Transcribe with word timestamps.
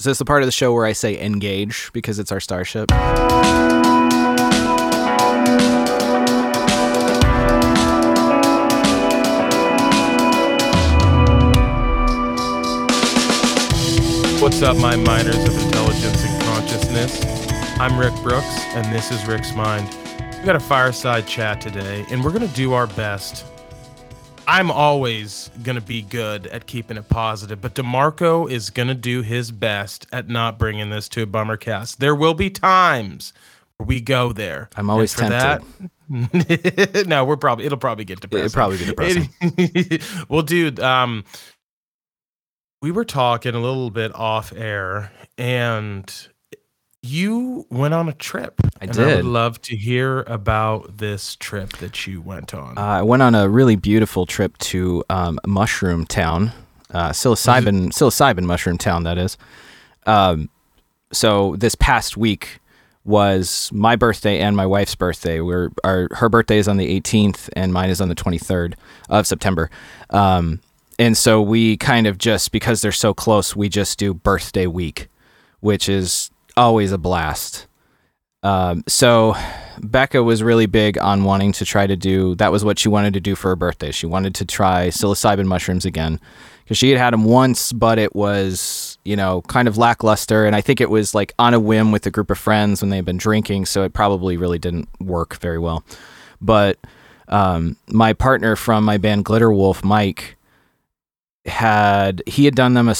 Is 0.00 0.04
this 0.04 0.16
the 0.16 0.24
part 0.24 0.40
of 0.42 0.46
the 0.46 0.52
show 0.52 0.72
where 0.72 0.86
I 0.86 0.94
say 0.94 1.20
engage 1.20 1.90
because 1.92 2.18
it's 2.18 2.32
our 2.32 2.40
starship? 2.40 2.90
What's 14.40 14.62
up, 14.62 14.78
my 14.78 14.96
miners 14.96 15.36
of 15.36 15.54
intelligence 15.64 16.24
and 16.24 16.42
consciousness? 16.44 17.22
I'm 17.78 17.98
Rick 17.98 18.14
Brooks, 18.22 18.46
and 18.74 18.90
this 18.90 19.10
is 19.10 19.26
Rick's 19.26 19.54
Mind. 19.54 19.86
We 20.38 20.46
got 20.46 20.56
a 20.56 20.60
fireside 20.60 21.26
chat 21.26 21.60
today, 21.60 22.06
and 22.10 22.24
we're 22.24 22.32
going 22.32 22.48
to 22.48 22.54
do 22.54 22.72
our 22.72 22.86
best. 22.86 23.44
I'm 24.50 24.68
always 24.68 25.48
going 25.62 25.76
to 25.76 25.80
be 25.80 26.02
good 26.02 26.48
at 26.48 26.66
keeping 26.66 26.96
it 26.96 27.08
positive, 27.08 27.60
but 27.60 27.76
DeMarco 27.76 28.50
is 28.50 28.68
going 28.70 28.88
to 28.88 28.96
do 28.96 29.22
his 29.22 29.52
best 29.52 30.08
at 30.10 30.28
not 30.28 30.58
bringing 30.58 30.90
this 30.90 31.08
to 31.10 31.22
a 31.22 31.26
bummer 31.26 31.56
cast. 31.56 32.00
There 32.00 32.16
will 32.16 32.34
be 32.34 32.50
times 32.50 33.32
where 33.76 33.86
we 33.86 34.00
go 34.00 34.32
there. 34.32 34.68
I'm 34.74 34.90
always 34.90 35.14
tempted. 35.14 35.62
that- 36.10 37.06
no, 37.06 37.24
we're 37.24 37.36
probably 37.36 37.64
it'll 37.64 37.78
probably 37.78 38.04
get 38.04 38.20
depressing. 38.20 38.46
It'll 38.46 38.52
probably 38.52 38.78
be 38.78 38.86
depressing. 38.86 40.24
well, 40.28 40.42
dude, 40.42 40.80
um, 40.80 41.22
we 42.82 42.90
were 42.90 43.04
talking 43.04 43.54
a 43.54 43.60
little 43.60 43.90
bit 43.90 44.12
off 44.16 44.52
air, 44.52 45.12
and 45.38 46.12
you 47.02 47.66
went 47.70 47.94
on 47.94 48.08
a 48.08 48.12
trip. 48.12 48.60
I 48.80 48.84
and 48.86 48.98
I 48.98 49.06
would 49.06 49.16
did. 49.16 49.24
love 49.24 49.60
to 49.62 49.76
hear 49.76 50.20
about 50.22 50.98
this 50.98 51.36
trip 51.36 51.72
that 51.78 52.06
you 52.06 52.20
went 52.20 52.54
on. 52.54 52.76
Uh, 52.76 52.80
I 52.80 53.02
went 53.02 53.22
on 53.22 53.34
a 53.34 53.48
really 53.48 53.76
beautiful 53.76 54.26
trip 54.26 54.56
to 54.58 55.04
um, 55.08 55.38
Mushroom 55.46 56.04
Town, 56.04 56.52
uh, 56.90 57.10
psilocybin 57.10 57.88
psilocybin 57.88 58.44
Mushroom 58.44 58.78
Town. 58.78 59.04
That 59.04 59.18
is. 59.18 59.38
Um, 60.06 60.50
so 61.12 61.56
this 61.56 61.74
past 61.74 62.16
week 62.16 62.60
was 63.04 63.70
my 63.72 63.96
birthday 63.96 64.38
and 64.38 64.56
my 64.56 64.66
wife's 64.66 64.94
birthday. 64.94 65.40
We're 65.40 65.70
our 65.84 66.08
her 66.12 66.28
birthday 66.28 66.58
is 66.58 66.68
on 66.68 66.76
the 66.76 67.00
18th 67.00 67.48
and 67.54 67.72
mine 67.72 67.90
is 67.90 68.00
on 68.00 68.08
the 68.08 68.14
23rd 68.14 68.74
of 69.08 69.26
September. 69.26 69.70
Um, 70.10 70.60
and 70.98 71.16
so 71.16 71.40
we 71.40 71.78
kind 71.78 72.06
of 72.06 72.18
just 72.18 72.52
because 72.52 72.82
they're 72.82 72.92
so 72.92 73.14
close, 73.14 73.56
we 73.56 73.70
just 73.70 73.98
do 73.98 74.12
birthday 74.12 74.66
week, 74.66 75.08
which 75.60 75.88
is 75.88 76.30
always 76.56 76.92
a 76.92 76.98
blast. 76.98 77.66
Um, 78.42 78.84
so 78.88 79.34
Becca 79.82 80.22
was 80.22 80.42
really 80.42 80.66
big 80.66 80.98
on 80.98 81.24
wanting 81.24 81.52
to 81.52 81.64
try 81.64 81.86
to 81.86 81.96
do 81.96 82.34
that 82.36 82.52
was 82.52 82.64
what 82.64 82.78
she 82.78 82.88
wanted 82.88 83.14
to 83.14 83.20
do 83.20 83.34
for 83.34 83.48
her 83.48 83.56
birthday. 83.56 83.90
She 83.90 84.06
wanted 84.06 84.34
to 84.36 84.44
try 84.44 84.88
psilocybin 84.88 85.46
mushrooms 85.46 85.84
again 85.84 86.20
because 86.64 86.78
she 86.78 86.90
had 86.90 86.98
had 86.98 87.12
them 87.12 87.24
once, 87.24 87.72
but 87.72 87.98
it 87.98 88.14
was 88.14 88.98
you 89.04 89.16
know 89.16 89.42
kind 89.42 89.68
of 89.68 89.76
lackluster, 89.76 90.46
and 90.46 90.56
I 90.56 90.60
think 90.60 90.80
it 90.80 90.90
was 90.90 91.14
like 91.14 91.34
on 91.38 91.52
a 91.54 91.60
whim 91.60 91.92
with 91.92 92.06
a 92.06 92.10
group 92.10 92.30
of 92.30 92.38
friends 92.38 92.80
when 92.80 92.90
they 92.90 92.96
had 92.96 93.04
been 93.04 93.18
drinking, 93.18 93.66
so 93.66 93.82
it 93.82 93.92
probably 93.92 94.36
really 94.36 94.58
didn't 94.58 94.88
work 95.00 95.38
very 95.38 95.58
well. 95.58 95.84
But 96.40 96.78
um, 97.28 97.76
my 97.88 98.12
partner 98.14 98.56
from 98.56 98.84
my 98.84 98.96
band 98.96 99.26
Glitter 99.26 99.52
Wolf, 99.52 99.84
Mike, 99.84 100.36
had 101.44 102.22
he 102.26 102.46
had 102.46 102.54
done 102.54 102.74
them 102.74 102.88
a 102.88 102.94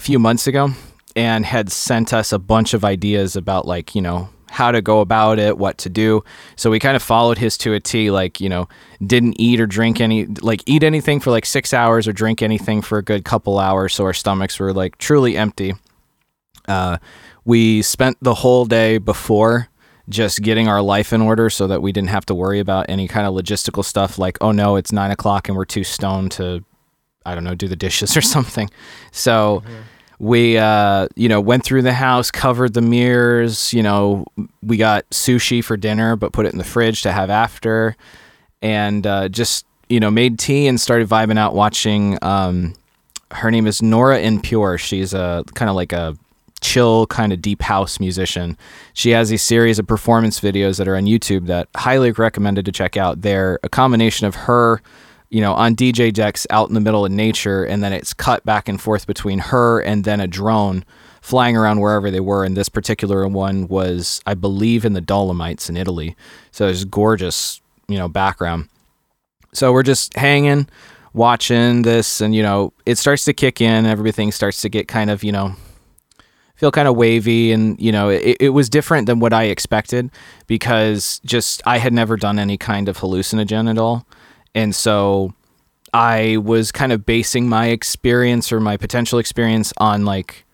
few 0.00 0.18
months 0.18 0.46
ago 0.46 0.70
and 1.16 1.46
had 1.46 1.70
sent 1.70 2.12
us 2.12 2.32
a 2.32 2.38
bunch 2.38 2.74
of 2.74 2.84
ideas 2.84 3.36
about 3.36 3.66
like 3.66 3.94
you 3.94 4.02
know 4.02 4.28
how 4.50 4.70
to 4.70 4.80
go 4.80 5.00
about 5.00 5.40
it 5.40 5.58
what 5.58 5.78
to 5.78 5.88
do. 5.88 6.22
So 6.54 6.70
we 6.70 6.78
kind 6.78 6.94
of 6.94 7.02
followed 7.02 7.38
his 7.38 7.58
to 7.58 7.74
a 7.74 7.80
t 7.80 8.10
like 8.10 8.40
you 8.40 8.48
know 8.48 8.68
didn't 9.04 9.40
eat 9.40 9.60
or 9.60 9.66
drink 9.66 10.00
any 10.00 10.26
like 10.26 10.62
eat 10.66 10.82
anything 10.82 11.20
for 11.20 11.30
like 11.30 11.46
six 11.46 11.74
hours 11.74 12.06
or 12.06 12.12
drink 12.12 12.42
anything 12.42 12.82
for 12.82 12.98
a 12.98 13.02
good 13.02 13.24
couple 13.24 13.58
hours 13.58 13.94
so 13.94 14.04
our 14.04 14.12
stomachs 14.12 14.58
were 14.58 14.72
like 14.72 14.98
truly 14.98 15.36
empty. 15.36 15.74
Uh, 16.66 16.98
we 17.44 17.82
spent 17.82 18.16
the 18.22 18.34
whole 18.34 18.64
day 18.64 18.96
before 18.96 19.68
just 20.08 20.42
getting 20.42 20.68
our 20.68 20.80
life 20.80 21.12
in 21.12 21.20
order 21.20 21.50
so 21.50 21.66
that 21.66 21.82
we 21.82 21.90
didn't 21.90 22.10
have 22.10 22.26
to 22.26 22.34
worry 22.34 22.60
about 22.60 22.86
any 22.88 23.08
kind 23.08 23.26
of 23.26 23.34
logistical 23.34 23.84
stuff 23.84 24.18
like 24.18 24.36
oh 24.40 24.52
no 24.52 24.76
it's 24.76 24.92
nine 24.92 25.10
o'clock 25.10 25.48
and 25.48 25.56
we're 25.56 25.64
too 25.64 25.84
stoned 25.84 26.30
to 26.30 26.62
I 27.26 27.34
don't 27.34 27.44
know, 27.44 27.54
do 27.54 27.68
the 27.68 27.76
dishes 27.76 28.16
or 28.16 28.20
something. 28.34 28.70
So 29.12 29.62
we, 30.18 30.58
uh, 30.58 31.08
you 31.16 31.28
know, 31.28 31.40
went 31.40 31.64
through 31.64 31.82
the 31.82 31.92
house, 31.92 32.30
covered 32.30 32.74
the 32.74 32.82
mirrors. 32.82 33.72
You 33.72 33.82
know, 33.82 34.24
we 34.62 34.76
got 34.76 35.08
sushi 35.10 35.62
for 35.62 35.76
dinner, 35.76 36.16
but 36.16 36.32
put 36.32 36.46
it 36.46 36.52
in 36.52 36.58
the 36.58 36.64
fridge 36.64 37.02
to 37.02 37.12
have 37.12 37.30
after, 37.30 37.96
and 38.62 39.06
uh, 39.06 39.28
just 39.28 39.66
you 39.88 40.00
know 40.00 40.10
made 40.10 40.38
tea 40.38 40.66
and 40.66 40.80
started 40.80 41.08
vibing 41.08 41.38
out 41.38 41.54
watching. 41.54 42.18
Um, 42.22 42.74
her 43.32 43.50
name 43.50 43.66
is 43.66 43.82
Nora 43.82 44.20
En 44.20 44.40
Pure. 44.40 44.78
She's 44.78 45.12
a 45.12 45.44
kind 45.54 45.68
of 45.68 45.76
like 45.76 45.92
a 45.92 46.16
chill 46.60 47.06
kind 47.08 47.32
of 47.32 47.42
deep 47.42 47.60
house 47.60 48.00
musician. 48.00 48.56
She 48.94 49.10
has 49.10 49.30
a 49.30 49.36
series 49.36 49.78
of 49.78 49.86
performance 49.86 50.40
videos 50.40 50.78
that 50.78 50.88
are 50.88 50.96
on 50.96 51.04
YouTube 51.04 51.46
that 51.46 51.68
highly 51.76 52.12
recommended 52.12 52.64
to 52.64 52.72
check 52.72 52.96
out. 52.96 53.20
They're 53.20 53.58
a 53.62 53.68
combination 53.68 54.26
of 54.26 54.34
her 54.34 54.80
you 55.30 55.40
know, 55.40 55.54
on 55.54 55.74
DJ 55.74 56.12
decks 56.12 56.46
out 56.50 56.68
in 56.68 56.74
the 56.74 56.80
middle 56.80 57.04
of 57.04 57.12
nature, 57.12 57.64
and 57.64 57.82
then 57.82 57.92
it's 57.92 58.14
cut 58.14 58.44
back 58.44 58.68
and 58.68 58.80
forth 58.80 59.06
between 59.06 59.38
her 59.38 59.80
and 59.80 60.04
then 60.04 60.20
a 60.20 60.26
drone 60.26 60.84
flying 61.20 61.56
around 61.56 61.80
wherever 61.80 62.10
they 62.10 62.20
were. 62.20 62.44
And 62.44 62.56
this 62.56 62.68
particular 62.68 63.26
one 63.26 63.66
was, 63.68 64.20
I 64.26 64.34
believe, 64.34 64.84
in 64.84 64.92
the 64.92 65.00
Dolomites 65.00 65.68
in 65.70 65.76
Italy. 65.76 66.16
So 66.52 66.68
it's 66.68 66.84
gorgeous, 66.84 67.60
you 67.88 67.96
know, 67.96 68.08
background. 68.08 68.68
So 69.52 69.72
we're 69.72 69.82
just 69.82 70.16
hanging, 70.16 70.68
watching 71.14 71.82
this, 71.82 72.20
and 72.20 72.34
you 72.34 72.42
know, 72.42 72.72
it 72.84 72.98
starts 72.98 73.24
to 73.24 73.32
kick 73.32 73.60
in. 73.60 73.86
Everything 73.86 74.32
starts 74.32 74.60
to 74.62 74.68
get 74.68 74.88
kind 74.88 75.10
of, 75.10 75.24
you 75.24 75.32
know, 75.32 75.56
feel 76.56 76.70
kind 76.70 76.86
of 76.86 76.96
wavy 76.96 77.52
and 77.52 77.78
you 77.80 77.90
know 77.90 78.08
it, 78.08 78.36
it 78.40 78.50
was 78.50 78.68
different 78.68 79.06
than 79.06 79.18
what 79.18 79.32
i 79.32 79.44
expected 79.44 80.10
because 80.46 81.20
just 81.24 81.60
i 81.66 81.78
had 81.78 81.92
never 81.92 82.16
done 82.16 82.38
any 82.38 82.56
kind 82.56 82.88
of 82.88 82.98
hallucinogen 82.98 83.68
at 83.68 83.76
all 83.76 84.06
and 84.54 84.74
so 84.74 85.34
I 85.92 86.38
was 86.38 86.72
kind 86.72 86.92
of 86.92 87.06
basing 87.06 87.48
my 87.48 87.68
experience 87.68 88.52
or 88.52 88.60
my 88.60 88.76
potential 88.76 89.18
experience 89.18 89.72
on 89.78 90.04
like 90.04 90.44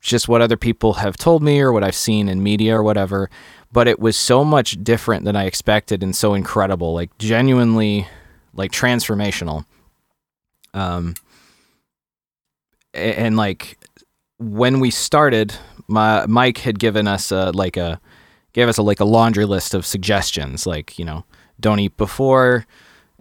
just 0.00 0.28
what 0.28 0.42
other 0.42 0.56
people 0.56 0.94
have 0.94 1.16
told 1.16 1.42
me 1.42 1.60
or 1.60 1.72
what 1.72 1.84
I've 1.84 1.94
seen 1.94 2.28
in 2.28 2.42
media 2.42 2.76
or 2.76 2.82
whatever. 2.82 3.30
But 3.72 3.86
it 3.86 4.00
was 4.00 4.16
so 4.16 4.44
much 4.44 4.82
different 4.82 5.24
than 5.24 5.36
I 5.36 5.44
expected 5.44 6.02
and 6.02 6.16
so 6.16 6.34
incredible, 6.34 6.92
like 6.92 7.16
genuinely 7.18 8.08
like 8.54 8.72
transformational. 8.72 9.64
Um 10.74 11.14
and 12.92 13.36
like 13.36 13.78
when 14.38 14.80
we 14.80 14.90
started, 14.90 15.54
my 15.86 16.26
Mike 16.26 16.58
had 16.58 16.78
given 16.78 17.06
us 17.06 17.30
a 17.30 17.50
like 17.50 17.76
a 17.76 18.00
gave 18.52 18.68
us 18.68 18.78
a 18.78 18.82
like 18.82 19.00
a 19.00 19.04
laundry 19.04 19.44
list 19.44 19.74
of 19.74 19.86
suggestions, 19.86 20.66
like, 20.66 20.98
you 20.98 21.04
know, 21.04 21.24
don't 21.60 21.78
eat 21.78 21.96
before, 21.96 22.66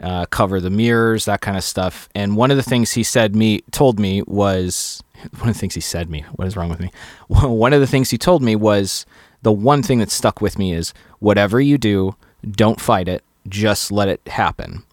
uh, 0.02 0.26
cover 0.28 0.60
the 0.60 0.70
mirrors, 0.70 1.26
that 1.26 1.42
kind 1.42 1.58
of 1.58 1.64
stuff. 1.64 2.10
And 2.16 2.36
one 2.36 2.52
of 2.52 2.58
the 2.58 2.64
things 2.64 2.92
he 2.92 3.04
said 3.04 3.36
me 3.36 3.62
told 3.72 4.00
me 4.00 4.22
was 4.24 5.04
one 5.40 5.50
of 5.50 5.56
the 5.56 5.60
things 5.60 5.76
he 5.76 5.82
said 5.82 6.10
me. 6.10 6.26
What 6.36 6.48
is 6.48 6.56
wrong 6.56 6.70
with 6.70 6.80
me? 6.80 6.92
One 7.28 7.74
of 7.74 7.82
the 7.82 7.88
things 7.88 8.10
he 8.10 8.18
told 8.18 8.42
me 8.42 8.56
was 8.56 9.06
the 9.42 9.52
one 9.52 9.84
thing 9.84 10.00
that 10.00 10.12
stuck 10.12 10.42
with 10.42 10.58
me 10.60 10.74
is 10.74 10.94
whatever 11.20 11.62
you 11.62 11.78
do, 11.78 12.16
don't 12.50 12.82
fight 12.82 13.08
it. 13.08 13.24
Just 13.48 13.92
let 13.92 14.08
it 14.08 14.22
happen. 14.28 14.84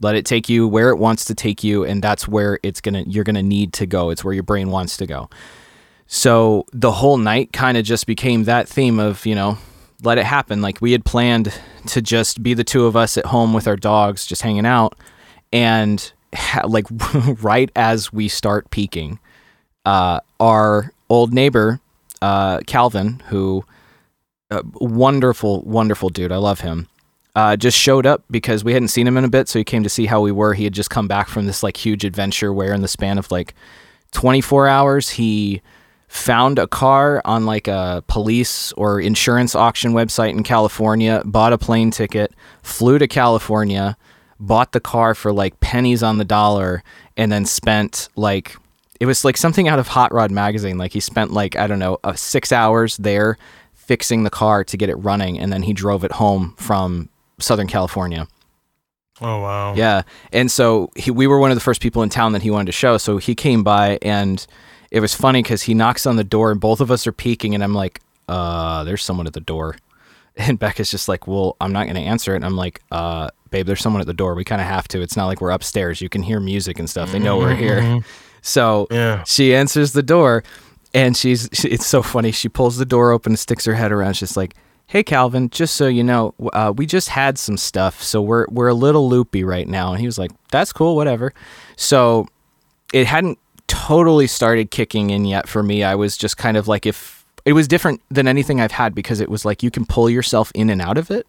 Let 0.00 0.14
it 0.14 0.26
take 0.26 0.48
you 0.48 0.68
where 0.68 0.90
it 0.90 0.96
wants 0.96 1.24
to 1.26 1.34
take 1.34 1.64
you, 1.64 1.84
and 1.84 2.02
that's 2.02 2.28
where 2.28 2.58
it's 2.62 2.80
gonna 2.80 3.02
you're 3.06 3.24
gonna 3.24 3.42
need 3.42 3.72
to 3.74 3.86
go. 3.86 4.10
It's 4.10 4.22
where 4.22 4.34
your 4.34 4.42
brain 4.42 4.70
wants 4.70 4.96
to 4.98 5.06
go. 5.06 5.28
So 6.06 6.66
the 6.72 6.92
whole 6.92 7.18
night 7.18 7.52
kind 7.52 7.76
of 7.76 7.84
just 7.84 8.06
became 8.06 8.44
that 8.44 8.68
theme 8.68 9.00
of, 9.00 9.26
you 9.26 9.34
know, 9.34 9.58
let 10.02 10.18
it 10.18 10.26
happen. 10.26 10.62
Like 10.62 10.80
we 10.80 10.92
had 10.92 11.04
planned 11.04 11.52
to 11.86 12.02
just 12.02 12.42
be 12.42 12.54
the 12.54 12.64
two 12.64 12.86
of 12.86 12.96
us 12.96 13.16
at 13.16 13.26
home 13.26 13.52
with 13.52 13.66
our 13.66 13.76
dogs, 13.76 14.26
just 14.26 14.42
hanging 14.42 14.66
out. 14.66 14.96
And 15.52 16.12
ha- 16.34 16.66
like 16.66 16.86
right 17.42 17.70
as 17.76 18.12
we 18.12 18.28
start 18.28 18.70
peaking, 18.70 19.18
uh, 19.84 20.20
our 20.40 20.92
old 21.08 21.32
neighbor, 21.32 21.80
uh, 22.22 22.60
Calvin, 22.66 23.22
who, 23.28 23.64
uh, 24.50 24.62
wonderful, 24.74 25.62
wonderful 25.62 26.08
dude. 26.08 26.32
I 26.32 26.36
love 26.36 26.60
him. 26.60 26.88
Uh, 27.34 27.54
just 27.54 27.76
showed 27.76 28.06
up 28.06 28.24
because 28.30 28.64
we 28.64 28.72
hadn't 28.72 28.88
seen 28.88 29.06
him 29.06 29.16
in 29.16 29.24
a 29.24 29.28
bit. 29.28 29.48
So 29.48 29.58
he 29.58 29.64
came 29.64 29.82
to 29.82 29.90
see 29.90 30.06
how 30.06 30.22
we 30.22 30.32
were. 30.32 30.54
He 30.54 30.64
had 30.64 30.72
just 30.72 30.88
come 30.88 31.06
back 31.06 31.28
from 31.28 31.46
this 31.46 31.62
like 31.62 31.76
huge 31.76 32.04
adventure 32.04 32.52
where 32.52 32.72
in 32.72 32.80
the 32.80 32.88
span 32.88 33.18
of 33.18 33.30
like 33.30 33.54
24 34.12 34.68
hours, 34.68 35.10
he 35.10 35.60
found 36.08 36.58
a 36.58 36.66
car 36.66 37.20
on 37.24 37.46
like 37.46 37.68
a 37.68 38.02
police 38.06 38.72
or 38.72 39.00
insurance 39.00 39.54
auction 39.54 39.92
website 39.92 40.30
in 40.30 40.42
California, 40.42 41.22
bought 41.24 41.52
a 41.52 41.58
plane 41.58 41.90
ticket, 41.90 42.32
flew 42.62 42.98
to 42.98 43.08
California, 43.08 43.96
bought 44.38 44.72
the 44.72 44.80
car 44.80 45.14
for 45.14 45.32
like 45.32 45.58
pennies 45.60 46.02
on 46.02 46.18
the 46.18 46.24
dollar, 46.24 46.82
and 47.16 47.32
then 47.32 47.44
spent 47.44 48.08
like 48.16 48.56
it 49.00 49.06
was 49.06 49.24
like 49.24 49.36
something 49.36 49.68
out 49.68 49.78
of 49.78 49.88
Hot 49.88 50.12
Rod 50.12 50.30
magazine. 50.30 50.78
Like 50.78 50.92
he 50.92 51.00
spent 51.00 51.32
like 51.32 51.56
I 51.56 51.66
don't 51.66 51.78
know, 51.78 51.98
uh, 52.04 52.14
six 52.14 52.52
hours 52.52 52.96
there 52.96 53.36
fixing 53.74 54.24
the 54.24 54.30
car 54.30 54.64
to 54.64 54.76
get 54.76 54.88
it 54.88 54.96
running, 54.96 55.38
and 55.38 55.52
then 55.52 55.62
he 55.62 55.72
drove 55.72 56.04
it 56.04 56.12
home 56.12 56.54
from 56.56 57.08
Southern 57.38 57.66
California. 57.66 58.26
Oh 59.20 59.40
wow. 59.40 59.74
Yeah. 59.74 60.02
And 60.32 60.50
so 60.50 60.90
he, 60.94 61.10
we 61.10 61.26
were 61.26 61.38
one 61.38 61.50
of 61.50 61.56
the 61.56 61.62
first 61.62 61.80
people 61.80 62.02
in 62.02 62.10
town 62.10 62.32
that 62.32 62.42
he 62.42 62.50
wanted 62.50 62.66
to 62.66 62.72
show. 62.72 62.98
So 62.98 63.16
he 63.16 63.34
came 63.34 63.62
by 63.62 63.98
and 64.02 64.46
it 64.96 65.00
was 65.00 65.14
funny 65.14 65.42
because 65.42 65.62
he 65.62 65.74
knocks 65.74 66.06
on 66.06 66.16
the 66.16 66.24
door 66.24 66.50
and 66.50 66.60
both 66.60 66.80
of 66.80 66.90
us 66.90 67.06
are 67.06 67.12
peaking, 67.12 67.54
and 67.54 67.62
I'm 67.62 67.74
like, 67.74 68.00
uh, 68.28 68.82
there's 68.84 69.04
someone 69.04 69.26
at 69.26 69.32
the 69.34 69.40
door. 69.40 69.76
And 70.38 70.58
Becca's 70.58 70.90
just 70.90 71.08
like, 71.08 71.26
well, 71.26 71.56
I'm 71.62 71.72
not 71.72 71.84
going 71.84 71.94
to 71.96 72.02
answer 72.02 72.34
it. 72.34 72.36
And 72.36 72.44
I'm 72.44 72.56
like, 72.56 72.82
uh, 72.92 73.30
babe, 73.50 73.66
there's 73.66 73.80
someone 73.80 74.02
at 74.02 74.06
the 74.06 74.12
door. 74.12 74.34
We 74.34 74.44
kind 74.44 74.60
of 74.60 74.66
have 74.66 74.86
to. 74.88 75.00
It's 75.00 75.16
not 75.16 75.24
like 75.24 75.40
we're 75.40 75.48
upstairs. 75.50 76.02
You 76.02 76.10
can 76.10 76.22
hear 76.22 76.40
music 76.40 76.78
and 76.78 76.90
stuff. 76.90 77.10
They 77.10 77.18
know 77.18 77.38
we're 77.38 77.54
here. 77.54 78.00
So 78.42 78.86
Yeah. 78.90 79.24
she 79.24 79.54
answers 79.54 79.92
the 79.92 80.02
door 80.02 80.44
and 80.92 81.16
she's 81.16 81.48
she, 81.54 81.68
it's 81.68 81.86
so 81.86 82.02
funny 82.02 82.32
she 82.32 82.50
pulls 82.50 82.76
the 82.76 82.84
door 82.84 83.12
open 83.12 83.32
and 83.32 83.38
sticks 83.38 83.64
her 83.64 83.74
head 83.74 83.90
around 83.92 84.12
she's 84.14 84.36
like 84.36 84.54
hey 84.88 85.02
calvin 85.02 85.48
just 85.50 85.74
so 85.74 85.88
you 85.88 86.04
know 86.04 86.32
uh, 86.52 86.72
we 86.76 86.84
just 86.86 87.08
had 87.08 87.38
some 87.38 87.56
stuff 87.56 88.00
so 88.02 88.20
we're 88.22 88.46
we're 88.50 88.68
a 88.68 88.74
little 88.74 89.08
loopy 89.08 89.42
right 89.42 89.66
now 89.66 89.90
and 89.92 90.00
he 90.00 90.06
was 90.06 90.16
like 90.18 90.30
that's 90.52 90.72
cool 90.72 90.94
whatever 90.94 91.32
so 91.76 92.28
it 92.92 93.06
hadn't 93.06 93.36
totally 93.68 94.26
started 94.26 94.70
kicking 94.70 95.10
in 95.10 95.24
yet 95.24 95.48
for 95.48 95.62
me. 95.62 95.82
I 95.82 95.94
was 95.94 96.16
just 96.16 96.36
kind 96.36 96.56
of 96.56 96.68
like 96.68 96.86
if 96.86 97.16
it 97.46 97.52
was 97.52 97.66
different 97.68 98.02
than 98.10 98.28
anything 98.28 98.60
i've 98.60 98.72
had 98.72 98.94
because 98.94 99.20
it 99.20 99.30
was 99.30 99.46
like 99.46 99.62
you 99.62 99.70
can 99.70 99.86
pull 99.86 100.10
yourself 100.10 100.52
in 100.54 100.68
and 100.68 100.82
out 100.82 100.98
of 100.98 101.10
it 101.10 101.26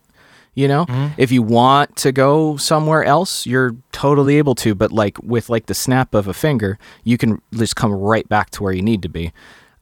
you 0.55 0.67
know? 0.67 0.87
If 1.17 1.31
you 1.31 1.43
want 1.43 1.95
to 1.97 2.11
go 2.11 2.57
somewhere 2.57 3.03
else 3.03 3.45
you're 3.45 3.75
totally 3.91 4.39
able 4.39 4.55
to 4.55 4.73
but 4.73 4.91
like 4.91 5.21
with 5.21 5.49
like 5.49 5.67
the 5.67 5.75
snap 5.75 6.15
of 6.15 6.27
a 6.27 6.33
finger 6.33 6.79
you 7.03 7.17
can 7.17 7.39
just 7.53 7.75
come 7.75 7.91
right 7.93 8.27
back 8.27 8.49
to 8.51 8.63
where 8.63 8.73
you 8.73 8.81
need 8.81 9.03
to 9.03 9.09
be. 9.09 9.31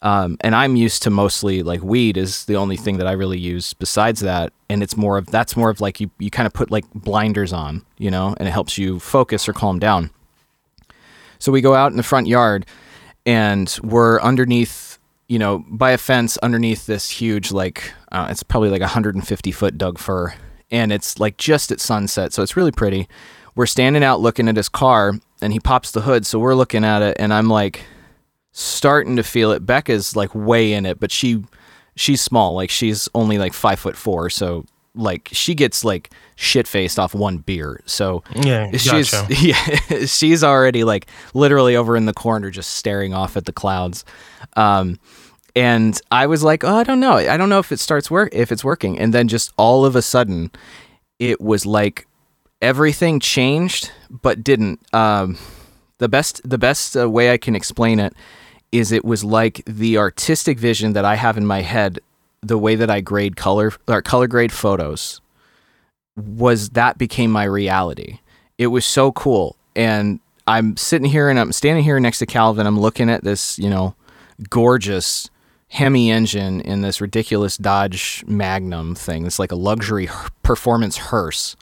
Um, 0.01 0.37
and 0.41 0.53
i'm 0.53 0.75
used 0.75 1.01
to 1.03 1.09
mostly 1.09 1.63
like 1.63 1.81
weed 1.81 2.17
is 2.17 2.45
the 2.45 2.57
only 2.57 2.75
thing 2.75 2.97
that 2.97 3.07
i 3.07 3.13
really 3.13 3.39
use 3.39 3.73
besides 3.73 4.19
that. 4.19 4.51
And 4.69 4.83
it's 4.83 4.97
more 4.97 5.17
of 5.17 5.27
that's 5.27 5.55
more 5.55 5.69
of 5.69 5.79
like 5.79 6.01
you, 6.01 6.11
you 6.19 6.29
kind 6.29 6.45
of 6.45 6.53
put 6.53 6.69
like 6.69 6.85
blinders 6.93 7.53
on 7.53 7.85
you 7.97 8.11
know 8.11 8.35
and 8.37 8.47
it 8.47 8.51
helps 8.51 8.77
you 8.77 8.99
focus 8.99 9.47
or 9.47 9.53
calm 9.53 9.79
down 9.79 10.11
so 11.39 11.51
we 11.51 11.61
go 11.61 11.73
out 11.73 11.91
in 11.91 11.97
the 11.97 12.03
front 12.03 12.27
yard 12.27 12.65
and 13.25 13.77
we're 13.83 14.19
underneath, 14.21 14.99
you 15.27 15.39
know, 15.39 15.63
by 15.67 15.91
a 15.91 15.97
fence 15.97 16.37
underneath 16.37 16.85
this 16.85 17.09
huge, 17.09 17.51
like, 17.51 17.93
uh, 18.11 18.27
it's 18.29 18.43
probably 18.43 18.69
like 18.69 18.81
150 18.81 19.51
foot 19.51 19.77
Doug 19.77 19.97
fir. 19.97 20.33
And 20.71 20.91
it's 20.91 21.19
like 21.19 21.37
just 21.37 21.71
at 21.71 21.79
sunset. 21.79 22.33
So 22.33 22.43
it's 22.43 22.57
really 22.57 22.71
pretty. 22.71 23.07
We're 23.55 23.65
standing 23.65 24.03
out 24.03 24.19
looking 24.19 24.47
at 24.47 24.57
his 24.57 24.69
car 24.69 25.13
and 25.41 25.53
he 25.53 25.59
pops 25.59 25.91
the 25.91 26.01
hood. 26.01 26.25
So 26.25 26.39
we're 26.39 26.55
looking 26.55 26.83
at 26.83 27.01
it 27.01 27.17
and 27.19 27.33
I'm 27.33 27.47
like 27.47 27.81
starting 28.51 29.15
to 29.15 29.23
feel 29.23 29.51
it. 29.51 29.65
Becca's 29.65 30.15
like 30.15 30.33
way 30.33 30.73
in 30.73 30.85
it, 30.85 30.99
but 30.99 31.11
she, 31.11 31.43
she's 31.95 32.21
small. 32.21 32.53
Like 32.53 32.69
she's 32.69 33.07
only 33.15 33.37
like 33.37 33.53
five 33.53 33.79
foot 33.79 33.95
four. 33.95 34.29
So 34.29 34.65
like 34.95 35.29
she 35.31 35.55
gets 35.55 35.83
like 35.83 36.11
shit 36.35 36.67
faced 36.67 36.99
off 36.99 37.13
one 37.13 37.37
beer. 37.37 37.81
So 37.85 38.23
Yeah, 38.35 38.71
she's 38.71 39.11
gotcha. 39.11 39.33
yeah, 39.41 40.05
she's 40.05 40.43
already 40.43 40.83
like 40.83 41.07
literally 41.33 41.75
over 41.75 41.95
in 41.95 42.05
the 42.05 42.13
corner 42.13 42.49
just 42.51 42.73
staring 42.73 43.13
off 43.13 43.37
at 43.37 43.45
the 43.45 43.53
clouds. 43.53 44.05
Um 44.55 44.99
and 45.57 45.99
I 46.11 46.27
was 46.27 46.43
like, 46.43 46.65
"Oh, 46.65 46.75
I 46.75 46.83
don't 46.83 46.99
know. 46.99 47.13
I 47.13 47.37
don't 47.37 47.47
know 47.47 47.59
if 47.59 47.71
it 47.71 47.79
starts 47.79 48.11
work 48.11 48.29
if 48.33 48.51
it's 48.51 48.63
working." 48.63 48.99
And 48.99 49.13
then 49.13 49.29
just 49.29 49.53
all 49.57 49.85
of 49.85 49.95
a 49.95 50.01
sudden 50.01 50.51
it 51.17 51.39
was 51.39 51.65
like 51.65 52.07
everything 52.61 53.19
changed 53.19 53.91
but 54.09 54.43
didn't. 54.43 54.79
Um 54.93 55.37
the 55.97 56.09
best 56.09 56.41
the 56.47 56.57
best 56.57 56.97
uh, 56.97 57.09
way 57.09 57.31
I 57.31 57.37
can 57.37 57.55
explain 57.55 57.99
it 57.99 58.13
is 58.71 58.91
it 58.91 59.05
was 59.05 59.23
like 59.23 59.63
the 59.65 59.97
artistic 59.97 60.59
vision 60.59 60.93
that 60.93 61.05
I 61.05 61.15
have 61.15 61.37
in 61.37 61.45
my 61.45 61.61
head, 61.61 61.99
the 62.45 62.57
way 62.57 62.75
that 62.75 62.89
I 62.89 63.01
grade 63.01 63.35
color 63.35 63.73
or 63.87 64.01
color 64.01 64.27
grade 64.27 64.51
photos 64.51 65.21
was 66.15 66.69
that 66.69 66.97
became 66.97 67.31
my 67.31 67.43
reality. 67.43 68.19
It 68.57 68.67
was 68.67 68.85
so 68.85 69.11
cool. 69.11 69.57
And 69.75 70.19
I'm 70.47 70.77
sitting 70.77 71.09
here 71.09 71.29
and 71.29 71.39
I'm 71.39 71.51
standing 71.51 71.83
here 71.83 71.99
next 71.99 72.19
to 72.19 72.25
Calvin. 72.25 72.67
I'm 72.67 72.79
looking 72.79 73.09
at 73.09 73.23
this, 73.23 73.59
you 73.59 73.69
know, 73.69 73.95
gorgeous 74.49 75.29
Hemi 75.69 76.11
engine 76.11 76.61
in 76.61 76.81
this 76.81 77.01
ridiculous 77.01 77.57
Dodge 77.57 78.23
Magnum 78.27 78.95
thing. 78.95 79.25
It's 79.25 79.39
like 79.39 79.51
a 79.51 79.57
luxury 79.57 80.07
performance 80.43 80.97
hearse. 80.97 81.55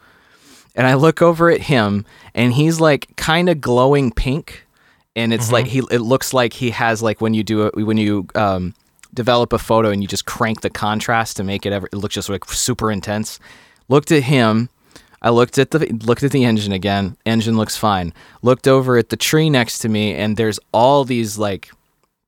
And 0.75 0.85
I 0.85 0.95
look 0.95 1.21
over 1.21 1.49
at 1.49 1.61
him 1.61 2.05
and 2.35 2.53
he's 2.53 2.79
like 2.79 3.15
kind 3.15 3.47
of 3.47 3.61
glowing 3.61 4.11
pink. 4.11 4.67
And 5.15 5.31
it's 5.31 5.51
like 5.51 5.67
he 5.67 5.83
it 5.91 5.99
looks 5.99 6.33
like 6.33 6.53
he 6.53 6.71
has 6.71 7.03
like 7.03 7.21
when 7.21 7.35
you 7.35 7.43
do 7.43 7.67
it 7.67 7.75
when 7.75 7.97
you 7.97 8.27
um 8.33 8.73
develop 9.13 9.53
a 9.53 9.59
photo 9.59 9.89
and 9.89 10.01
you 10.01 10.07
just 10.07 10.25
crank 10.25 10.61
the 10.61 10.69
contrast 10.69 11.37
to 11.37 11.43
make 11.43 11.65
it 11.65 11.73
ever 11.73 11.87
it 11.87 11.95
looks 11.95 12.15
just 12.15 12.29
like 12.29 12.45
super 12.45 12.91
intense. 12.91 13.39
Looked 13.89 14.11
at 14.11 14.23
him. 14.23 14.69
I 15.21 15.29
looked 15.29 15.57
at 15.57 15.71
the 15.71 15.79
looked 16.03 16.23
at 16.23 16.31
the 16.31 16.43
engine 16.43 16.73
again. 16.73 17.15
Engine 17.25 17.57
looks 17.57 17.77
fine. 17.77 18.13
Looked 18.41 18.67
over 18.67 18.97
at 18.97 19.09
the 19.09 19.17
tree 19.17 19.49
next 19.49 19.79
to 19.79 19.89
me 19.89 20.13
and 20.15 20.35
there's 20.35 20.59
all 20.73 21.05
these 21.05 21.37
like 21.37 21.71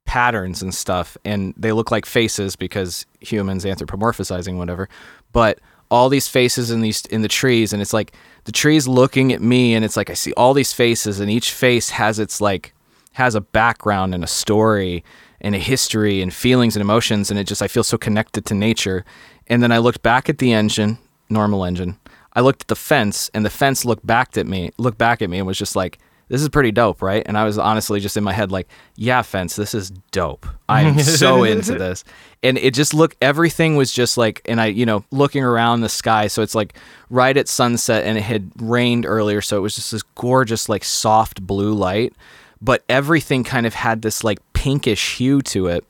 patterns 0.05 0.61
and 0.61 0.73
stuff 0.73 1.17
and 1.25 1.53
they 1.57 1.71
look 1.71 1.91
like 1.91 2.05
faces 2.05 2.55
because 2.55 3.05
humans 3.19 3.65
anthropomorphizing 3.65 4.57
whatever. 4.57 4.87
But 5.31 5.59
all 5.91 6.09
these 6.09 6.27
faces 6.27 6.71
in 6.71 6.81
these 6.81 7.05
in 7.07 7.21
the 7.21 7.27
trees 7.27 7.73
and 7.73 7.81
it's 7.81 7.93
like 7.93 8.13
the 8.45 8.51
trees 8.51 8.87
looking 8.87 9.33
at 9.33 9.41
me 9.41 9.73
and 9.75 9.83
it's 9.83 9.97
like 9.97 10.09
I 10.09 10.13
see 10.13 10.33
all 10.33 10.53
these 10.53 10.73
faces 10.73 11.19
and 11.19 11.29
each 11.29 11.51
face 11.51 11.89
has 11.91 12.19
its 12.19 12.41
like 12.41 12.73
has 13.13 13.35
a 13.35 13.41
background 13.41 14.13
and 14.13 14.23
a 14.23 14.27
story 14.27 15.03
and 15.45 15.53
a 15.53 15.59
history 15.59 16.23
and 16.23 16.33
feelings 16.33 16.75
and 16.75 16.81
emotions 16.81 17.29
and 17.29 17.39
it 17.39 17.45
just 17.45 17.61
I 17.61 17.67
feel 17.67 17.83
so 17.83 17.99
connected 17.99 18.45
to 18.47 18.55
nature. 18.55 19.05
And 19.45 19.61
then 19.61 19.71
I 19.71 19.77
looked 19.77 20.01
back 20.01 20.27
at 20.27 20.39
the 20.39 20.51
engine, 20.51 20.97
normal 21.29 21.63
engine. 21.63 21.99
I 22.33 22.41
looked 22.41 22.63
at 22.63 22.67
the 22.67 22.75
fence 22.75 23.29
and 23.31 23.45
the 23.45 23.51
fence 23.51 23.85
looked 23.85 24.05
back 24.05 24.35
at 24.37 24.47
me, 24.47 24.71
looked 24.79 24.97
back 24.97 25.21
at 25.21 25.29
me 25.29 25.37
and 25.37 25.45
was 25.45 25.59
just 25.59 25.75
like 25.75 25.99
this 26.29 26.41
is 26.41 26.49
pretty 26.49 26.71
dope, 26.71 27.03
right? 27.03 27.21
And 27.27 27.37
I 27.37 27.43
was 27.43 27.59
honestly 27.59 27.99
just 27.99 28.17
in 28.17 28.23
my 28.23 28.33
head 28.33 28.51
like, 28.51 28.67
yeah, 28.95 29.21
fence, 29.21 29.55
this 29.55 29.75
is 29.75 29.91
dope. 30.09 30.47
I'm 30.67 30.97
so 30.97 31.43
into 31.51 31.75
this. 31.75 32.03
And 32.41 32.57
it 32.57 32.73
just 32.73 32.95
looked 32.95 33.15
everything 33.21 33.75
was 33.75 33.91
just 33.91 34.17
like 34.17 34.41
and 34.45 34.59
I, 34.59 34.65
you 34.65 34.87
know, 34.87 35.05
looking 35.11 35.43
around 35.43 35.81
the 35.81 35.89
sky, 35.89 36.25
so 36.25 36.41
it's 36.41 36.55
like 36.55 36.75
right 37.11 37.37
at 37.37 37.47
sunset 37.47 38.03
and 38.05 38.17
it 38.17 38.21
had 38.21 38.49
rained 38.59 39.05
earlier, 39.05 39.41
so 39.41 39.57
it 39.57 39.61
was 39.61 39.75
just 39.75 39.91
this 39.91 40.01
gorgeous 40.01 40.67
like 40.67 40.83
soft 40.83 41.45
blue 41.45 41.75
light 41.75 42.13
but 42.61 42.83
everything 42.89 43.43
kind 43.43 43.65
of 43.65 43.73
had 43.73 44.01
this 44.01 44.23
like 44.23 44.39
pinkish 44.65 45.17
hue 45.17 45.43
to 45.43 45.67
it. 45.67 45.85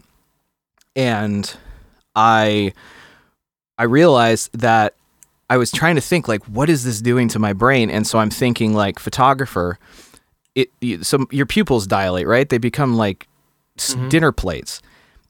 And 0.98 1.56
i 2.18 2.74
i 3.78 3.84
realized 3.84 4.58
that 4.58 4.96
i 5.50 5.58
was 5.58 5.70
trying 5.70 5.96
to 5.96 6.02
think 6.02 6.30
like 6.30 6.42
what 6.46 6.70
is 6.70 6.84
this 6.84 7.02
doing 7.02 7.28
to 7.30 7.40
my 7.40 7.54
brain? 7.54 7.90
And 7.90 8.06
so 8.06 8.20
i'm 8.20 8.30
thinking 8.30 8.74
like 8.74 9.00
photographer 9.00 9.80
it 10.56 10.70
you, 10.82 11.04
some 11.04 11.28
your 11.32 11.46
pupils 11.46 11.88
dilate 11.88 12.28
right? 12.28 12.50
They 12.50 12.58
become 12.58 12.98
like 12.98 13.28
s 13.78 13.96
mm-hmm. 13.96 14.10
dinner 14.10 14.32
plates. 14.32 14.82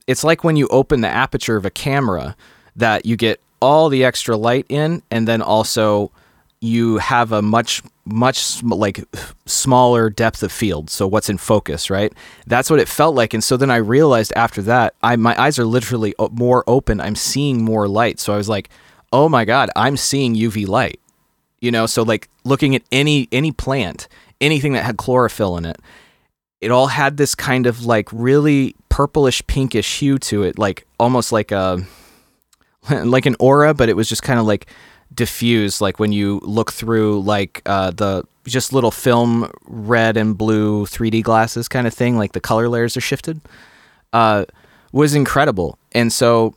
It's 0.08 0.24
like 0.24 0.42
when 0.42 0.56
you 0.56 0.66
open 0.68 1.00
the 1.00 1.08
aperture 1.24 1.56
of 1.56 1.64
a 1.64 1.70
camera 1.70 2.36
that 2.74 3.06
you 3.06 3.16
get 3.16 3.40
all 3.60 3.88
the 3.88 4.04
extra 4.04 4.36
light 4.36 4.66
in 4.68 5.02
and 5.10 5.26
then 5.26 5.40
also 5.40 6.10
you 6.60 6.98
have 6.98 7.32
a 7.32 7.42
much 7.42 7.82
much 8.04 8.62
like 8.62 9.04
smaller 9.46 10.08
depth 10.08 10.42
of 10.42 10.52
field 10.52 10.88
so 10.88 11.06
what's 11.06 11.28
in 11.28 11.36
focus 11.38 11.90
right? 11.90 12.12
That's 12.46 12.70
what 12.70 12.80
it 12.80 12.88
felt 12.88 13.14
like 13.14 13.34
and 13.34 13.42
so 13.42 13.56
then 13.56 13.70
i 13.70 13.76
realized 13.76 14.32
after 14.36 14.62
that 14.62 14.94
i 15.02 15.16
my 15.16 15.40
eyes 15.40 15.58
are 15.58 15.64
literally 15.64 16.14
more 16.32 16.64
open. 16.66 17.00
I'm 17.00 17.16
seeing 17.16 17.64
more 17.64 17.88
light. 17.88 18.20
So 18.20 18.32
i 18.32 18.36
was 18.36 18.48
like 18.48 18.70
oh 19.12 19.28
my 19.28 19.44
god 19.44 19.70
i'm 19.76 19.96
seeing 19.96 20.34
uv 20.34 20.66
light. 20.66 21.00
You 21.60 21.70
know 21.70 21.86
so 21.86 22.02
like 22.02 22.28
looking 22.44 22.74
at 22.74 22.82
any 22.92 23.28
any 23.32 23.52
plant 23.52 24.08
anything 24.40 24.72
that 24.74 24.84
had 24.84 24.96
chlorophyll 24.96 25.56
in 25.56 25.64
it 25.64 25.78
it 26.60 26.70
all 26.70 26.86
had 26.88 27.16
this 27.16 27.34
kind 27.34 27.66
of 27.66 27.84
like 27.84 28.08
really 28.12 28.74
purplish 28.88 29.46
pinkish 29.46 29.98
hue 29.98 30.18
to 30.18 30.42
it 30.42 30.58
like 30.58 30.86
almost 30.98 31.32
like 31.32 31.52
a 31.52 31.82
like 32.90 33.26
an 33.26 33.36
aura 33.38 33.74
but 33.74 33.88
it 33.88 33.96
was 33.96 34.08
just 34.08 34.22
kind 34.22 34.38
of 34.38 34.46
like 34.46 34.66
diffused 35.16 35.80
like 35.80 35.98
when 35.98 36.12
you 36.12 36.40
look 36.44 36.72
through 36.72 37.20
like 37.22 37.62
uh, 37.66 37.90
the 37.90 38.22
just 38.46 38.72
little 38.72 38.90
film 38.90 39.50
red 39.64 40.16
and 40.16 40.38
blue 40.38 40.86
3d 40.86 41.22
glasses 41.22 41.66
kind 41.68 41.86
of 41.86 41.94
thing 41.94 42.16
like 42.16 42.32
the 42.32 42.40
color 42.40 42.68
layers 42.68 42.96
are 42.96 43.00
shifted 43.00 43.40
uh, 44.12 44.44
was 44.92 45.14
incredible. 45.14 45.78
And 45.92 46.12
so 46.12 46.54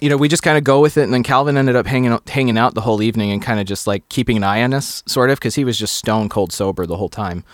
you 0.00 0.08
know 0.08 0.16
we 0.16 0.28
just 0.28 0.42
kind 0.42 0.58
of 0.58 0.64
go 0.64 0.80
with 0.80 0.96
it 0.96 1.04
and 1.04 1.14
then 1.14 1.22
calvin 1.22 1.56
ended 1.56 1.76
up 1.76 1.86
hanging 1.86 2.10
out, 2.10 2.28
hanging 2.28 2.58
out 2.58 2.74
the 2.74 2.80
whole 2.80 3.00
evening 3.00 3.30
and 3.30 3.40
kind 3.40 3.60
of 3.60 3.66
just 3.66 3.86
like 3.86 4.06
keeping 4.08 4.36
an 4.36 4.44
eye 4.44 4.62
on 4.62 4.74
us 4.74 5.04
sort 5.06 5.30
of 5.30 5.38
because 5.38 5.54
he 5.54 5.64
was 5.64 5.78
just 5.78 5.96
stone 5.96 6.28
cold 6.28 6.52
sober 6.52 6.84
the 6.84 6.96
whole 6.96 7.08
time. 7.08 7.44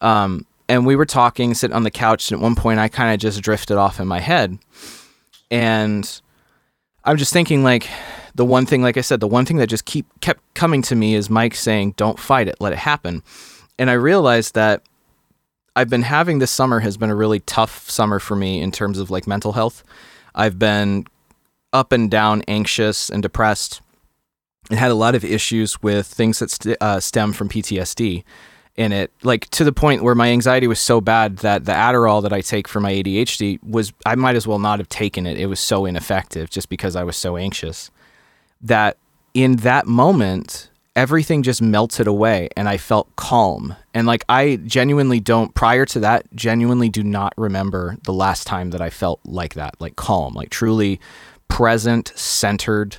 Um, 0.00 0.46
and 0.68 0.86
we 0.86 0.96
were 0.96 1.04
talking 1.04 1.52
sitting 1.54 1.76
on 1.76 1.82
the 1.82 1.90
couch 1.90 2.30
and 2.30 2.40
at 2.40 2.42
one 2.42 2.54
point 2.54 2.80
i 2.80 2.88
kind 2.88 3.12
of 3.12 3.20
just 3.20 3.42
drifted 3.42 3.76
off 3.76 4.00
in 4.00 4.08
my 4.08 4.20
head. 4.20 4.58
And 5.50 6.20
i'm 7.04 7.18
just 7.18 7.32
thinking 7.32 7.62
like 7.62 7.88
the 8.34 8.44
one 8.44 8.66
thing 8.66 8.82
like 8.82 8.96
i 8.96 9.00
said 9.00 9.20
the 9.20 9.28
one 9.28 9.44
thing 9.44 9.56
that 9.56 9.68
just 9.68 9.84
keep 9.84 10.06
kept 10.20 10.42
coming 10.54 10.82
to 10.82 10.94
me 10.94 11.14
is 11.14 11.30
mike 11.30 11.54
saying 11.54 11.92
don't 11.96 12.18
fight 12.18 12.48
it 12.48 12.56
let 12.60 12.72
it 12.72 12.78
happen 12.78 13.22
and 13.78 13.90
i 13.90 13.94
realized 13.94 14.54
that 14.54 14.82
i've 15.76 15.90
been 15.90 16.02
having 16.02 16.38
this 16.38 16.50
summer 16.50 16.80
has 16.80 16.96
been 16.96 17.10
a 17.10 17.14
really 17.14 17.40
tough 17.40 17.88
summer 17.90 18.18
for 18.18 18.36
me 18.36 18.60
in 18.60 18.70
terms 18.70 18.98
of 18.98 19.10
like 19.10 19.26
mental 19.26 19.52
health 19.52 19.82
i've 20.34 20.58
been 20.58 21.04
up 21.72 21.92
and 21.92 22.10
down 22.10 22.42
anxious 22.48 23.08
and 23.08 23.22
depressed 23.22 23.80
and 24.70 24.78
had 24.78 24.90
a 24.90 24.94
lot 24.94 25.14
of 25.14 25.24
issues 25.24 25.82
with 25.82 26.06
things 26.06 26.38
that 26.38 26.50
st- 26.50 26.76
uh, 26.80 27.00
stem 27.00 27.32
from 27.32 27.48
ptsd 27.48 28.22
in 28.76 28.92
it, 28.92 29.12
like 29.22 29.48
to 29.50 29.64
the 29.64 29.72
point 29.72 30.02
where 30.02 30.14
my 30.14 30.28
anxiety 30.28 30.66
was 30.66 30.80
so 30.80 31.00
bad 31.00 31.38
that 31.38 31.64
the 31.66 31.72
Adderall 31.72 32.22
that 32.22 32.32
I 32.32 32.40
take 32.40 32.66
for 32.66 32.80
my 32.80 32.92
ADHD 32.92 33.62
was 33.62 33.92
I 34.06 34.14
might 34.14 34.36
as 34.36 34.46
well 34.46 34.58
not 34.58 34.78
have 34.78 34.88
taken 34.88 35.26
it. 35.26 35.38
It 35.38 35.46
was 35.46 35.60
so 35.60 35.84
ineffective 35.84 36.48
just 36.48 36.68
because 36.68 36.96
I 36.96 37.04
was 37.04 37.16
so 37.16 37.36
anxious. 37.36 37.90
That 38.62 38.96
in 39.34 39.56
that 39.56 39.86
moment, 39.86 40.70
everything 40.94 41.42
just 41.42 41.62
melted 41.62 42.06
away 42.06 42.48
and 42.56 42.68
I 42.68 42.76
felt 42.76 43.14
calm. 43.16 43.76
And 43.94 44.06
like 44.06 44.24
I 44.28 44.56
genuinely 44.64 45.20
don't 45.20 45.54
prior 45.54 45.86
to 45.86 46.00
that 46.00 46.26
genuinely 46.34 46.88
do 46.88 47.02
not 47.02 47.32
remember 47.36 47.96
the 48.04 48.12
last 48.12 48.46
time 48.46 48.70
that 48.70 48.80
I 48.80 48.90
felt 48.90 49.20
like 49.24 49.54
that, 49.54 49.80
like 49.80 49.96
calm, 49.96 50.34
like 50.34 50.50
truly 50.50 51.00
present, 51.48 52.12
centered, 52.14 52.98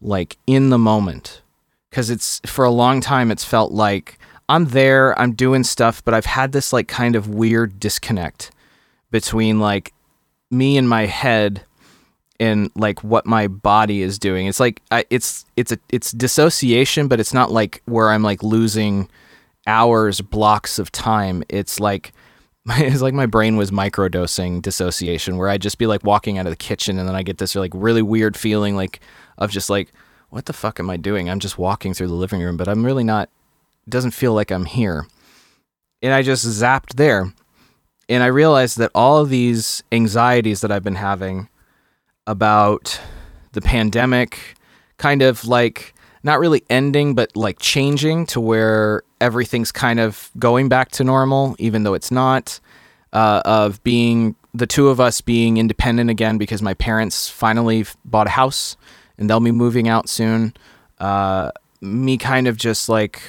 like 0.00 0.36
in 0.46 0.70
the 0.70 0.78
moment. 0.78 1.42
Cuz 1.90 2.10
it's 2.10 2.40
for 2.46 2.64
a 2.64 2.70
long 2.70 3.00
time 3.00 3.30
it's 3.30 3.44
felt 3.44 3.72
like 3.72 4.18
I'm 4.48 4.66
there, 4.66 5.18
I'm 5.18 5.32
doing 5.32 5.64
stuff, 5.64 6.04
but 6.04 6.14
I've 6.14 6.26
had 6.26 6.52
this 6.52 6.72
like 6.72 6.86
kind 6.86 7.16
of 7.16 7.28
weird 7.28 7.80
disconnect 7.80 8.50
between 9.10 9.58
like 9.58 9.92
me 10.50 10.76
and 10.76 10.88
my 10.88 11.06
head 11.06 11.62
and 12.40 12.70
like 12.74 13.02
what 13.04 13.26
my 13.26 13.46
body 13.48 14.02
is 14.02 14.18
doing. 14.18 14.46
It's 14.46 14.60
like 14.60 14.82
I, 14.90 15.04
it's 15.10 15.44
it's 15.56 15.72
a 15.72 15.78
it's 15.90 16.12
dissociation, 16.12 17.08
but 17.08 17.20
it's 17.20 17.34
not 17.34 17.50
like 17.50 17.82
where 17.86 18.10
I'm 18.10 18.22
like 18.22 18.42
losing 18.42 19.08
hours, 19.66 20.20
blocks 20.20 20.78
of 20.78 20.90
time. 20.90 21.44
It's 21.48 21.78
like 21.80 22.12
it's 22.66 23.02
like 23.02 23.14
my 23.14 23.26
brain 23.26 23.56
was 23.56 23.70
microdosing 23.70 24.62
dissociation, 24.62 25.36
where 25.36 25.48
I'd 25.48 25.62
just 25.62 25.78
be 25.78 25.86
like 25.86 26.04
walking 26.04 26.38
out 26.38 26.46
of 26.46 26.52
the 26.52 26.56
kitchen, 26.56 26.98
and 26.98 27.08
then 27.08 27.16
I 27.16 27.22
get 27.22 27.38
this 27.38 27.54
like 27.54 27.72
really 27.74 28.02
weird 28.02 28.36
feeling 28.36 28.76
like 28.76 29.00
of 29.38 29.50
just 29.50 29.70
like 29.70 29.92
what 30.30 30.46
the 30.46 30.52
fuck 30.52 30.80
am 30.80 30.90
I 30.90 30.96
doing? 30.96 31.30
I'm 31.30 31.38
just 31.38 31.58
walking 31.58 31.94
through 31.94 32.08
the 32.08 32.14
living 32.14 32.40
room, 32.40 32.56
but 32.56 32.66
I'm 32.66 32.84
really 32.84 33.04
not. 33.04 33.28
It 33.86 33.90
doesn't 33.90 34.10
feel 34.10 34.34
like 34.34 34.50
I'm 34.50 34.64
here, 34.64 35.06
and 36.02 36.12
I 36.12 36.22
just 36.22 36.44
zapped 36.44 36.94
there, 36.94 37.32
and 38.08 38.22
I 38.22 38.26
realized 38.26 38.78
that 38.78 38.90
all 38.94 39.18
of 39.18 39.28
these 39.28 39.84
anxieties 39.92 40.60
that 40.62 40.72
I've 40.72 40.82
been 40.82 40.96
having 40.96 41.48
about 42.26 43.00
the 43.52 43.60
pandemic 43.60 44.56
kind 44.96 45.22
of 45.22 45.46
like 45.46 45.94
not 46.22 46.38
really 46.38 46.64
ending 46.70 47.14
but 47.14 47.34
like 47.36 47.58
changing 47.58 48.26
to 48.26 48.40
where 48.40 49.02
everything's 49.20 49.70
kind 49.70 50.00
of 50.00 50.30
going 50.38 50.68
back 50.68 50.90
to 50.90 51.04
normal 51.04 51.54
even 51.58 51.82
though 51.82 51.94
it's 51.94 52.10
not 52.10 52.60
uh, 53.12 53.42
of 53.44 53.82
being 53.84 54.34
the 54.54 54.66
two 54.66 54.88
of 54.88 55.00
us 55.00 55.20
being 55.20 55.56
independent 55.56 56.10
again 56.10 56.38
because 56.38 56.62
my 56.62 56.74
parents 56.74 57.28
finally 57.28 57.84
bought 58.04 58.26
a 58.28 58.30
house 58.30 58.76
and 59.18 59.28
they'll 59.28 59.40
be 59.40 59.50
moving 59.50 59.88
out 59.88 60.08
soon. 60.08 60.54
Uh, 60.98 61.50
me 61.80 62.16
kind 62.16 62.46
of 62.46 62.56
just 62.56 62.88
like 62.88 63.20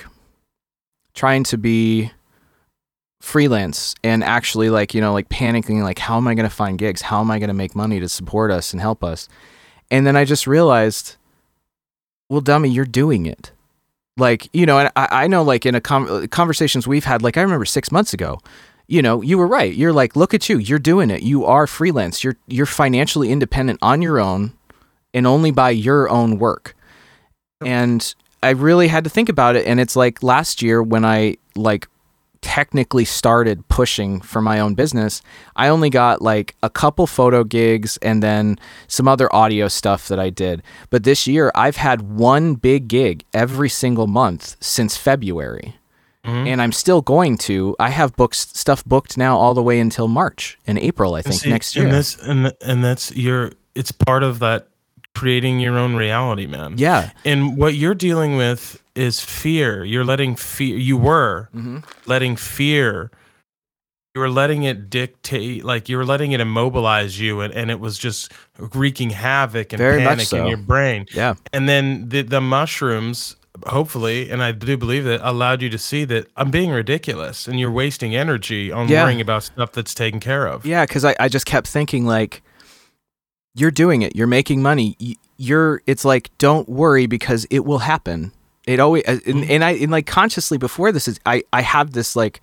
trying 1.13 1.43
to 1.43 1.57
be 1.57 2.11
freelance 3.25 3.95
and 4.03 4.23
actually 4.23 4.69
like 4.69 4.93
you 4.93 5.01
know 5.01 5.11
like 5.11 5.27
panicking 5.29 5.81
like 5.81 5.97
how 5.97 6.15
am 6.15 6.27
i 6.27 6.35
going 6.35 6.47
to 6.47 6.55
find 6.55 6.77
gigs? 6.77 7.01
How 7.01 7.21
am 7.21 7.31
i 7.31 7.39
going 7.39 7.47
to 7.47 7.55
make 7.55 7.75
money 7.75 7.99
to 7.99 8.07
support 8.07 8.51
us 8.51 8.71
and 8.71 8.79
help 8.79 9.03
us? 9.03 9.27
And 9.89 10.05
then 10.05 10.15
i 10.15 10.25
just 10.25 10.45
realized 10.45 11.15
well 12.29 12.39
dummy 12.39 12.69
you're 12.69 12.85
doing 12.85 13.25
it. 13.25 13.51
Like 14.15 14.47
you 14.53 14.67
know 14.67 14.77
and 14.77 14.91
i, 14.95 15.07
I 15.23 15.27
know 15.27 15.41
like 15.41 15.65
in 15.65 15.73
a 15.73 15.81
com- 15.81 16.27
conversations 16.27 16.87
we've 16.87 17.03
had 17.03 17.23
like 17.23 17.35
i 17.35 17.41
remember 17.41 17.65
six 17.65 17.91
months 17.91 18.13
ago 18.13 18.39
you 18.87 19.01
know 19.01 19.23
you 19.23 19.39
were 19.39 19.47
right. 19.47 19.73
You're 19.73 19.91
like 19.91 20.15
look 20.15 20.35
at 20.35 20.47
you. 20.47 20.59
You're 20.59 20.77
doing 20.77 21.09
it. 21.09 21.23
You 21.23 21.45
are 21.45 21.65
freelance. 21.65 22.23
You're 22.23 22.37
you're 22.47 22.67
financially 22.67 23.31
independent 23.31 23.79
on 23.81 24.03
your 24.03 24.19
own 24.19 24.53
and 25.15 25.25
only 25.25 25.49
by 25.49 25.71
your 25.71 26.07
own 26.09 26.37
work. 26.37 26.75
And 27.65 28.13
i 28.43 28.51
really 28.51 28.87
had 28.87 29.03
to 29.03 29.09
think 29.09 29.29
about 29.29 29.55
it. 29.55 29.65
And 29.65 29.79
it's 29.79 29.95
like 29.95 30.21
last 30.21 30.61
year 30.61 30.83
when 30.83 31.03
i 31.03 31.37
like 31.55 31.87
technically 32.45 33.05
started 33.05 33.67
pushing 33.69 34.21
for 34.21 34.39
my 34.39 34.59
own 34.59 34.75
business, 34.75 35.23
I 35.55 35.67
only 35.67 35.89
got 35.89 36.21
like 36.21 36.55
a 36.61 36.69
couple 36.69 37.07
photo 37.07 37.43
gigs 37.43 37.97
and 38.03 38.21
then 38.21 38.59
some 38.87 39.07
other 39.07 39.33
audio 39.35 39.67
stuff 39.67 40.07
that 40.09 40.19
I 40.19 40.29
did. 40.29 40.61
But 40.91 41.05
this 41.05 41.25
year, 41.25 41.51
I've 41.55 41.77
had 41.77 42.03
one 42.03 42.53
big 42.53 42.87
gig 42.87 43.25
every 43.33 43.67
single 43.67 44.05
month 44.05 44.57
since 44.59 44.95
February. 44.95 45.75
Mm-hmm. 46.23 46.47
And 46.47 46.61
I'm 46.61 46.71
still 46.71 47.01
going 47.01 47.37
to. 47.49 47.75
I 47.79 47.89
have 47.89 48.15
books 48.15 48.47
stuff 48.53 48.85
booked 48.85 49.17
now 49.17 49.37
all 49.37 49.55
the 49.55 49.63
way 49.63 49.79
until 49.79 50.07
March 50.07 50.59
and 50.67 50.77
April, 50.77 51.15
I 51.15 51.23
think, 51.23 51.41
see, 51.41 51.49
next 51.49 51.75
year. 51.75 51.85
And 51.85 51.93
that's 51.93 52.15
and, 52.27 52.53
and 52.61 52.83
that's 52.83 53.15
your 53.15 53.53
it's 53.73 53.91
part 53.91 54.21
of 54.23 54.39
that 54.39 54.67
creating 55.15 55.59
your 55.59 55.77
own 55.77 55.95
reality, 55.95 56.45
man. 56.45 56.77
Yeah. 56.77 57.11
And 57.23 57.57
what 57.57 57.73
you're 57.73 57.95
dealing 57.95 58.37
with 58.37 58.81
is 58.95 59.21
fear. 59.21 59.83
You're 59.83 60.05
letting 60.05 60.35
fear. 60.35 60.77
You 60.77 60.97
were 60.97 61.49
mm-hmm. 61.55 61.79
letting 62.05 62.35
fear. 62.35 63.09
You 64.13 64.21
were 64.21 64.29
letting 64.29 64.63
it 64.63 64.89
dictate, 64.89 65.65
like 65.65 65.89
you 65.89 65.97
were 65.97 66.05
letting 66.05 66.31
it 66.31 66.39
immobilize 66.39 67.19
you, 67.19 67.41
and, 67.41 67.53
and 67.53 67.69
it 67.69 67.81
was 67.81 67.97
just 67.97 68.31
wreaking 68.57 69.09
havoc 69.09 69.73
and 69.73 69.77
Very 69.77 70.01
panic 70.01 70.27
so. 70.27 70.37
in 70.37 70.47
your 70.47 70.57
brain. 70.57 71.05
Yeah. 71.13 71.33
And 71.51 71.67
then 71.67 72.07
the 72.07 72.21
the 72.21 72.39
mushrooms, 72.39 73.35
hopefully, 73.67 74.29
and 74.31 74.41
I 74.41 74.53
do 74.53 74.77
believe 74.77 75.03
that 75.03 75.19
allowed 75.21 75.61
you 75.61 75.69
to 75.69 75.77
see 75.77 76.05
that 76.05 76.27
I'm 76.37 76.49
being 76.49 76.71
ridiculous, 76.71 77.45
and 77.45 77.59
you're 77.59 77.71
wasting 77.71 78.15
energy 78.15 78.71
on 78.71 78.87
yeah. 78.87 79.03
worrying 79.03 79.19
about 79.19 79.43
stuff 79.43 79.73
that's 79.73 79.93
taken 79.93 80.21
care 80.21 80.47
of. 80.47 80.65
Yeah, 80.65 80.85
because 80.85 81.03
I, 81.03 81.13
I 81.19 81.27
just 81.27 81.45
kept 81.45 81.67
thinking 81.67 82.05
like, 82.05 82.41
you're 83.55 83.71
doing 83.71 84.03
it, 84.03 84.15
you're 84.15 84.27
making 84.27 84.61
money, 84.61 85.17
you're. 85.37 85.81
It's 85.87 86.05
like 86.05 86.29
don't 86.37 86.69
worry 86.69 87.07
because 87.07 87.47
it 87.49 87.65
will 87.65 87.79
happen 87.79 88.31
it 88.67 88.79
always 88.79 89.03
uh, 89.07 89.19
and, 89.25 89.43
mm. 89.43 89.49
and 89.49 89.63
I 89.63 89.71
and 89.71 89.91
like 89.91 90.07
consciously 90.07 90.57
before 90.57 90.91
this 90.91 91.07
is 91.07 91.19
I 91.25 91.43
I 91.53 91.61
have 91.61 91.91
this 91.91 92.15
like 92.15 92.41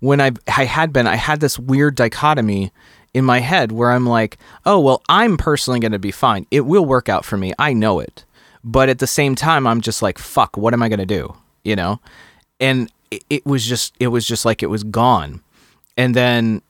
when 0.00 0.20
I 0.20 0.32
I 0.46 0.64
had 0.64 0.92
been 0.92 1.06
I 1.06 1.16
had 1.16 1.40
this 1.40 1.58
weird 1.58 1.94
dichotomy 1.96 2.72
in 3.14 3.24
my 3.24 3.40
head 3.40 3.72
where 3.72 3.90
I'm 3.90 4.06
like, 4.06 4.38
oh 4.64 4.78
well, 4.80 5.02
I'm 5.08 5.36
personally 5.36 5.80
going 5.80 5.92
to 5.92 5.98
be 5.98 6.12
fine. 6.12 6.46
It 6.50 6.62
will 6.62 6.84
work 6.84 7.08
out 7.08 7.24
for 7.24 7.36
me. 7.36 7.52
I 7.58 7.72
know 7.72 8.00
it. 8.00 8.24
But 8.62 8.88
at 8.88 8.98
the 8.98 9.06
same 9.06 9.36
time, 9.36 9.64
I'm 9.64 9.80
just 9.80 10.02
like, 10.02 10.18
fuck, 10.18 10.56
what 10.56 10.74
am 10.74 10.82
I 10.82 10.88
going 10.88 10.98
to 10.98 11.06
do? 11.06 11.36
You 11.62 11.76
know? 11.76 12.00
And 12.58 12.90
it, 13.12 13.24
it 13.30 13.46
was 13.46 13.64
just 13.64 13.94
it 13.98 14.08
was 14.08 14.26
just 14.26 14.44
like 14.44 14.62
it 14.62 14.66
was 14.66 14.84
gone. 14.84 15.42
And 15.96 16.14
then 16.14 16.62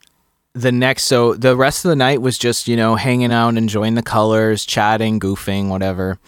the 0.57 0.73
next 0.73 1.05
so 1.05 1.35
the 1.35 1.57
rest 1.57 1.85
of 1.85 1.91
the 1.91 1.97
night 1.97 2.21
was 2.21 2.39
just 2.39 2.67
you 2.67 2.77
know 2.77 2.97
hanging 2.97 3.33
out 3.33 3.57
enjoying 3.57 3.95
the 3.95 4.03
colors 4.03 4.65
chatting 4.65 5.21
goofing 5.21 5.69
whatever 5.69 6.19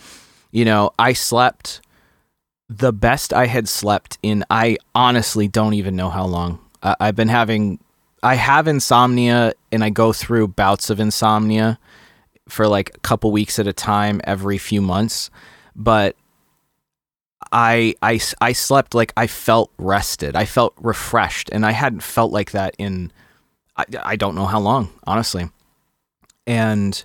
you 0.52 0.64
know 0.64 0.90
i 0.99 1.12
slept 1.12 1.80
the 2.68 2.92
best 2.92 3.32
I 3.32 3.47
had 3.47 3.68
slept 3.68 4.18
in, 4.23 4.44
I 4.50 4.76
honestly 4.94 5.49
don't 5.49 5.75
even 5.75 5.97
know 5.97 6.11
how 6.11 6.26
long. 6.26 6.58
I've 6.82 7.16
been 7.16 7.28
having, 7.28 7.80
I 8.23 8.35
have 8.35 8.68
insomnia 8.68 9.54
and 9.73 9.82
I 9.82 9.90
go 9.90 10.12
through 10.12 10.49
bouts 10.49 10.90
of 10.90 11.00
insomnia 11.00 11.78
for 12.49 12.68
like 12.68 12.94
a 12.94 13.00
couple 13.00 13.32
weeks 13.32 13.58
at 13.58 13.66
a 13.66 13.73
time 13.73 14.20
every 14.25 14.58
few 14.58 14.82
months. 14.82 15.30
But 15.75 16.14
I, 17.50 17.94
I, 18.02 18.20
I 18.40 18.52
slept 18.52 18.94
like 18.94 19.12
I 19.16 19.26
felt 19.26 19.73
rested. 19.78 20.37
I 20.37 20.44
felt 20.44 20.75
refreshed. 20.78 21.49
And 21.50 21.64
I 21.64 21.73
hadn't 21.73 22.02
felt 22.02 22.32
like 22.32 22.50
that 22.52 22.75
in, 22.78 23.11
I, 23.78 23.85
I 24.02 24.16
don't 24.16 24.35
know 24.35 24.47
how 24.47 24.61
long, 24.61 24.90
honestly. 25.06 25.49
And, 26.47 27.02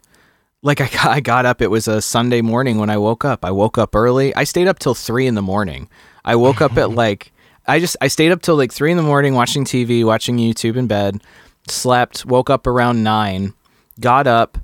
like 0.63 0.81
I 0.81 0.87
got, 0.87 1.05
I 1.05 1.19
got 1.19 1.45
up. 1.45 1.61
It 1.61 1.69
was 1.69 1.87
a 1.87 2.01
Sunday 2.01 2.41
morning 2.41 2.79
when 2.79 2.89
I 2.89 2.97
woke 2.97 3.23
up. 3.23 3.45
I 3.45 3.51
woke 3.51 3.77
up 3.77 3.95
early. 3.95 4.35
I 4.35 4.45
stayed 4.45 4.67
up 4.67 4.79
till 4.79 4.95
three 4.95 5.27
in 5.27 5.35
the 5.35 5.41
morning. 5.41 5.89
I 6.25 6.35
woke 6.35 6.61
up 6.61 6.77
at 6.77 6.89
like 6.95 7.31
I 7.67 7.79
just 7.79 7.95
I 8.01 8.07
stayed 8.07 8.31
up 8.31 8.41
till 8.41 8.55
like 8.55 8.71
three 8.71 8.91
in 8.91 8.97
the 8.97 9.03
morning 9.03 9.35
watching 9.35 9.65
TV, 9.65 10.03
watching 10.03 10.37
YouTube 10.37 10.77
in 10.77 10.87
bed. 10.87 11.21
Slept. 11.67 12.25
Woke 12.25 12.49
up 12.49 12.65
around 12.65 13.03
nine. 13.03 13.53
Got 13.99 14.25
up 14.25 14.57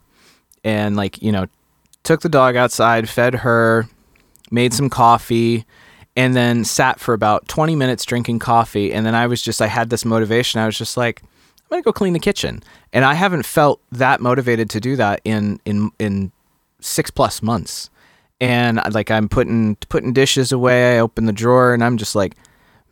and 0.63 0.95
like 0.95 1.21
you 1.21 1.31
know 1.31 1.47
took 2.03 2.21
the 2.21 2.29
dog 2.29 2.55
outside, 2.55 3.07
fed 3.07 3.35
her, 3.35 3.87
made 4.49 4.73
some 4.73 4.89
coffee, 4.89 5.65
and 6.15 6.35
then 6.35 6.63
sat 6.63 6.99
for 6.99 7.13
about 7.13 7.47
twenty 7.47 7.75
minutes 7.75 8.05
drinking 8.05 8.39
coffee. 8.39 8.93
And 8.93 9.05
then 9.05 9.15
I 9.15 9.27
was 9.27 9.41
just 9.41 9.61
I 9.61 9.67
had 9.67 9.89
this 9.89 10.05
motivation. 10.05 10.59
I 10.59 10.65
was 10.65 10.77
just 10.77 10.97
like 10.97 11.21
I'm 11.69 11.75
gonna 11.75 11.83
go 11.83 11.93
clean 11.93 12.13
the 12.13 12.19
kitchen, 12.19 12.63
and 12.91 13.05
I 13.05 13.13
haven't 13.13 13.45
felt 13.45 13.79
that 13.91 14.21
motivated 14.21 14.69
to 14.71 14.79
do 14.79 14.95
that 14.95 15.21
in 15.23 15.59
in 15.65 15.91
in 15.99 16.31
six 16.79 17.11
plus 17.11 17.43
months. 17.43 17.89
And 18.41 18.81
like 18.91 19.11
I'm 19.11 19.29
putting 19.29 19.75
putting 19.89 20.13
dishes 20.13 20.51
away, 20.51 20.95
I 20.95 20.99
open 20.99 21.25
the 21.25 21.33
drawer, 21.33 21.73
and 21.73 21.83
I'm 21.83 21.97
just 21.97 22.15
like, 22.15 22.35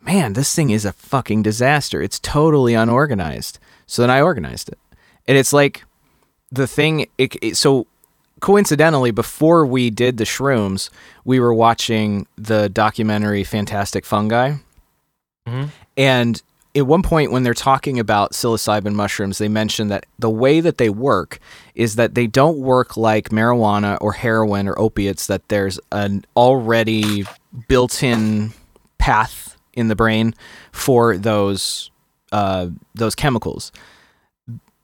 man, 0.01 0.33
this 0.33 0.53
thing 0.53 0.69
is 0.69 0.85
a 0.85 0.93
fucking 0.93 1.41
disaster. 1.41 2.01
It's 2.01 2.19
totally 2.19 2.75
unorganized. 2.75 3.57
So 3.87 4.03
then 4.03 4.11
I 4.11 4.21
organized 4.21 4.69
it, 4.69 4.77
and 5.27 5.37
it's 5.37 5.53
like 5.53 5.83
the 6.51 6.67
thing. 6.67 7.07
It, 7.17 7.35
it, 7.41 7.57
so 7.57 7.87
coincidentally, 8.41 9.09
before 9.09 9.65
we 9.65 9.89
did 9.89 10.17
the 10.17 10.23
shrooms, 10.23 10.89
we 11.25 11.39
were 11.39 11.53
watching 11.53 12.27
the 12.35 12.69
documentary 12.69 13.43
Fantastic 13.43 14.05
Fungi. 14.05 14.57
Mm-hmm. 15.47 15.65
And 15.95 16.43
at 16.77 16.85
one 16.85 17.01
point 17.01 17.31
when 17.31 17.41
they're 17.41 17.55
talking 17.55 17.99
about 17.99 18.33
psilocybin 18.33 18.93
mushrooms, 18.93 19.39
they 19.39 19.47
mention 19.47 19.87
that 19.87 20.05
the 20.19 20.29
way 20.29 20.59
that 20.59 20.77
they 20.77 20.89
work 20.89 21.39
is 21.73 21.95
that 21.95 22.13
they 22.13 22.27
don't 22.27 22.59
work 22.59 22.95
like 22.95 23.29
marijuana 23.29 23.97
or 23.99 24.13
heroin 24.13 24.67
or 24.67 24.79
opiates, 24.79 25.25
that 25.25 25.47
there's 25.49 25.79
an 25.91 26.23
already 26.35 27.25
built 27.67 28.03
in 28.03 28.51
path 28.99 29.57
in 29.73 29.87
the 29.87 29.95
brain 29.95 30.35
for 30.71 31.17
those 31.17 31.89
uh, 32.31 32.67
those 32.93 33.15
chemicals. 33.15 33.71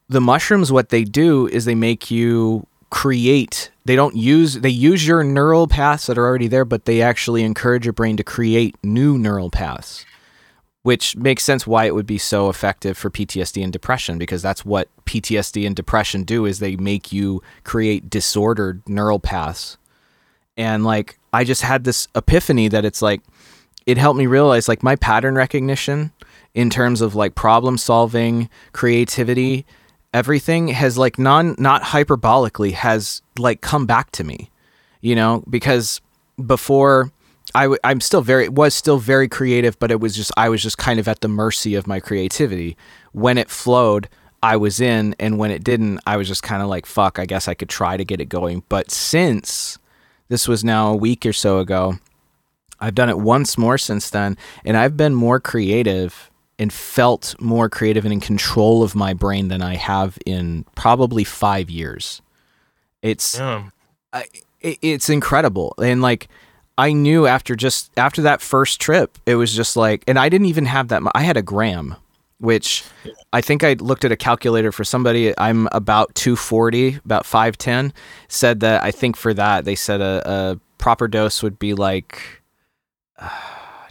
The 0.09 0.21
mushrooms, 0.21 0.71
what 0.71 0.89
they 0.89 1.03
do 1.03 1.47
is 1.47 1.65
they 1.65 1.75
make 1.75 2.09
you 2.09 2.65
create. 2.89 3.69
They 3.85 3.95
don't 3.95 4.15
use 4.15 4.55
they 4.55 4.69
use 4.69 5.05
your 5.05 5.23
neural 5.23 5.67
paths 5.67 6.07
that 6.07 6.17
are 6.17 6.25
already 6.25 6.47
there, 6.47 6.65
but 6.65 6.85
they 6.85 7.03
actually 7.03 7.43
encourage 7.43 7.85
your 7.85 7.93
brain 7.93 8.17
to 8.17 8.23
create 8.23 8.75
new 8.83 9.19
neural 9.19 9.51
paths 9.51 10.05
which 10.83 11.15
makes 11.15 11.43
sense 11.43 11.65
why 11.65 11.85
it 11.85 11.95
would 11.95 12.05
be 12.05 12.17
so 12.17 12.49
effective 12.49 12.97
for 12.97 13.09
PTSD 13.09 13.63
and 13.63 13.71
depression 13.71 14.17
because 14.17 14.41
that's 14.41 14.65
what 14.65 14.89
PTSD 15.05 15.65
and 15.65 15.75
depression 15.75 16.23
do 16.23 16.45
is 16.45 16.59
they 16.59 16.75
make 16.75 17.11
you 17.11 17.41
create 17.63 18.09
disordered 18.09 18.87
neural 18.87 19.19
paths. 19.19 19.77
And 20.57 20.83
like 20.83 21.17
I 21.31 21.45
just 21.45 21.61
had 21.61 21.85
this 21.85 22.09
epiphany 22.15 22.67
that 22.67 22.83
it's 22.83 23.01
like 23.01 23.21
it 23.85 23.97
helped 23.97 24.19
me 24.19 24.27
realize 24.27 24.67
like 24.67 24.83
my 24.83 24.97
pattern 24.97 25.35
recognition 25.35 26.11
in 26.53 26.69
terms 26.69 26.99
of 27.01 27.15
like 27.15 27.33
problem 27.33 27.77
solving, 27.77 28.49
creativity, 28.73 29.65
everything 30.13 30.67
has 30.67 30.97
like 30.97 31.17
non 31.17 31.55
not 31.57 31.81
hyperbolically 31.81 32.73
has 32.73 33.21
like 33.39 33.61
come 33.61 33.85
back 33.85 34.11
to 34.11 34.25
me. 34.25 34.51
You 34.99 35.15
know, 35.15 35.43
because 35.49 36.01
before 36.45 37.11
I 37.55 37.63
w- 37.63 37.79
I'm 37.83 38.01
still 38.01 38.22
very 38.22 38.50
was 38.50 38.74
still 38.74 38.98
very 38.98 39.27
creative, 39.27 39.77
but 39.79 39.91
it 39.91 40.00
was 40.00 40.15
just 40.15 40.31
I 40.38 40.50
was 40.50 40.62
just 40.62 40.77
kind 40.77 41.00
of 41.00 41.07
at 41.07 41.22
the 41.22 41.27
mercy 41.27 41.75
of 41.75 41.88
my 41.88 42.00
creativity. 42.00 42.75
When 43.12 43.38
it 43.38 43.50
flowed, 43.50 44.10
I 44.41 44.57
was 44.57 44.81
in, 44.81 45.15
and 45.19 45.38
when 45.38 45.51
it 45.51 45.63
didn't, 45.63 46.00
I 46.05 46.17
was 46.17 46.27
just 46.27 46.43
kind 46.43 46.62
of 46.62 46.67
like, 46.69 46.86
"Fuck, 46.86 47.19
I 47.19 47.25
guess 47.25 47.48
I 47.48 47.53
could 47.53 47.69
try 47.69 47.98
to 47.98 48.05
get 48.05 48.19
it 48.19 48.25
going." 48.25 48.63
But 48.69 48.91
since 48.91 49.77
this 50.29 50.48
was 50.48 50.63
now 50.63 50.91
a 50.91 50.95
week 50.95 51.25
or 51.25 51.33
so 51.33 51.60
ago, 51.60 52.00
I've 52.79 52.95
done 52.95 53.10
it 53.10 53.19
once 53.19 53.57
more 53.57 53.77
since 53.77 54.10
then, 54.10 54.38
and 54.65 54.75
I've 54.75 54.98
been 54.98 55.13
more 55.13 55.39
creative 55.39 56.31
and 56.60 56.72
felt 56.74 57.36
more 57.39 57.69
creative 57.69 58.05
and 58.05 58.13
in 58.13 58.19
control 58.19 58.83
of 58.83 58.95
my 58.95 59.13
brain 59.13 59.48
than 59.48 59.62
I 59.62 59.75
have 59.75 60.17
in 60.25 60.65
probably 60.75 61.24
five 61.24 61.69
years. 61.69 62.22
It's 63.01 63.38
Yeah. 63.38 63.69
I, 64.12 64.25
it, 64.62 64.79
it's 64.81 65.10
incredible, 65.10 65.75
and 65.77 66.01
like 66.01 66.29
I 66.77 66.94
knew 66.94 67.27
after 67.27 67.56
just 67.56 67.92
after 67.98 68.22
that 68.24 68.42
first 68.42 68.82
trip, 68.82 69.18
it 69.25 69.36
was 69.36 69.53
just 69.53 69.75
like, 69.77 70.03
and 70.08 70.18
I 70.18 70.30
didn't 70.30 70.48
even 70.48 70.65
have 70.65 70.88
that. 70.88 71.03
mu- 71.03 71.12
I 71.13 71.22
had 71.24 71.38
a 71.38 71.42
gram, 71.44 71.96
which 72.39 72.84
I 73.32 73.42
think 73.42 73.63
I 73.63 73.74
looked 73.74 74.03
at 74.06 74.12
a 74.12 74.15
calculator 74.18 74.72
for 74.72 74.84
somebody. 74.84 75.34
I'm 75.38 75.68
about 75.72 76.15
240, 76.15 76.96
about 77.06 77.25
5'10. 77.25 77.92
Said 78.27 78.60
that 78.62 78.84
I 78.84 78.89
think 78.92 79.15
for 79.15 79.34
that 79.36 79.65
they 79.65 79.75
said 79.75 80.01
a, 80.01 80.22
a 80.25 80.60
proper 80.80 81.08
dose 81.08 81.44
would 81.44 81.60
be 81.60 81.74
like 81.75 82.20
uh, 83.20 83.30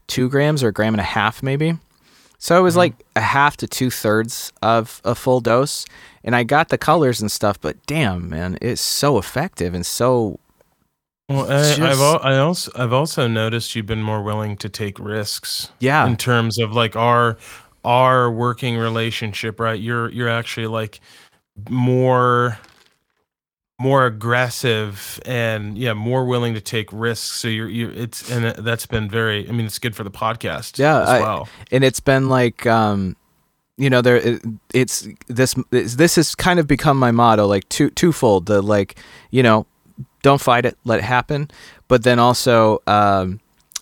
two 0.08 0.28
grams 0.28 0.62
or 0.62 0.68
a 0.68 0.72
gram 0.72 0.94
and 0.94 1.00
a 1.00 1.04
half, 1.04 1.42
maybe. 1.42 1.78
So 2.38 2.58
it 2.58 2.62
was 2.62 2.74
Mhm. 2.74 2.78
like 2.78 2.94
a 3.14 3.20
half 3.20 3.56
to 3.58 3.68
two 3.68 3.90
thirds 3.90 4.52
of 4.60 5.00
a 5.04 5.14
full 5.14 5.40
dose, 5.40 5.86
and 6.24 6.34
I 6.34 6.42
got 6.42 6.70
the 6.70 6.78
colors 6.78 7.20
and 7.20 7.30
stuff. 7.30 7.60
But 7.60 7.76
damn, 7.86 8.28
man, 8.28 8.58
it's 8.60 8.80
so 8.82 9.16
effective 9.18 9.72
and 9.74 9.86
so 9.86 10.40
Well, 11.32 11.50
I, 11.50 11.90
I've 11.90 12.00
al- 12.00 12.22
I 12.22 12.38
also 12.38 12.72
I've 12.74 12.92
also 12.92 13.26
noticed 13.28 13.74
you've 13.74 13.86
been 13.86 14.02
more 14.02 14.22
willing 14.22 14.56
to 14.58 14.68
take 14.68 14.98
risks 14.98 15.70
yeah. 15.80 16.06
in 16.06 16.16
terms 16.16 16.58
of 16.58 16.72
like 16.72 16.96
our 16.96 17.36
our 17.84 18.30
working 18.30 18.76
relationship, 18.76 19.58
right? 19.60 19.80
You're 19.80 20.10
you're 20.10 20.28
actually 20.28 20.66
like 20.66 21.00
more 21.68 22.58
more 23.80 24.06
aggressive 24.06 25.20
and 25.26 25.76
yeah, 25.76 25.92
more 25.92 26.24
willing 26.24 26.54
to 26.54 26.60
take 26.60 26.88
risks. 26.92 27.38
So 27.38 27.48
you're 27.48 27.68
you 27.68 27.90
it's 27.90 28.30
and 28.30 28.56
that's 28.64 28.86
been 28.86 29.08
very. 29.08 29.48
I 29.48 29.52
mean, 29.52 29.66
it's 29.66 29.78
good 29.78 29.96
for 29.96 30.04
the 30.04 30.10
podcast. 30.10 30.78
Yeah, 30.78 31.02
as 31.02 31.08
I- 31.08 31.20
well. 31.20 31.48
and 31.70 31.84
it's 31.84 32.00
been 32.00 32.28
like 32.28 32.66
um 32.66 33.16
you 33.78 33.90
know 33.90 34.00
there 34.02 34.16
it, 34.16 34.42
it's 34.74 35.08
this 35.28 35.54
this 35.70 36.16
has 36.16 36.34
kind 36.34 36.60
of 36.60 36.66
become 36.66 36.98
my 36.98 37.10
motto 37.10 37.46
like 37.46 37.68
two 37.68 37.90
twofold 37.90 38.46
the 38.46 38.60
like 38.60 38.98
you 39.30 39.42
know 39.42 39.66
don't 40.22 40.40
fight 40.40 40.64
it 40.64 40.76
let 40.84 40.98
it 40.98 41.04
happen 41.04 41.50
but 41.88 42.02
then 42.04 42.18
also 42.18 42.80
um 42.86 43.40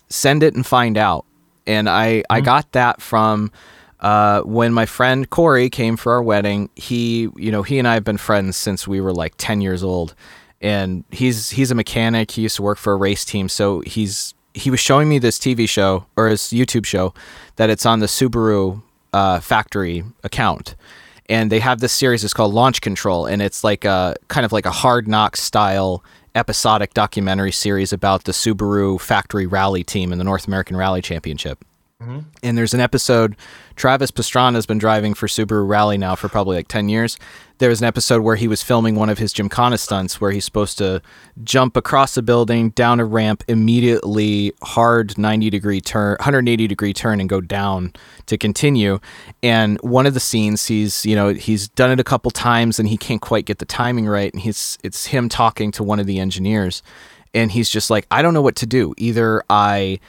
send 0.09 0.43
it 0.43 0.53
and 0.55 0.65
find 0.65 0.97
out 0.97 1.25
and 1.67 1.87
i 1.89 2.23
i 2.29 2.41
Mhm. 2.41 2.45
got 2.45 2.71
that 2.73 3.01
from 3.01 3.51
uh, 3.99 4.41
when 4.41 4.73
my 4.73 4.87
friend 4.87 5.29
Corey 5.29 5.69
came 5.69 5.95
for 5.95 6.13
our 6.13 6.23
wedding, 6.23 6.71
he, 6.75 7.29
you 7.35 7.51
know, 7.51 7.61
he 7.61 7.77
and 7.77 7.87
I 7.87 7.93
have 7.93 8.03
been 8.03 8.17
friends 8.17 8.57
since 8.57 8.87
we 8.87 8.99
were 8.99 9.13
like 9.13 9.35
10 9.37 9.61
years 9.61 9.83
old. 9.83 10.15
And 10.59 11.03
he's 11.11 11.51
he's 11.51 11.69
a 11.69 11.75
mechanic. 11.75 12.31
He 12.31 12.41
used 12.41 12.55
to 12.55 12.63
work 12.63 12.79
for 12.79 12.93
a 12.93 12.95
race 12.95 13.23
team. 13.23 13.47
So 13.47 13.81
he's 13.81 14.33
he 14.55 14.71
was 14.71 14.79
showing 14.79 15.07
me 15.07 15.19
this 15.19 15.37
TV 15.37 15.69
show 15.69 16.07
or 16.15 16.29
his 16.29 16.41
YouTube 16.41 16.83
show 16.87 17.13
that 17.57 17.69
it's 17.69 17.85
on 17.85 17.99
the 17.99 18.07
Subaru 18.07 18.81
uh, 19.13 19.39
factory 19.39 20.03
account. 20.23 20.73
And 21.29 21.51
they 21.51 21.59
have 21.59 21.79
this 21.79 21.93
series. 21.93 22.23
It's 22.23 22.33
called 22.33 22.55
Launch 22.55 22.81
Control, 22.81 23.27
and 23.27 23.39
it's 23.39 23.63
like 23.63 23.85
a 23.85 24.15
kind 24.29 24.45
of 24.47 24.51
like 24.51 24.65
a 24.65 24.71
Hard 24.71 25.07
knock 25.07 25.37
style 25.37 26.03
episodic 26.35 26.93
documentary 26.93 27.51
series 27.51 27.91
about 27.91 28.23
the 28.23 28.31
Subaru 28.31 28.99
factory 28.99 29.45
rally 29.45 29.83
team 29.83 30.11
in 30.11 30.17
the 30.17 30.23
North 30.23 30.47
American 30.47 30.77
Rally 30.77 31.01
Championship. 31.01 31.63
Mhm. 32.01 32.25
And 32.41 32.57
there's 32.57 32.73
an 32.73 32.79
episode, 32.79 33.35
Travis 33.75 34.11
Pastrana 34.11 34.55
has 34.55 34.65
been 34.65 34.79
driving 34.79 35.13
for 35.13 35.27
Subaru 35.27 35.67
Rally 35.67 35.97
now 35.97 36.15
for 36.15 36.29
probably 36.29 36.55
like 36.55 36.67
10 36.67 36.89
years. 36.89 37.17
There 37.61 37.69
was 37.69 37.79
an 37.79 37.85
episode 37.85 38.23
where 38.23 38.37
he 38.37 38.47
was 38.47 38.63
filming 38.63 38.95
one 38.95 39.11
of 39.11 39.19
his 39.19 39.31
Gymkhana 39.31 39.77
stunts 39.77 40.19
where 40.19 40.31
he's 40.31 40.45
supposed 40.45 40.79
to 40.79 40.99
jump 41.43 41.77
across 41.77 42.17
a 42.17 42.23
building, 42.23 42.71
down 42.71 42.99
a 42.99 43.05
ramp, 43.05 43.43
immediately 43.47 44.51
hard 44.63 45.15
90 45.15 45.51
degree 45.51 45.79
turn, 45.79 46.13
180 46.13 46.67
degree 46.67 46.91
turn 46.91 47.19
and 47.19 47.29
go 47.29 47.39
down 47.39 47.93
to 48.25 48.35
continue. 48.35 48.99
And 49.43 49.79
one 49.81 50.07
of 50.07 50.15
the 50.15 50.19
scenes, 50.19 50.65
he's, 50.65 51.05
you 51.05 51.15
know, 51.15 51.35
he's 51.35 51.69
done 51.69 51.91
it 51.91 51.99
a 51.99 52.03
couple 52.03 52.31
times 52.31 52.79
and 52.79 52.89
he 52.89 52.97
can't 52.97 53.21
quite 53.21 53.45
get 53.45 53.59
the 53.59 53.65
timing 53.65 54.07
right. 54.07 54.33
And 54.33 54.41
he's, 54.41 54.79
it's 54.83 55.05
him 55.05 55.29
talking 55.29 55.69
to 55.73 55.83
one 55.83 55.99
of 55.99 56.07
the 56.07 56.17
engineers. 56.17 56.81
And 57.31 57.51
he's 57.51 57.69
just 57.69 57.91
like, 57.91 58.07
I 58.09 58.23
don't 58.23 58.33
know 58.33 58.41
what 58.41 58.55
to 58.55 58.65
do. 58.65 58.95
Either 58.97 59.43
I 59.51 59.99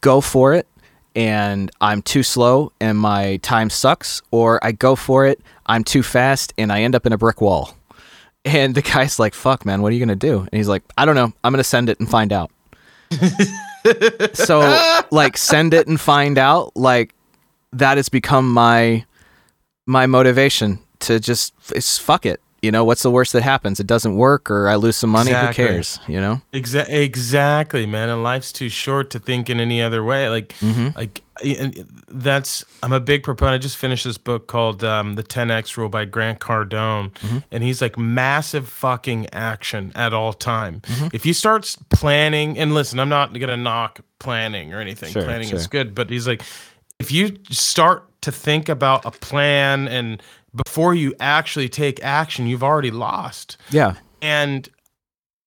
go 0.00 0.20
for 0.20 0.54
it 0.54 0.68
and 1.14 1.70
I'm 1.80 2.02
too 2.02 2.22
slow 2.22 2.72
and 2.80 2.98
my 2.98 3.38
time 3.38 3.70
sucks, 3.70 4.22
or 4.30 4.64
I 4.64 4.72
go 4.72 4.96
for 4.96 5.26
it, 5.26 5.40
I'm 5.66 5.84
too 5.84 6.02
fast 6.02 6.52
and 6.56 6.72
I 6.72 6.82
end 6.82 6.94
up 6.94 7.06
in 7.06 7.12
a 7.12 7.18
brick 7.18 7.40
wall. 7.40 7.74
And 8.42 8.74
the 8.74 8.80
guy's 8.80 9.18
like, 9.18 9.34
fuck, 9.34 9.66
man, 9.66 9.82
what 9.82 9.92
are 9.92 9.94
you 9.94 9.98
going 9.98 10.18
to 10.18 10.28
do? 10.28 10.38
And 10.38 10.52
he's 10.52 10.66
like, 10.66 10.82
I 10.96 11.04
don't 11.04 11.14
know. 11.14 11.30
I'm 11.44 11.52
going 11.52 11.58
to 11.58 11.62
send 11.62 11.90
it 11.90 12.00
and 12.00 12.08
find 12.08 12.32
out. 12.32 12.50
so, 14.32 15.02
like, 15.10 15.36
send 15.36 15.74
it 15.74 15.86
and 15.88 16.00
find 16.00 16.38
out. 16.38 16.74
Like, 16.74 17.14
that 17.74 17.98
has 17.98 18.08
become 18.08 18.50
my 18.50 19.04
my 19.86 20.06
motivation 20.06 20.78
to 21.00 21.20
just 21.20 21.52
it's 21.74 21.98
fuck 21.98 22.24
it. 22.24 22.40
You 22.62 22.70
know, 22.70 22.84
what's 22.84 23.02
the 23.02 23.10
worst 23.10 23.32
that 23.32 23.42
happens? 23.42 23.80
It 23.80 23.86
doesn't 23.86 24.16
work 24.16 24.50
or 24.50 24.68
I 24.68 24.74
lose 24.76 24.96
some 24.96 25.08
money. 25.10 25.30
Exactly. 25.30 25.64
Who 25.64 25.70
cares? 25.70 25.98
You 26.06 26.20
know? 26.20 26.42
Exa- 26.52 26.88
exactly, 26.90 27.86
man. 27.86 28.08
And 28.10 28.22
life's 28.22 28.52
too 28.52 28.68
short 28.68 29.08
to 29.10 29.18
think 29.18 29.48
in 29.48 29.60
any 29.60 29.80
other 29.80 30.04
way. 30.04 30.28
Like, 30.28 30.48
Mhm. 30.60 30.94
like 30.94 31.22
that's. 32.08 32.64
I'm 32.82 32.92
a 32.92 33.00
big 33.00 33.22
proponent. 33.22 33.54
I 33.54 33.58
just 33.58 33.76
finished 33.78 34.04
this 34.04 34.18
book 34.18 34.46
called 34.46 34.84
um, 34.84 35.14
"The 35.14 35.22
10x 35.22 35.76
Rule" 35.76 35.88
by 35.88 36.04
Grant 36.04 36.38
Cardone, 36.38 37.12
Mhm. 37.12 37.42
and 37.50 37.62
he's 37.62 37.80
like 37.80 37.96
massive 37.98 38.68
fucking 38.68 39.26
action 39.32 39.92
at 39.94 40.12
all 40.12 40.32
time. 40.34 40.82
Mhm. 40.86 41.14
If 41.14 41.24
you 41.24 41.32
start 41.32 41.74
planning, 41.88 42.58
and 42.58 42.74
listen, 42.74 42.98
I'm 43.00 43.08
not 43.08 43.32
gonna 43.38 43.56
knock 43.56 44.00
planning 44.18 44.74
or 44.74 44.80
anything. 44.80 45.12
Sure, 45.12 45.22
planning 45.24 45.48
is 45.50 45.66
good, 45.66 45.94
but 45.94 46.10
he's 46.10 46.26
like, 46.26 46.42
if 46.98 47.10
you 47.10 47.36
start 47.50 48.04
to 48.20 48.30
think 48.30 48.68
about 48.68 49.06
a 49.06 49.10
plan 49.10 49.88
and 49.88 50.22
before 50.54 50.94
you 50.94 51.14
actually 51.20 51.68
take 51.68 52.02
action, 52.02 52.46
you've 52.46 52.64
already 52.64 52.90
lost 52.90 53.56
Yeah. 53.70 53.94
and 54.20 54.68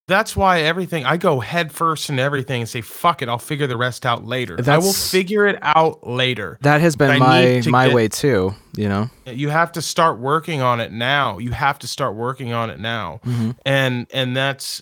that's 0.05 0.35
why 0.35 0.59
everything 0.59 1.05
I 1.05 1.15
go 1.15 1.39
head 1.39 1.71
first 1.71 2.09
in 2.09 2.19
everything 2.19 2.61
and 2.63 2.69
say 2.69 2.81
fuck 2.81 3.21
it, 3.21 3.29
I'll 3.29 3.37
figure 3.37 3.67
the 3.67 3.77
rest 3.77 4.05
out 4.05 4.25
later. 4.25 4.57
I 4.67 4.77
will 4.77 4.91
figure 4.91 5.47
it 5.47 5.57
out 5.61 6.05
later. 6.05 6.57
That 6.61 6.81
has 6.81 6.97
been 6.97 7.19
my 7.19 7.61
my 7.67 7.85
get- 7.87 7.95
way 7.95 8.07
too, 8.09 8.53
you 8.75 8.89
know? 8.89 9.09
You 9.25 9.47
have 9.49 9.71
to 9.71 9.81
start 9.81 10.19
working 10.19 10.61
on 10.61 10.81
it 10.81 10.91
now. 10.91 11.37
You 11.37 11.51
have 11.51 11.79
to 11.79 11.87
start 11.87 12.15
working 12.15 12.51
on 12.51 12.69
it 12.69 12.81
now. 12.81 13.21
Mm-hmm. 13.25 13.51
And 13.65 14.07
and 14.13 14.35
that's 14.35 14.81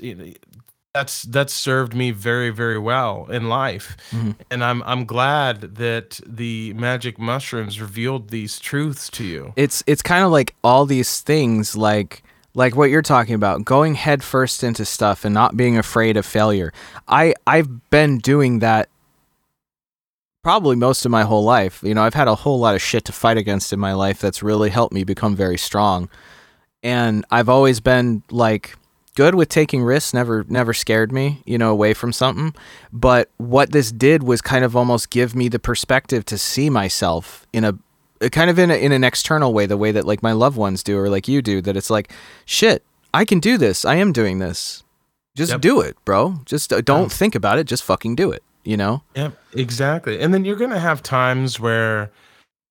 that's 0.93 1.23
that's 1.23 1.53
served 1.53 1.95
me 1.95 2.11
very 2.11 2.49
very 2.49 2.77
well 2.77 3.25
in 3.31 3.47
life. 3.47 3.95
Mhm. 4.11 4.35
And 4.49 4.63
I'm 4.63 4.83
I'm 4.83 5.05
glad 5.05 5.75
that 5.75 6.19
the 6.27 6.73
magic 6.73 7.17
mushrooms 7.17 7.79
revealed 7.79 8.29
these 8.29 8.59
truths 8.59 9.09
to 9.11 9.23
you. 9.23 9.53
it's 9.55 9.83
it's 9.87 10.01
kind 10.01 10.23
of 10.25 10.31
like 10.31 10.53
all 10.63 10.85
these 10.85 11.21
things 11.21 11.77
like 11.77 12.23
like 12.53 12.75
what 12.75 12.89
you're 12.89 13.01
talking 13.01 13.35
about 13.35 13.63
going 13.63 13.95
head 13.95 14.21
first 14.23 14.63
into 14.63 14.83
stuff 14.83 15.23
and 15.23 15.33
not 15.33 15.55
being 15.55 15.77
afraid 15.77 16.17
of 16.17 16.25
failure 16.25 16.73
i 17.07 17.33
i've 17.47 17.89
been 17.89 18.17
doing 18.17 18.59
that 18.59 18.89
probably 20.43 20.75
most 20.75 21.05
of 21.05 21.11
my 21.11 21.23
whole 21.23 21.45
life 21.45 21.81
you 21.81 21.93
know 21.93 22.03
i've 22.03 22.13
had 22.13 22.27
a 22.27 22.35
whole 22.35 22.59
lot 22.59 22.75
of 22.75 22.81
shit 22.81 23.05
to 23.05 23.13
fight 23.13 23.37
against 23.37 23.71
in 23.71 23.79
my 23.79 23.93
life 23.93 24.19
that's 24.19 24.43
really 24.43 24.69
helped 24.69 24.93
me 24.93 25.05
become 25.05 25.33
very 25.33 25.57
strong 25.57 26.09
and 26.83 27.23
i've 27.31 27.47
always 27.47 27.79
been 27.79 28.21
like 28.31 28.75
good 29.15 29.35
with 29.35 29.49
taking 29.49 29.83
risks, 29.83 30.13
never 30.13 30.45
never 30.47 30.73
scared 30.73 31.11
me, 31.11 31.41
you 31.45 31.57
know, 31.57 31.71
away 31.71 31.93
from 31.93 32.13
something. 32.13 32.53
But 32.93 33.29
what 33.37 33.71
this 33.71 33.91
did 33.91 34.23
was 34.23 34.41
kind 34.41 34.63
of 34.63 34.75
almost 34.75 35.09
give 35.09 35.35
me 35.35 35.47
the 35.49 35.59
perspective 35.59 36.25
to 36.25 36.37
see 36.37 36.69
myself 36.69 37.45
in 37.53 37.63
a 37.65 37.73
kind 38.29 38.49
of 38.49 38.59
in 38.59 38.69
a, 38.71 38.75
in 38.75 38.91
an 38.91 39.03
external 39.03 39.53
way, 39.53 39.65
the 39.65 39.77
way 39.77 39.91
that 39.91 40.05
like 40.05 40.21
my 40.21 40.31
loved 40.31 40.57
ones 40.57 40.83
do 40.83 40.97
or 40.97 41.09
like 41.09 41.27
you 41.27 41.41
do. 41.41 41.61
That 41.61 41.75
it's 41.75 41.89
like, 41.89 42.11
shit, 42.45 42.83
I 43.13 43.25
can 43.25 43.39
do 43.39 43.57
this. 43.57 43.83
I 43.85 43.95
am 43.95 44.11
doing 44.11 44.39
this. 44.39 44.83
Just 45.35 45.51
Yep. 45.53 45.61
do 45.61 45.79
it, 45.81 45.97
bro. 46.05 46.39
Just 46.45 46.71
uh, 46.73 46.81
don't 46.81 47.03
Yeah. 47.03 47.07
think 47.17 47.35
about 47.35 47.57
it. 47.57 47.65
Just 47.65 47.83
fucking 47.83 48.15
do 48.15 48.31
it. 48.31 48.43
You 48.63 48.77
know? 48.77 49.01
Yeah, 49.15 49.31
exactly. 49.53 50.19
And 50.19 50.33
then 50.33 50.45
you're 50.45 50.55
gonna 50.55 50.79
have 50.79 51.01
times 51.01 51.59
where, 51.59 52.11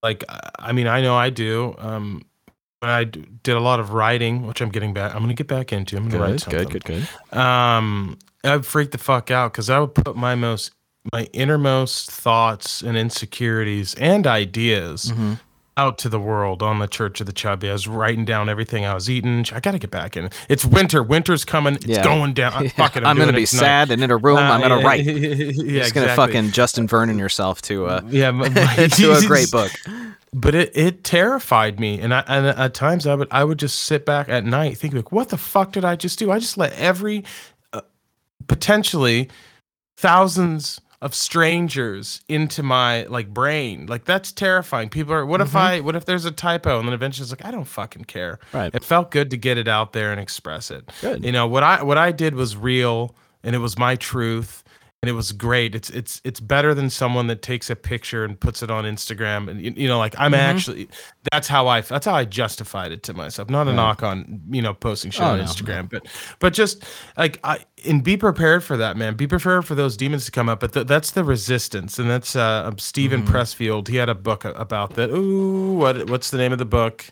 like, 0.04 0.22
I- 0.58 0.70
mean, 0.72 0.86
I 0.86 1.00
know 1.00 1.16
I 1.16 1.30
do. 1.30 1.74
Um, 1.78 2.22
I 2.82 3.04
did 3.04 3.48
a 3.48 3.60
lot 3.60 3.78
of 3.80 3.92
writing, 3.92 4.46
which 4.46 4.60
I'm 4.60 4.70
getting 4.70 4.94
back, 4.94 5.14
I'm 5.14 5.20
gonna 5.20 5.34
get 5.34 5.46
back 5.48 5.72
into. 5.72 5.96
I'm 5.96 6.08
gonna 6.08 6.22
write 6.22 6.40
something. 6.40 6.68
good. 6.68 6.84
good, 6.84 7.06
good. 7.30 7.38
Um, 7.38 8.18
I'd 8.42 8.64
freak 8.64 8.90
the 8.90 8.98
fuck 8.98 9.30
out 9.30 9.52
because 9.52 9.68
I 9.68 9.78
would 9.78 9.94
put 9.94 10.16
my 10.16 10.34
most, 10.34 10.72
my 11.12 11.24
innermost 11.32 12.10
thoughts 12.10 12.80
and 12.82 12.96
insecurities 12.96 13.94
and 13.94 14.26
ideas 14.26 15.12
Mm-hmm. 15.12 15.34
Out 15.76 15.96
to 15.98 16.08
the 16.08 16.20
world 16.20 16.62
on 16.62 16.78
the 16.78 16.86
Church 16.86 17.20
of 17.20 17.26
the 17.26 17.32
Chubby. 17.32 17.68
I 17.70 17.72
was 17.72 17.88
writing 17.88 18.24
down 18.24 18.48
everything 18.48 18.84
I 18.84 18.92
was 18.94 19.08
eating. 19.08 19.44
I 19.52 19.60
got 19.60 19.70
to 19.72 19.78
get 19.78 19.90
back 19.90 20.16
in. 20.16 20.28
It's 20.48 20.64
winter. 20.64 21.02
Winter's 21.02 21.44
coming. 21.44 21.76
It's 21.76 21.86
Yeah. 21.86 22.04
going 22.04 22.34
down. 22.34 22.52
I'm, 22.54 22.70
I'm, 22.78 23.16
gonna 23.16 23.32
be 23.32 23.44
it 23.44 23.48
tonight. 23.48 23.60
sad 23.60 23.90
and 23.90 24.02
in 24.02 24.10
a 24.10 24.16
room. 24.16 24.36
Uh, 24.36 24.40
I'm 24.42 24.60
gonna 24.60 24.78
yeah, 24.80 24.84
write. 24.86 25.04
yeah, 25.04 25.12
Just 25.80 25.94
gonna 25.94 26.06
exactly. 26.06 26.16
fucking 26.34 26.50
Justin 26.50 26.86
Vernon 26.86 27.18
yourself 27.18 27.62
to 27.62 27.86
uh, 27.86 28.02
yeah, 28.08 28.28
m- 28.28 28.42
to 28.42 29.12
a 29.12 29.26
great 29.26 29.50
book. 29.50 29.70
But 30.32 30.54
it, 30.54 30.76
it 30.76 31.02
terrified 31.04 31.80
me, 31.80 31.98
and 32.00 32.14
I 32.14 32.20
and 32.28 32.46
at 32.46 32.74
times 32.74 33.06
I 33.06 33.14
would 33.14 33.28
I 33.30 33.42
would 33.44 33.58
just 33.58 33.80
sit 33.80 34.04
back 34.06 34.28
at 34.28 34.44
night 34.44 34.76
thinking 34.78 34.98
like, 34.98 35.10
what 35.12 35.28
the 35.30 35.36
fuck 35.38 35.72
did 35.72 35.84
I 35.84 35.96
just 35.96 36.18
do? 36.18 36.30
I 36.30 36.38
just 36.38 36.56
let 36.58 36.72
every 36.74 37.24
uh, 37.72 37.80
potentially 38.46 39.28
thousands 39.96 40.80
of 41.02 41.14
strangers 41.14 42.20
into 42.28 42.62
my 42.62 43.04
like 43.04 43.32
brain. 43.32 43.86
Like 43.86 44.04
that's 44.04 44.32
terrifying. 44.32 44.90
People 44.90 45.14
are 45.14 45.24
what 45.24 45.40
if 45.40 45.48
mm-hmm. 45.48 45.56
I 45.56 45.80
what 45.80 45.96
if 45.96 46.04
there's 46.04 46.26
a 46.26 46.30
typo 46.30 46.78
and 46.78 46.86
then 46.86 46.92
eventually 46.92 47.24
it's 47.24 47.32
like 47.32 47.44
I 47.44 47.50
don't 47.50 47.64
fucking 47.64 48.04
care. 48.04 48.38
Right. 48.52 48.74
It 48.74 48.84
felt 48.84 49.10
good 49.10 49.30
to 49.30 49.36
get 49.36 49.56
it 49.56 49.68
out 49.68 49.92
there 49.92 50.12
and 50.12 50.20
express 50.20 50.70
it. 50.70 50.90
Good. 51.00 51.24
You 51.24 51.32
know, 51.32 51.46
what 51.46 51.62
I 51.62 51.82
what 51.82 51.96
I 51.98 52.12
did 52.12 52.34
was 52.34 52.56
real 52.56 53.14
and 53.42 53.54
it 53.54 53.60
was 53.60 53.78
my 53.78 53.96
truth 53.96 54.62
and 55.02 55.08
it 55.08 55.14
was 55.14 55.32
great. 55.32 55.74
It's 55.74 55.88
it's 55.88 56.20
it's 56.24 56.40
better 56.40 56.74
than 56.74 56.90
someone 56.90 57.26
that 57.28 57.40
takes 57.40 57.70
a 57.70 57.76
picture 57.76 58.22
and 58.22 58.38
puts 58.38 58.62
it 58.62 58.70
on 58.70 58.84
Instagram 58.84 59.48
and 59.50 59.60
you, 59.62 59.72
you 59.74 59.88
know 59.88 59.98
like 59.98 60.14
I'm 60.18 60.34
actually 60.34 60.88
that's 61.32 61.48
how 61.48 61.68
I 61.68 61.80
that's 61.80 62.04
how 62.04 62.14
I 62.14 62.26
justified 62.26 62.92
it 62.92 63.02
to 63.04 63.14
myself. 63.14 63.48
Not 63.48 63.66
a 63.66 63.72
knock 63.72 64.02
on, 64.02 64.42
you 64.50 64.60
know, 64.60 64.74
posting 64.74 65.10
shit 65.10 65.22
Oh, 65.22 65.28
on 65.30 65.38
no, 65.38 65.44
Instagram, 65.44 65.88
but 65.88 66.06
but 66.38 66.52
just 66.52 66.84
like 67.16 67.40
I 67.44 67.64
and 67.86 68.04
be 68.04 68.18
prepared 68.18 68.62
for 68.62 68.76
that, 68.76 68.98
man. 68.98 69.14
Be 69.14 69.26
prepared 69.26 69.64
for 69.64 69.74
those 69.74 69.96
demons 69.96 70.26
to 70.26 70.30
come 70.30 70.50
up. 70.50 70.60
But 70.60 70.74
th- 70.74 70.86
that's 70.86 71.12
the 71.12 71.24
resistance, 71.24 71.98
and 71.98 72.10
that's 72.10 72.36
uh, 72.36 72.70
Steven 72.76 73.22
Mm-hmm. 73.22 73.34
Pressfield. 73.34 73.88
He 73.88 73.96
had 73.96 74.10
a 74.10 74.14
book 74.14 74.44
about 74.44 74.96
that. 74.96 75.08
Ooh, 75.10 75.72
what 75.78 76.10
what's 76.10 76.30
the 76.30 76.36
name 76.36 76.52
of 76.52 76.58
the 76.58 76.66
book? 76.66 77.06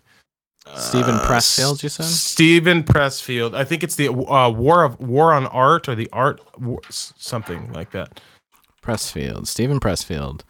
Steven 0.76 1.14
Uh, 1.16 1.24
Pressfield, 1.26 1.82
you 1.82 1.88
said? 1.88 2.06
Steven 2.06 2.82
Pressfield. 2.84 3.54
I 3.54 3.64
think 3.64 3.82
it's 3.82 3.96
the 3.96 4.08
uh, 4.10 4.50
War 4.50 4.84
of 4.84 4.98
War 5.00 5.32
on 5.32 5.46
Art 5.46 5.88
or 5.88 5.94
the 5.94 6.08
Art 6.12 6.40
war, 6.60 6.80
something 6.90 7.72
like 7.72 7.90
that. 7.92 8.20
Pressfield, 8.82 9.46
Steven 9.46 9.80
Pressfield. 9.80 10.42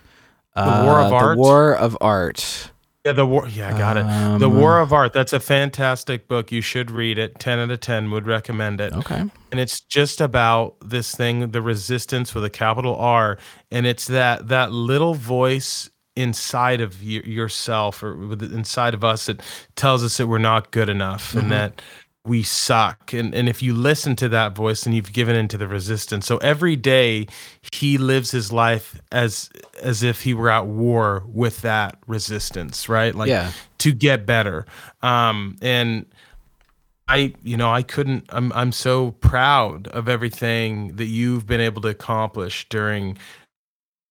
The 0.55 0.63
War 0.85 1.01
of 1.01 1.13
Uh, 1.13 1.17
Art? 1.17 1.37
The 1.37 1.41
War 1.41 1.75
of 1.77 1.97
Art. 2.01 2.71
Yeah, 3.07 3.13
the 3.13 3.25
war. 3.25 3.49
Yeah, 3.49 3.75
I 3.75 3.79
got 3.79 3.97
it. 3.97 4.03
The 4.39 4.49
Um, 4.51 4.57
War 4.59 4.81
of 4.81 4.93
Art. 4.93 5.13
That's 5.13 5.33
a 5.33 5.41
fantastic 5.41 6.29
book. 6.29 6.51
You 6.53 6.61
should 6.61 6.91
read 6.91 7.17
it. 7.17 7.39
Ten 7.39 7.59
out 7.59 7.71
of 7.71 7.81
ten 7.81 8.11
would 8.11 8.27
recommend 8.27 8.81
it. 8.81 8.93
Okay. 8.93 9.25
and 9.51 9.59
it's 9.61 9.81
just 9.81 10.21
about 10.21 10.75
this 10.85 11.15
thing 11.15 11.53
the 11.53 11.63
resistance 11.63 12.35
with 12.35 12.45
a 12.45 12.51
capital 12.51 12.95
r 12.97 13.39
and 13.71 13.87
it's 13.87 14.07
that 14.09 14.49
that 14.49 14.73
little 14.73 15.15
voice 15.15 15.89
inside 16.19 16.81
of 16.81 17.01
y- 17.01 17.23
yourself 17.25 18.03
or 18.03 18.15
with- 18.17 18.43
inside 18.53 18.95
of 18.95 19.05
us 19.05 19.27
that 19.27 19.41
tells 19.77 20.03
us 20.05 20.17
that 20.17 20.27
we're 20.27 20.39
not 20.39 20.71
good 20.71 20.89
enough 20.89 21.35
and 21.35 21.51
that 21.53 21.81
we 22.25 22.43
suck. 22.43 23.13
And 23.15 23.35
and 23.35 23.49
if 23.49 23.63
you 23.63 23.73
listen 23.75 24.15
to 24.17 24.29
that 24.31 24.55
voice 24.55 24.85
and 24.85 24.95
you've 24.95 25.13
given 25.13 25.35
into 25.37 25.57
the 25.57 25.67
resistance. 25.69 26.27
So 26.27 26.37
every 26.39 26.77
day 26.77 27.27
he 27.73 27.97
lives 27.97 28.31
his 28.33 28.53
life 28.53 29.01
as 29.13 29.49
as 29.83 30.03
if 30.03 30.23
he 30.23 30.35
were 30.35 30.51
at 30.51 30.67
war 30.67 31.23
with 31.27 31.63
that 31.63 31.97
resistance 32.07 32.89
right? 32.89 33.15
Like 33.15 33.29
Yeah. 33.31 33.53
to 33.79 33.93
get 33.93 34.27
better. 34.27 34.67
Um 35.03 35.57
and 35.63 36.05
I, 37.11 37.33
you 37.43 37.57
know, 37.57 37.73
I 37.73 37.83
couldn't. 37.83 38.27
I'm, 38.29 38.53
I'm 38.53 38.71
so 38.71 39.13
proud 39.13 39.89
of 39.89 40.11
everything 40.11 40.97
that 40.97 41.07
you've 41.07 41.47
been 41.47 41.61
able 41.63 41.81
to 41.81 41.89
accomplish 41.89 42.69
during 42.69 43.17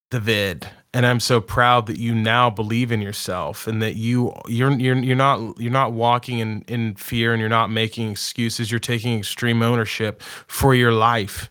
the 0.10 0.20
vid, 0.20 0.68
and 0.98 1.06
I'm 1.06 1.20
so 1.22 1.40
proud 1.40 1.86
that 1.86 1.98
you 1.98 2.14
now 2.16 2.50
believe 2.50 2.92
in 2.92 3.02
yourself 3.02 3.68
and 3.68 3.82
that 3.82 3.96
you, 3.96 4.34
you're, 4.48 4.72
you're, 4.72 4.98
you're 4.98 5.16
not, 5.16 5.60
you're 5.60 5.72
not 5.72 5.94
walking 5.94 6.40
in 6.40 6.64
in 6.68 6.96
fear 6.96 7.32
and 7.34 7.40
you're 7.40 7.50
not 7.50 7.70
making 7.72 8.12
excuses. 8.12 8.72
You're 8.72 8.80
taking 8.80 9.18
extreme 9.18 9.62
ownership 9.62 10.22
for 10.48 10.74
your 10.76 10.92
life. 10.92 11.50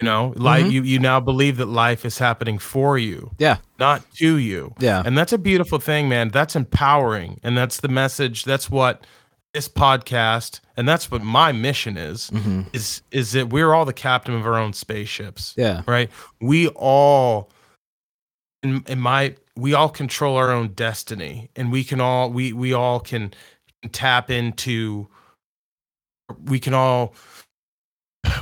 You 0.00 0.06
know, 0.06 0.32
like 0.36 0.64
Mhm. 0.66 0.70
you, 0.70 0.82
you 0.84 0.98
now 1.00 1.18
believe 1.18 1.56
that 1.56 1.66
life 1.66 2.04
is 2.04 2.18
happening 2.18 2.58
for 2.60 2.96
you, 2.98 3.32
Yeah. 3.36 3.56
not 3.80 4.04
to 4.18 4.36
you. 4.36 4.72
Yeah. 4.78 5.02
And 5.04 5.18
that's 5.18 5.32
a 5.32 5.38
beautiful 5.38 5.80
thing, 5.80 6.08
man. 6.08 6.28
That's 6.28 6.54
empowering. 6.54 7.40
And 7.42 7.58
that's 7.58 7.78
the 7.80 7.88
message. 7.88 8.44
That's 8.44 8.70
what 8.70 9.04
this 9.54 9.68
podcast 9.68 10.60
and 10.76 10.86
that's 10.88 11.10
what 11.10 11.22
my 11.24 11.50
mission 11.50 11.96
is 11.96 12.30
Mm-hmm. 12.30 12.62
is 12.72 13.02
is 13.10 13.32
that 13.32 13.48
we're 13.48 13.72
all 13.74 13.84
the 13.84 13.92
captain 13.92 14.34
of 14.36 14.46
our 14.46 14.56
own 14.56 14.72
spaceships. 14.72 15.52
Yeah. 15.56 15.82
Right? 15.84 16.10
We 16.40 16.68
all 16.76 17.50
in, 18.62 18.84
in 18.86 18.98
my 18.98 19.36
we 19.56 19.74
all 19.74 19.88
control 19.88 20.36
our 20.36 20.50
own 20.50 20.68
destiny 20.68 21.50
and 21.56 21.72
we 21.72 21.84
can 21.84 22.00
all 22.00 22.30
we 22.30 22.52
we 22.52 22.72
all 22.72 23.00
can 23.00 23.32
tap 23.92 24.30
into 24.30 25.08
we 26.44 26.58
can 26.58 26.74
all 26.74 27.14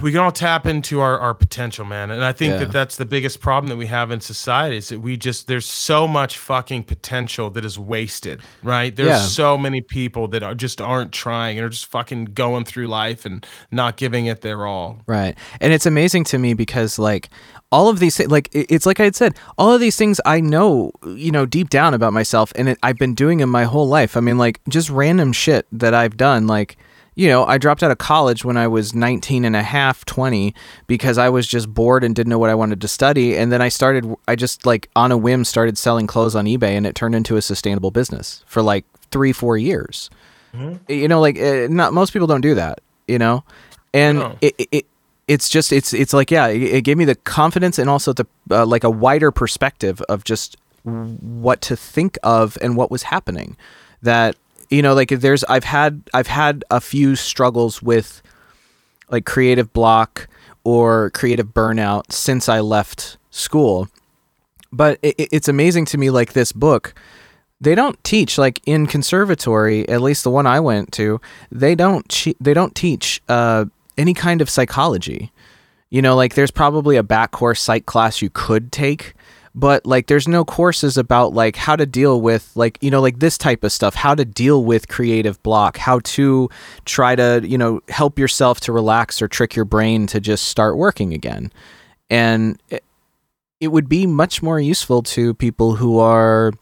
we 0.03 0.11
can 0.13 0.21
all 0.21 0.33
tap 0.33 0.67
into 0.67 1.01
our, 1.01 1.19
our 1.19 1.35
potential 1.35 1.85
man 1.85 2.11
and 2.11 2.25
i 2.25 2.33
think 2.33 2.53
Yeah. 2.53 2.59
that 2.61 2.73
that's 2.73 2.97
the 2.97 3.05
biggest 3.05 3.41
problem 3.41 3.69
that 3.69 3.77
we 3.77 3.87
have 3.87 4.11
in 4.11 4.21
society 4.21 4.77
is 4.77 4.89
that 4.91 5.01
we 5.01 5.17
just 5.17 5.47
there's 5.47 5.67
so 5.67 6.07
much 6.09 6.39
fucking 6.39 6.85
potential 6.85 7.51
that 7.51 7.65
is 7.65 7.79
wasted 7.79 8.41
right 8.63 8.95
there's 8.95 9.09
Yeah. 9.09 9.19
so 9.21 9.59
many 9.59 9.81
people 9.81 10.29
that 10.29 10.43
are 10.43 10.55
just 10.55 10.81
aren't 10.81 11.13
trying 11.13 11.59
and 11.59 11.65
are 11.67 11.71
just 11.71 11.87
fucking 11.87 12.27
going 12.27 12.65
through 12.65 12.87
life 12.89 13.25
and 13.25 13.47
not 13.71 13.97
giving 13.97 14.27
it 14.27 14.41
their 14.41 14.67
all 14.67 14.99
Right. 15.07 15.37
And 15.61 15.73
it's 15.73 15.87
amazing 15.87 16.25
to 16.25 16.39
me 16.39 16.55
because 16.55 16.99
like 16.99 17.29
all 17.73 17.89
of 17.89 17.99
these 17.99 18.19
like 18.29 18.49
it's 18.53 18.87
like 18.87 19.01
I 19.01 19.05
had 19.05 19.17
said, 19.17 19.37
all 19.59 19.73
of 19.73 19.81
these 19.81 19.97
things 19.97 20.21
I 20.25 20.41
know, 20.41 20.93
you 21.07 21.31
know, 21.33 21.47
deep 21.47 21.69
down 21.71 21.95
about 21.95 22.13
myself 22.13 22.53
and 22.57 22.69
it, 22.71 22.79
I've 22.83 22.97
been 22.99 23.15
doing 23.15 23.39
them 23.39 23.51
my 23.51 23.65
whole 23.65 23.89
life. 23.89 24.17
I 24.17 24.21
mean 24.21 24.39
like 24.39 24.61
just 24.69 24.89
random 24.91 25.33
shit 25.33 25.67
that 25.73 25.95
I've 25.95 26.17
done 26.17 26.47
like 26.47 26.77
you 27.17 27.27
know, 27.29 27.45
I 27.47 27.59
dropped 27.59 27.83
out 27.83 27.91
of 27.91 27.99
college 27.99 28.45
when 28.45 28.57
I 28.57 28.69
was 28.69 28.95
19 28.95 29.45
and 29.45 29.57
a 29.57 29.63
half, 29.63 30.05
20 30.05 30.55
because 30.87 31.17
I 31.19 31.29
was 31.31 31.47
just 31.47 31.73
bored 31.73 32.05
and 32.05 32.15
didn't 32.15 32.31
know 32.31 32.39
what 32.39 32.51
I 32.51 32.55
wanted 32.55 32.81
to 32.83 32.89
study 32.89 33.37
and 33.37 33.51
then 33.51 33.61
I 33.63 33.69
started 33.71 34.05
I 34.29 34.37
just 34.37 34.65
like 34.67 34.89
on 34.95 35.11
a 35.13 35.17
whim 35.17 35.45
started 35.45 35.79
selling 35.79 36.07
clothes 36.07 36.37
on 36.37 36.45
eBay 36.45 36.77
and 36.77 36.87
it 36.87 36.95
turned 36.95 37.15
into 37.15 37.37
a 37.37 37.43
sustainable 37.43 37.91
business 37.91 38.45
for 38.47 38.63
like 38.63 38.85
3 39.11 39.33
4 39.33 39.57
years. 39.59 40.11
You 40.89 41.09
know 41.09 41.21
like 41.21 41.39
uh, 41.39 41.67
not 41.69 41.93
most 41.93 42.13
people 42.13 42.27
don't 42.29 42.41
do 42.41 42.55
that, 42.55 42.81
you 43.09 43.19
know. 43.19 43.45
And 43.93 44.19
No. 44.19 44.39
it, 44.41 44.55
it 44.71 44.87
it's 45.29 45.49
just 45.49 45.73
it's 45.73 45.93
it's 45.93 46.13
like 46.13 46.31
yeah 46.31 46.47
it, 46.49 46.63
it 46.63 46.83
gave 46.83 46.97
me 46.97 47.05
the 47.05 47.15
confidence 47.15 47.79
and 47.79 47.91
also 47.91 48.13
the 48.13 48.27
uh, 48.51 48.65
like 48.65 48.85
a 48.85 48.91
wider 48.91 49.31
perspective 49.31 50.01
of 50.09 50.23
just 50.25 50.57
what 50.85 51.61
to 51.63 51.77
think 51.77 52.17
of 52.23 52.57
and 52.63 52.77
what 52.77 52.91
was 52.91 53.03
happening 53.05 53.57
that 54.03 54.37
you 54.71 54.83
know 54.83 54.95
like 54.95 55.09
there's 55.11 55.45
i've 55.45 55.65
had 55.65 56.03
i've 56.15 56.27
had 56.27 56.65
a 56.71 56.81
few 56.81 57.17
struggles 57.17 57.83
with 57.83 58.23
like 59.11 59.25
creative 59.25 59.73
block 59.73 60.29
or 60.65 61.11
creative 61.11 61.49
burnout 61.49 62.11
since 62.13 62.49
i 62.49 62.59
left 62.61 63.19
school. 63.31 63.89
But 64.73 64.99
it, 65.03 65.15
it- 65.19 65.29
it's 65.33 65.49
amazing 65.49 65.85
to 65.87 65.99
me 65.99 66.11
like 66.11 66.33
this 66.33 66.53
book 66.53 66.95
they 67.61 67.75
don't 67.75 68.03
teach 68.05 68.37
like 68.37 68.61
in 68.67 68.87
conservatory 68.87 69.89
at 69.89 70.03
least 70.03 70.25
the 70.25 70.31
one 70.31 70.47
i 70.47 70.61
went 70.61 70.93
to 70.93 71.19
they 71.51 71.75
don't 71.75 72.27
they 72.41 72.53
don't 72.53 72.75
teach 72.75 73.23
uh, 73.29 73.65
any 73.97 74.13
kind 74.13 74.43
of 74.43 74.51
psychology. 74.51 75.33
You 75.89 76.03
know 76.03 76.17
like 76.17 76.35
there's 76.35 76.51
probably 76.51 76.97
a 76.97 77.03
back 77.03 77.31
course 77.31 77.61
psych 77.63 77.87
class 77.87 78.21
you 78.21 78.29
could 78.31 78.73
take 78.73 79.15
but 79.57 79.85
like 79.87 80.07
there's 80.07 80.29
no 80.29 80.45
courses 80.45 80.97
about 80.97 81.33
like 81.33 81.57
how 81.57 81.75
to 81.75 81.87
deal 81.87 82.21
with 82.21 82.53
like 82.55 82.79
you 82.83 82.91
know 82.91 83.01
like 83.01 83.19
this 83.19 83.39
type 83.39 83.65
of 83.65 83.73
stuff 83.73 83.95
how 83.95 84.15
to 84.15 84.25
deal 84.25 84.63
with 84.63 84.87
creative 84.89 85.43
block 85.43 85.79
how 85.79 85.99
to 86.01 86.49
try 86.85 87.17
to 87.17 87.41
you 87.43 87.59
know 87.59 87.81
help 87.89 88.19
yourself 88.19 88.61
to 88.61 88.71
relax 88.71 89.21
or 89.21 89.27
trick 89.27 89.57
your 89.57 89.65
brain 89.65 90.07
to 90.07 90.21
just 90.21 90.45
start 90.45 90.77
working 90.77 91.13
again 91.13 91.51
and 92.11 92.61
it, 92.71 92.83
would 93.69 93.89
be 93.89 94.07
much 94.07 94.43
more 94.43 94.61
useful 94.61 95.03
to 95.03 95.35
people 95.35 95.75
who 95.77 95.99
are 95.99 96.53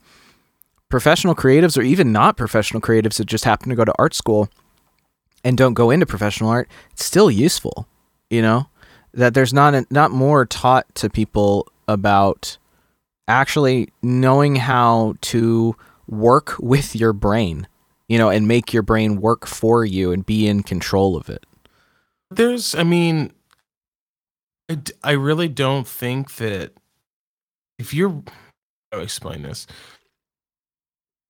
professional 0.88 1.35
creatives 1.35 1.76
or 1.76 1.83
even 1.83 2.12
not 2.12 2.37
professional 2.37 2.80
creatives 2.80 3.16
that 3.16 3.26
just 3.26 3.44
happen 3.44 3.68
to 3.68 3.74
go 3.74 3.85
to 3.85 3.92
art 3.98 4.14
school 4.14 4.48
and 5.44 5.59
don't 5.59 5.74
go 5.74 5.90
into 5.90 6.07
professional 6.07 6.48
art, 6.48 6.68
it's 6.92 7.04
still 7.04 7.30
useful. 7.30 7.87
You 8.30 8.42
know 8.42 8.68
that 9.12 9.35
there's 9.35 9.52
not 9.52 9.74
a, 9.74 9.87
not 9.90 10.11
more 10.11 10.46
taught 10.46 10.92
to 10.96 11.11
people 11.11 11.68
about 11.87 12.57
actually 13.29 13.89
knowing 14.03 14.57
how 14.57 15.15
to 15.23 15.75
work 16.07 16.55
with 16.59 16.95
your 16.95 17.13
brain, 17.13 17.67
you 18.09 18.19
know, 18.19 18.29
and 18.29 18.47
make 18.47 18.73
your 18.73 18.83
brain 18.83 19.21
work 19.21 19.47
for 19.47 19.85
you 19.85 20.13
and 20.13 20.27
be 20.27 20.47
in 20.47 20.63
control 20.63 21.17
of 21.17 21.29
it. 21.29 21.45
There's, 22.31 22.75
I 22.75 22.83
mean, 22.83 23.33
I, 24.69 24.79
I 25.03 25.13
really 25.13 25.49
don't 25.49 25.87
think 25.87 26.37
that 26.37 26.73
if 27.79 27.95
you're, 27.95 28.23
I'll 28.93 29.01
explain 29.01 29.43
this. 29.43 29.67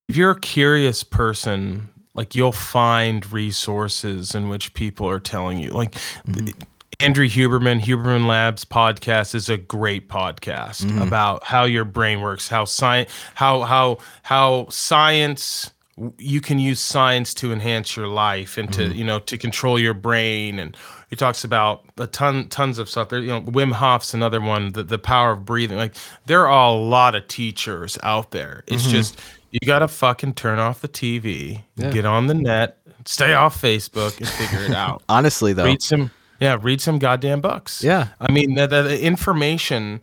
If 0.09 0.17
you're 0.17 0.33
a 0.33 0.41
curious 0.41 1.03
person, 1.03 1.89
like 2.15 2.35
you'll 2.35 2.53
find 2.53 3.31
resources 3.33 4.35
in 4.35 4.49
which 4.49 4.75
people 4.75 5.09
are 5.09 5.21
telling 5.21 5.59
you, 5.59 5.71
like 5.71 5.93
Mhm. 6.27 6.55
Andrew 7.01 7.27
Huberman, 7.29 7.81
Huberman 7.81 8.27
Labs 8.27 8.65
podcast 8.65 9.35
is 9.35 9.49
a 9.49 9.57
great 9.57 10.09
podcast 10.09 10.85
Mhm. 10.85 11.07
about 11.07 11.45
how 11.45 11.65
your 11.65 11.85
brain 11.85 12.21
works, 12.21 12.49
how 12.49 12.65
science, 12.65 13.11
how 13.35 13.63
how 13.63 13.99
how 14.23 14.67
science 14.71 15.71
you 16.19 16.41
can 16.41 16.59
use 16.59 16.81
science 16.81 17.33
to 17.35 17.53
enhance 17.53 17.97
your 17.97 18.09
life 18.09 18.59
and 18.59 18.73
to 18.73 18.89
Mhm. 18.89 18.97
you 18.97 19.05
know 19.05 19.19
to 19.21 19.39
control 19.39 19.79
your 19.79 19.95
brain 19.95 20.59
and 20.59 20.77
he 21.09 21.15
talks 21.15 21.45
about 21.45 21.85
a 21.99 22.07
ton 22.09 22.49
tons 22.49 22.79
of 22.81 22.89
stuff 22.91 23.11
there 23.11 23.21
you 23.21 23.29
know 23.29 23.41
wim 23.43 23.71
hof's 23.73 24.13
another 24.13 24.41
one 24.41 24.73
the, 24.73 24.83
the 24.83 24.99
power 24.99 25.31
of 25.33 25.45
breathing 25.45 25.77
like 25.79 25.95
there 26.27 26.49
are 26.49 26.69
a 26.69 26.73
lot 26.73 27.15
of 27.15 27.29
teachers 27.29 27.97
out 28.03 28.33
there 28.33 28.65
it's 28.67 28.89
Mhm. 28.89 28.91
just 28.91 29.21
you 29.53 29.61
gotta 29.65 29.87
fucking 29.87 30.35
turn 30.35 30.59
off 30.59 30.81
the 30.81 30.89
tv 30.89 31.63
Yeah. 31.77 31.91
get 31.91 32.05
on 32.05 32.27
the 32.27 32.35
net 32.35 32.77
stay 33.05 33.33
off 33.33 33.61
facebook 33.63 34.19
and 34.19 34.29
figure 34.29 34.65
it 34.65 34.75
out 34.75 35.01
Honestly, 35.09 35.53
though, 35.53 35.65
read 35.65 35.81
some 35.81 36.11
yeah 36.45 36.57
read 36.61 36.81
some 36.81 36.99
goddamn 36.99 37.41
books 37.41 37.83
yeah, 37.83 38.09
i 38.21 38.31
mean 38.31 38.55
the, 38.55 38.67
the, 38.67 38.83
the 38.83 39.03
information 39.03 40.03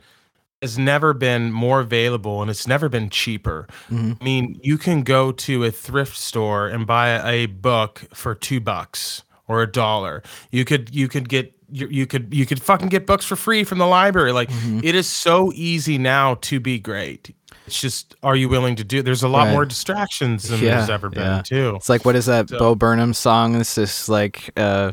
has 0.62 0.78
never 0.78 1.14
been 1.14 1.52
more 1.52 1.80
available 1.80 2.42
and 2.42 2.50
it's 2.52 2.68
never 2.68 2.88
been 2.90 3.10
cheaper 3.10 3.68
Mhm. 3.90 4.18
i 4.22 4.24
mean 4.24 4.60
you 4.64 4.78
can 4.78 5.04
go 5.04 5.32
to 5.32 5.64
a 5.66 5.72
thrift 5.72 6.18
store 6.18 6.68
and 6.68 6.86
buy 6.86 7.08
a 7.30 7.46
book 7.48 8.04
for 8.14 8.36
two 8.36 8.60
bucks 8.60 9.24
or 9.48 9.62
a 9.62 9.68
dollar 9.72 10.22
you 10.52 10.64
could 10.66 10.94
you 10.94 11.08
could 11.08 11.28
get 11.30 11.54
you, 11.74 11.88
you 11.90 12.06
could 12.06 12.34
you 12.34 12.46
could 12.46 12.62
fucking 12.62 12.90
get 12.90 13.08
books 13.08 13.26
for 13.26 13.36
free 13.38 13.64
from 13.64 13.78
the 13.78 13.88
library 13.88 14.32
like 14.34 14.50
Mhm. 14.50 14.84
it 14.84 14.94
is 14.96 15.08
so 15.08 15.52
easy 15.56 15.98
now 15.98 16.36
to 16.50 16.60
be 16.60 16.78
great 16.80 17.34
it's 17.66 17.80
just 17.80 18.14
are 18.24 18.36
you 18.36 18.50
willing 18.50 18.76
to 18.76 18.84
do 18.84 19.02
there's 19.02 19.24
a 19.24 19.28
lot 19.30 19.46
Right. 19.46 19.54
more 19.54 19.66
distractions 19.66 20.50
than 20.50 20.60
Yeah, 20.60 20.76
there's 20.78 20.90
ever 20.90 21.10
been 21.10 21.24
yeah. 21.24 21.42
too 21.44 21.74
It's 21.78 21.88
like 21.90 22.04
what 22.06 22.16
is 22.16 22.26
that 22.26 22.50
So- 22.50 22.60
Bo 22.60 22.76
Burnham 22.76 23.14
song? 23.14 23.56
It's 23.56 23.76
just 23.76 24.10
like 24.10 24.52
uh, 24.58 24.92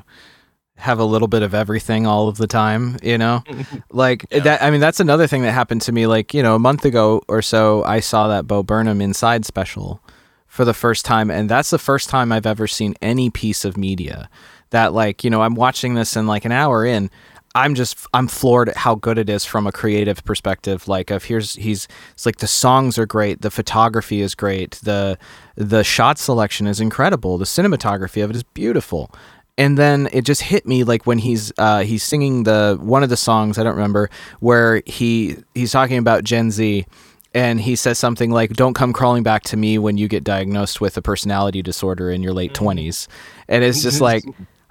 have 0.78 0.98
a 0.98 1.04
little 1.04 1.28
bit 1.28 1.42
of 1.42 1.54
everything 1.54 2.06
all 2.06 2.28
of 2.28 2.36
the 2.38 2.46
time, 2.46 2.96
you 3.02 3.18
know? 3.18 3.42
Like 3.90 4.24
Yeah. 4.30 4.40
that. 4.40 4.62
I 4.62 4.70
mean, 4.70 4.80
that's 4.80 5.00
another 5.00 5.26
thing 5.26 5.42
that 5.42 5.52
happened 5.52 5.82
to 5.82 5.92
me. 5.92 6.06
Like 6.06 6.32
you 6.34 6.42
know, 6.42 6.54
a 6.54 6.58
month 6.58 6.84
ago 6.84 7.22
or 7.28 7.42
so, 7.42 7.82
I 7.84 8.00
saw 8.00 8.28
that 8.28 8.46
Bo 8.46 8.62
Burnham 8.62 9.00
Inside 9.00 9.44
special 9.44 10.00
for 10.46 10.64
the 10.64 10.74
first 10.74 11.04
time, 11.04 11.30
and 11.30 11.48
that's 11.48 11.70
the 11.70 11.78
first 11.78 12.08
time 12.08 12.32
I've 12.32 12.46
ever 12.46 12.66
seen 12.66 12.94
any 13.02 13.28
piece 13.30 13.64
of 13.64 13.76
media 13.76 14.28
that 14.70 14.92
like 14.92 15.24
you 15.24 15.30
know 15.30 15.42
I'm 15.42 15.54
watching 15.54 15.94
this 15.94 16.16
and 16.16 16.26
like 16.28 16.44
an 16.44 16.52
hour 16.52 16.84
in. 16.84 17.10
I'm 17.54 17.74
just 17.74 17.96
I'm 18.14 18.28
floored 18.28 18.68
at 18.68 18.76
how 18.76 18.94
good 18.94 19.18
it 19.18 19.28
is 19.28 19.44
from 19.44 19.66
a 19.66 19.72
creative 19.72 20.22
perspective. 20.24 20.86
Like 20.86 21.10
of 21.10 21.24
here's 21.24 21.54
he's 21.54 21.88
it's 22.12 22.26
like 22.26 22.36
the 22.36 22.46
songs 22.46 22.98
are 22.98 23.06
great, 23.06 23.40
the 23.40 23.50
photography 23.50 24.20
is 24.20 24.34
great, 24.36 24.72
the 24.84 25.18
the 25.56 25.82
shot 25.82 26.18
selection 26.18 26.66
is 26.68 26.78
incredible, 26.78 27.36
the 27.38 27.46
cinematography 27.46 28.22
of 28.22 28.30
it 28.30 28.36
is 28.36 28.42
beautiful. 28.44 29.10
And 29.58 29.76
then 29.76 30.08
it 30.12 30.24
just 30.24 30.40
hit 30.40 30.66
me 30.66 30.84
like 30.84 31.04
when 31.04 31.18
he's 31.18 31.52
uh, 31.58 31.80
he's 31.80 32.04
singing 32.04 32.44
the 32.44 32.78
one 32.80 33.02
of 33.02 33.10
the 33.10 33.16
songs 33.16 33.58
I 33.58 33.64
don't 33.64 33.74
remember 33.74 34.08
where 34.40 34.82
he 34.86 35.36
he's 35.54 35.72
talking 35.72 35.98
about 35.98 36.24
Gen 36.24 36.50
Z 36.50 36.86
and 37.34 37.60
he 37.60 37.76
says 37.76 37.98
something 37.98 38.30
like 38.30 38.54
don't 38.54 38.74
come 38.74 38.92
crawling 38.92 39.22
back 39.22 39.42
to 39.44 39.56
me 39.56 39.78
when 39.78 39.98
you 39.98 40.08
get 40.08 40.24
diagnosed 40.24 40.80
with 40.80 40.96
a 40.96 41.02
personality 41.02 41.60
disorder 41.60 42.10
in 42.10 42.22
your 42.22 42.32
late 42.32 42.54
20s 42.54 43.06
and 43.48 43.62
it's 43.62 43.82
just 43.82 44.00
like 44.00 44.24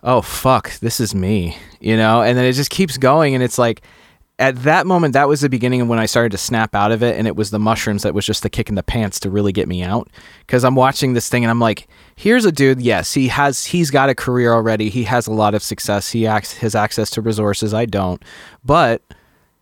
oh 0.04 0.22
fuck 0.22 0.72
this 0.80 1.00
is 1.00 1.14
me 1.14 1.56
you 1.80 1.96
know? 1.96 2.24
And 2.24 2.38
then 2.38 2.46
it 2.46 2.54
just 2.54 2.72
keeps 2.72 2.98
going 2.98 3.36
and 3.36 3.44
it's 3.44 3.58
like 3.58 3.82
at 4.40 4.56
that 4.64 4.88
moment 4.88 5.14
that 5.14 5.28
was 5.28 5.42
the 5.42 5.50
beginning 5.50 5.82
of 5.82 5.88
when 5.88 6.00
i 6.00 6.06
started 6.06 6.32
to 6.32 6.38
snap 6.38 6.76
out 6.76 6.92
of 6.92 7.02
it 7.04 7.18
and 7.18 7.28
it 7.28 7.36
was 7.36 7.52
the 7.52 7.60
mushrooms 7.60 8.04
that 8.04 8.14
was 8.14 8.26
just 8.26 8.44
the 8.44 8.50
kick 8.50 8.70
in 8.70 8.76
the 8.76 8.84
pants 8.84 9.20
to 9.20 9.30
really 9.30 9.52
get 9.52 9.68
me 9.68 9.84
out. 9.84 10.10
Because 10.40 10.64
i'm 10.64 10.76
watching 10.76 11.14
this 11.14 11.30
thing 11.30 11.44
and 11.44 11.52
i'm 11.52 11.60
like 11.60 11.88
here's 12.18 12.44
a 12.44 12.52
dude 12.52 12.82
yes 12.82 13.14
he 13.14 13.30
has 13.30 13.66
he's 13.66 13.90
got 13.90 14.10
a 14.10 14.16
career 14.16 14.52
already 14.52 14.90
he 14.90 15.04
has 15.04 15.28
a 15.28 15.32
lot 15.32 15.56
of 15.56 15.64
success 15.64 16.12
he 16.12 16.28
acts, 16.28 16.58
has 16.58 16.76
access 16.76 17.10
to 17.10 17.22
resources 17.22 17.74
i 17.74 17.86
don't 17.86 18.22
but 18.66 19.02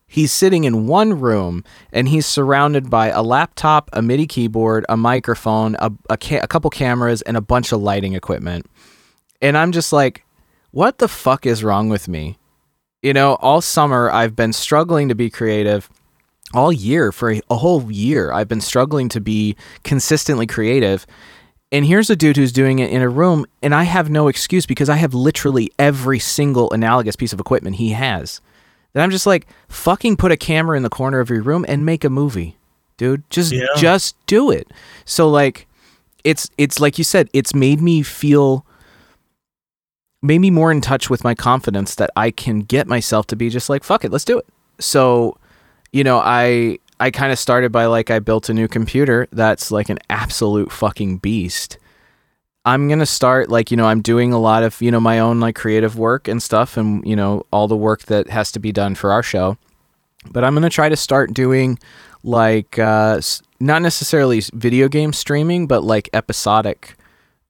he's 0.08 0.32
sitting 0.32 0.64
in 0.64 0.88
one 0.88 1.20
room 1.20 1.64
and 1.92 2.10
he's 2.10 2.26
surrounded 2.26 2.90
by 2.90 3.10
a 3.10 3.22
laptop 3.22 3.90
a 3.94 4.02
midi 4.02 4.26
keyboard 4.26 4.84
a 4.90 4.98
microphone 4.98 5.76
a, 5.80 5.92
a, 6.10 6.18
ca- 6.18 6.42
a 6.42 6.48
couple 6.48 6.72
cameras 6.72 7.22
and 7.22 7.38
a 7.38 7.42
bunch 7.42 7.72
of 7.72 7.80
lighting 7.82 8.14
equipment 8.14 8.66
and 9.42 9.56
i'm 9.58 9.72
just 9.72 9.94
like 9.94 10.26
what 10.76 10.98
the 10.98 11.08
fuck 11.08 11.46
is 11.46 11.64
wrong 11.64 11.88
with 11.88 12.10
me? 12.10 12.38
You 13.02 13.14
know, 13.14 13.36
all 13.36 13.62
summer 13.62 14.12
I've 14.12 14.36
been 14.36 14.52
struggling 14.52 15.08
to 15.08 15.16
be 15.16 15.30
creative. 15.30 15.90
All 16.54 16.74
year, 16.74 17.14
for 17.14 17.32
a, 17.32 17.42
a 17.50 17.56
whole 17.56 17.90
year, 17.90 18.34
I've 18.34 18.50
been 18.50 18.60
struggling 18.60 19.08
to 19.10 19.22
be 19.22 19.56
consistently 19.86 20.46
creative. 20.46 21.08
And 21.76 21.86
here's 21.86 22.10
a 22.10 22.16
dude 22.16 22.38
who's 22.38 22.54
doing 22.54 22.80
it 22.80 22.90
in 22.90 23.02
a 23.02 23.10
room, 23.10 23.46
and 23.62 23.76
I 23.76 23.84
have 23.84 24.10
no 24.10 24.30
excuse 24.30 24.66
because 24.66 24.88
I 24.88 24.96
have 24.96 25.14
literally 25.14 25.70
every 25.78 26.20
single 26.20 26.72
analogous 26.72 27.18
piece 27.18 27.34
of 27.34 27.40
equipment 27.42 27.76
he 27.76 27.90
has. 27.90 28.40
That 28.94 29.04
I'm 29.04 29.12
just 29.12 29.26
like, 29.28 29.46
fucking 29.68 30.16
put 30.16 30.32
a 30.32 30.38
camera 30.38 30.78
in 30.78 30.84
the 30.84 30.90
corner 30.90 31.20
of 31.20 31.30
your 31.30 31.42
room 31.42 31.66
and 31.68 31.86
make 31.86 32.06
a 32.06 32.10
movie, 32.10 32.56
dude. 32.96 33.30
Just 33.30 33.52
Yeah. 33.52 33.66
just 33.76 34.16
do 34.26 34.50
it. 34.52 34.72
So 35.04 35.28
like, 35.30 35.68
it's 36.24 36.50
it's 36.58 36.80
like 36.80 36.98
you 36.98 37.04
said, 37.04 37.30
it's 37.34 37.54
made 37.54 37.82
me 37.82 38.04
feel 38.04 38.66
made 40.22 40.40
me 40.40 40.50
more 40.52 40.72
in 40.72 40.80
touch 40.80 41.10
with 41.10 41.26
my 41.26 41.36
confidence 41.36 41.96
that 41.96 42.10
I 42.16 42.32
can 42.32 42.62
get 42.62 42.88
myself 42.88 43.28
to 43.28 43.36
be 43.36 43.50
just 43.50 43.70
like 43.70 43.84
fuck 43.84 44.06
it, 44.06 44.12
let's 44.12 44.24
do 44.26 44.38
it. 44.38 44.48
So, 44.80 45.38
you 45.92 46.06
know, 46.06 46.20
I 46.24 46.80
I 47.00 47.12
kind 47.12 47.32
of 47.32 47.40
started 47.40 47.72
by 47.72 47.86
like 47.86 48.10
I 48.10 48.20
built 48.20 48.50
a 48.50 48.54
new 48.54 48.68
computer 48.68 49.28
that's 49.32 49.72
like 49.72 49.90
an 49.90 50.00
absolute 50.10 50.72
fucking 50.72 51.18
beast. 51.18 51.78
I'm 52.64 52.88
going 52.88 53.00
to 53.00 53.06
start 53.06 53.50
like, 53.50 53.70
you 53.70 53.78
know, 53.78 53.86
I'm 53.86 54.02
doing 54.02 54.34
a 54.34 54.40
lot 54.40 54.64
of, 54.64 54.82
you 54.82 54.90
know, 54.90 55.00
my 55.00 55.20
own 55.20 55.40
like 55.40 55.56
creative 55.56 55.98
work 55.98 56.28
and 56.28 56.42
stuff 56.42 56.78
and, 56.78 57.06
you 57.06 57.16
know, 57.16 57.46
all 57.52 57.68
the 57.68 57.76
work 57.76 58.04
that 58.04 58.30
has 58.30 58.52
to 58.54 58.60
be 58.60 58.72
done 58.72 58.96
for 58.96 59.12
our 59.12 59.22
show. 59.22 59.58
But 60.32 60.44
I'm 60.44 60.54
going 60.54 60.64
to 60.64 60.70
try 60.70 60.90
to 60.90 60.96
start 60.96 61.34
doing 61.34 61.78
like 62.24 62.80
uh 62.80 63.22
not 63.60 63.82
necessarily 63.84 64.42
video 64.54 64.88
game 64.88 65.14
streaming, 65.14 65.68
but 65.68 65.84
like 65.84 66.10
episodic 66.14 66.96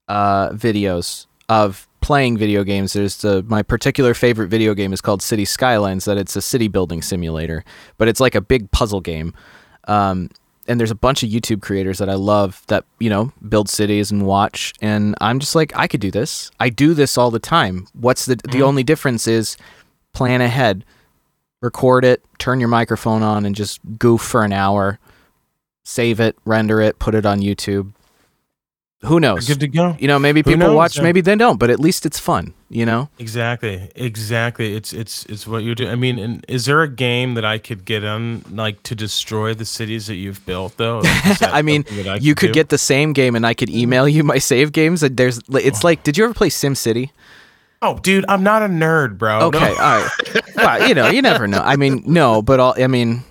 uh 0.10 0.50
videos 0.50 1.28
of 1.48 1.88
playing 2.06 2.38
video 2.38 2.64
games. 2.64 2.94
There's 2.94 3.18
the 3.18 3.44
my 3.48 3.64
particular 3.64 4.14
favorite 4.14 4.48
video 4.50 4.76
game 4.76 4.94
is 4.94 5.02
called 5.02 5.24
City 5.24 5.44
Skylines. 5.44 6.06
That 6.06 6.18
it's 6.20 6.36
a 6.36 6.42
city 6.42 6.68
building 6.68 7.02
simulator, 7.02 7.64
but 7.98 8.08
it's 8.08 8.20
like 8.20 8.36
a 8.36 8.42
big 8.42 8.70
puzzle 8.70 9.02
game. 9.02 9.34
Um, 9.88 10.30
and 10.68 10.80
there's 10.80 10.92
a 10.92 10.96
bunch 10.96 11.24
of 11.24 11.30
YouTube 11.30 11.62
creators 11.62 11.98
that 11.98 12.08
I 12.10 12.14
love 12.14 12.62
that 12.68 12.86
you 13.00 13.10
know 13.10 13.32
build 13.50 13.70
cities 13.70 14.12
and 14.12 14.26
watch. 14.28 14.74
And 14.82 15.16
I'm 15.20 15.40
just 15.40 15.56
like, 15.56 15.76
I 15.76 15.88
could 15.88 16.00
do 16.00 16.12
this. 16.12 16.52
I 16.60 16.70
do 16.70 16.94
this 16.94 17.18
all 17.18 17.32
the 17.32 17.40
time. 17.40 17.88
What's 17.94 18.26
the 18.28 18.36
the 18.36 18.60
Mhm. 18.60 18.68
only 18.70 18.84
difference 18.84 19.28
is 19.28 19.58
plan 20.14 20.42
ahead, 20.42 20.86
record 21.62 22.06
it, 22.06 22.24
turn 22.38 22.60
your 22.60 22.70
microphone 22.70 23.24
on, 23.24 23.46
and 23.48 23.56
just 23.56 23.80
goof 23.98 24.22
for 24.22 24.44
an 24.44 24.54
hour. 24.54 25.00
Save 25.84 26.20
it, 26.20 26.36
render 26.46 26.80
it, 26.82 27.00
put 27.00 27.16
it 27.16 27.26
on 27.26 27.40
YouTube. 27.42 27.94
Who 29.04 29.20
knows? 29.20 29.48
good 29.48 29.60
to 29.60 29.68
go 29.68 29.96
You 30.00 30.08
know, 30.08 30.18
maybe 30.18 30.40
Who 30.42 30.52
people 30.52 30.68
knows, 30.68 30.76
watch, 30.76 30.98
yeah. 30.98 31.04
maybe 31.04 31.22
they 31.22 31.36
don't, 31.36 31.60
but 31.60 31.70
at 31.70 31.80
least 31.80 32.06
it's 32.06 32.18
fun. 32.20 32.54
You 32.70 32.86
know, 32.86 33.10
Exactly, 33.20 33.92
exactly. 33.96 34.76
It's 34.76 34.92
it's 34.94 35.26
it's 35.28 35.46
what 35.46 35.64
you 35.64 35.76
do. 35.76 35.88
I 35.88 35.96
mean, 35.96 36.18
and 36.18 36.44
is 36.48 36.66
there 36.66 36.82
a 36.82 36.88
game 36.90 37.36
that 37.36 37.46
I 37.46 37.58
could 37.60 37.86
get 37.86 38.04
on 38.04 38.44
like 38.50 38.82
to 38.84 38.96
destroy 38.96 39.54
the 39.54 39.66
cities 39.66 40.08
that 40.08 40.16
you've 40.16 40.44
built 40.46 40.78
though? 40.78 41.00
Like, 41.00 41.26
is 41.28 41.40
that 41.40 41.54
I 41.54 41.62
mean, 41.62 41.84
that 42.04 42.22
you 42.24 42.34
could 42.36 42.48
do? 42.48 42.54
get 42.54 42.70
the 42.70 42.78
same 42.80 43.14
game, 43.14 43.36
and 43.36 43.46
I 43.46 43.54
could 43.54 43.70
email 43.70 44.08
you 44.10 44.24
my 44.24 44.40
save 44.40 44.72
games. 44.72 45.04
And 45.04 45.16
there's, 45.16 45.40
it's 45.50 45.84
oh. 45.86 45.88
like, 45.88 46.04
did 46.04 46.18
you 46.18 46.24
ever 46.26 46.34
play 46.34 46.50
Sim 46.50 46.74
City? 46.76 47.12
Oh, 47.82 48.00
dude, 48.00 48.26
I'm 48.28 48.42
not 48.42 48.64
a 48.64 48.68
nerd, 48.68 49.18
bro. 49.20 49.42
Okay, 49.42 49.60
No. 49.60 49.66
all 49.68 50.02
right. 50.02 50.10
Well, 50.56 50.88
you 50.88 50.96
know, 50.96 51.10
you 51.10 51.22
never 51.22 51.48
know. 51.48 51.60
I 51.60 51.76
mean, 51.76 52.02
no, 52.08 52.42
but 52.42 52.60
all, 52.60 52.74
I 52.82 52.88
mean, 52.88 53.24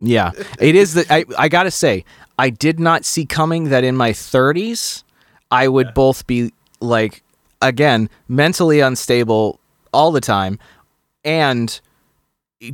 yeah, 0.00 0.30
it 0.60 0.74
is 0.76 0.94
the. 0.94 1.06
I 1.12 1.24
I 1.36 1.48
gotta 1.48 1.70
say, 1.70 2.04
I 2.38 2.50
did 2.50 2.80
not 2.80 3.04
see 3.04 3.26
coming 3.26 3.68
that 3.70 3.84
in 3.84 3.96
my 3.96 4.10
30s, 4.12 5.04
I 5.50 5.68
would 5.68 5.94
both 5.94 6.26
be 6.26 6.52
like, 6.80 7.22
again, 7.60 8.08
mentally 8.28 8.80
unstable 8.80 9.60
all 9.92 10.12
the 10.12 10.20
time, 10.20 10.58
and 11.24 11.80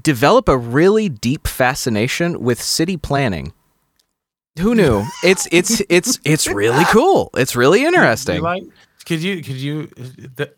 develop 0.03 0.49
a 0.49 0.57
really 0.57 1.09
deep 1.09 1.47
fascination 1.47 2.41
with 2.41 2.61
city 2.63 2.97
planning. 2.97 3.53
Who 4.59 4.75
knew? 4.75 5.05
It's 5.25 5.49
it's 5.53 5.83
it's 5.89 6.19
it's 6.25 6.47
really 6.47 6.85
cool. 6.87 7.31
It's 7.35 7.55
really 7.57 7.85
interesting. 7.85 8.41
like? 8.43 8.63
Could 9.07 9.23
you? 9.23 9.43
Could 9.43 9.57
you? 9.57 9.87
The, 10.37 10.53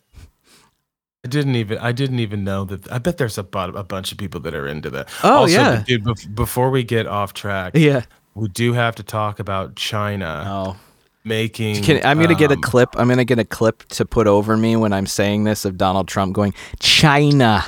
I 1.25 1.29
didn't 1.29 1.55
even. 1.57 1.79
I 1.79 1.93
didn't 1.93 2.19
even 2.19 2.45
know 2.45 2.65
that. 2.65 2.91
I 2.91 2.99
bet 2.99 3.19
there's 3.19 3.39
a, 3.39 3.47
a 3.53 3.85
bunch 3.85 4.11
of 4.11 4.19
people 4.19 4.41
that 4.41 4.55
are 4.55 4.67
into 4.67 4.91
that. 4.91 5.09
Oh, 5.23 5.41
also, 5.41 5.55
yeah. 5.55 5.85
dude. 5.87 6.05
bef- 6.05 6.35
before 6.35 6.71
we 6.71 6.83
get 6.83 7.07
off 7.07 7.35
track, 7.35 7.73
Yeah. 7.77 8.03
We 8.35 8.49
do 8.49 8.73
have 8.73 8.97
to 8.97 9.03
talk 9.03 9.39
about 9.41 9.77
China 9.77 10.45
Oh. 10.47 10.77
making. 11.25 11.83
Can, 11.83 12.05
I'm 12.05 12.21
gonna 12.21 12.35
get 12.35 12.51
a 12.51 12.55
um, 12.55 12.61
clip. 12.61 12.91
I'm 12.97 13.09
gonna 13.09 13.25
get 13.25 13.39
a 13.39 13.45
clip 13.45 13.85
to 13.91 14.05
put 14.05 14.27
over 14.27 14.57
me 14.57 14.77
when 14.77 14.93
I'm 14.93 15.07
saying 15.07 15.45
this 15.45 15.65
of 15.65 15.77
Donald 15.77 16.09
Trump 16.09 16.33
going 16.35 16.55
China, 16.79 17.65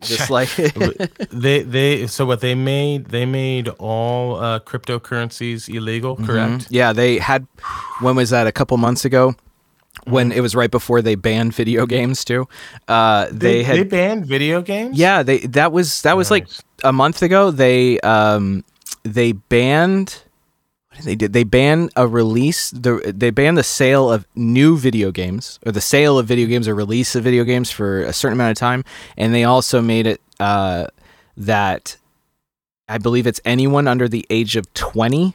just 0.00 0.30
like 0.30 0.48
they 1.30 1.62
they 1.62 2.06
so 2.06 2.26
what 2.26 2.40
they 2.40 2.54
made 2.54 3.06
they 3.06 3.24
made 3.26 3.68
all 3.78 4.36
uh, 4.36 4.58
cryptocurrencies 4.60 5.72
illegal 5.72 6.16
correct 6.16 6.66
yeah. 6.70 6.92
They 6.92 7.18
had 7.18 7.46
when 8.00 8.16
was 8.16 8.30
that? 8.30 8.46
A 8.46 8.52
couple 8.52 8.76
months 8.78 9.04
ago, 9.04 9.34
when 10.04 10.32
it 10.32 10.40
was 10.40 10.54
right 10.56 10.70
before 10.70 11.02
they 11.02 11.14
banned 11.14 11.54
video 11.54 11.86
games 11.86 12.24
too. 12.24 12.48
Uh, 12.88 13.28
they, 13.30 13.62
had 13.62 13.76
they 13.76 13.84
banned 13.84 14.26
video 14.26 14.60
games 14.62 14.98
yeah. 14.98 15.22
They 15.22 15.38
that 15.38 15.70
was 15.70 16.02
that 16.02 16.16
was 16.16 16.30
like 16.30 16.48
a 16.82 16.92
month 16.92 17.22
ago. 17.22 17.50
They 17.52 18.00
um 18.00 18.64
they 19.02 19.32
banned. 19.32 20.22
What 20.88 21.04
did 21.04 21.18
they? 21.18 21.26
They 21.26 21.44
banned 21.44 21.90
a 21.96 22.06
release. 22.06 22.70
The 22.70 23.12
they 23.16 23.30
banned 23.30 23.56
the 23.56 23.62
sale 23.62 24.12
of 24.12 24.26
new 24.34 24.76
video 24.76 25.10
games, 25.10 25.58
or 25.64 25.72
the 25.72 25.80
sale 25.80 26.18
of 26.18 26.26
video 26.26 26.46
games, 26.46 26.68
or 26.68 26.74
release 26.74 27.14
of 27.14 27.24
video 27.24 27.44
games 27.44 27.70
for 27.70 28.02
a 28.02 28.12
certain 28.12 28.36
amount 28.36 28.52
of 28.52 28.58
time. 28.58 28.84
And 29.16 29.34
they 29.34 29.44
also 29.44 29.80
made 29.80 30.06
it 30.06 30.20
uh, 30.38 30.86
that 31.36 31.96
I 32.88 32.98
believe 32.98 33.26
it's 33.26 33.40
anyone 33.44 33.88
under 33.88 34.08
the 34.08 34.26
age 34.28 34.56
of 34.56 34.72
twenty 34.74 35.34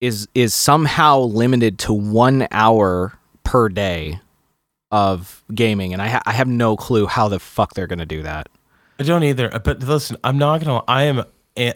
is 0.00 0.28
is 0.34 0.54
somehow 0.54 1.20
limited 1.20 1.78
to 1.80 1.92
one 1.92 2.46
hour 2.50 3.18
per 3.42 3.68
day 3.68 4.20
of 4.90 5.42
gaming. 5.52 5.92
And 5.92 6.00
I 6.00 6.08
ha- 6.08 6.22
I 6.26 6.32
have 6.32 6.46
no 6.46 6.76
clue 6.76 7.06
how 7.06 7.28
the 7.28 7.40
fuck 7.40 7.74
they're 7.74 7.86
gonna 7.86 8.06
do 8.06 8.22
that. 8.22 8.48
I 9.00 9.02
don't 9.02 9.24
either 9.24 9.48
but 9.64 9.80
listen 9.80 10.16
I'm 10.22 10.38
not 10.38 10.62
gonna 10.62 10.84
I 10.86 11.04
am 11.04 11.24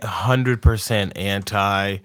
hundred 0.05 0.61
percent 0.62 1.17
anti 1.17 1.99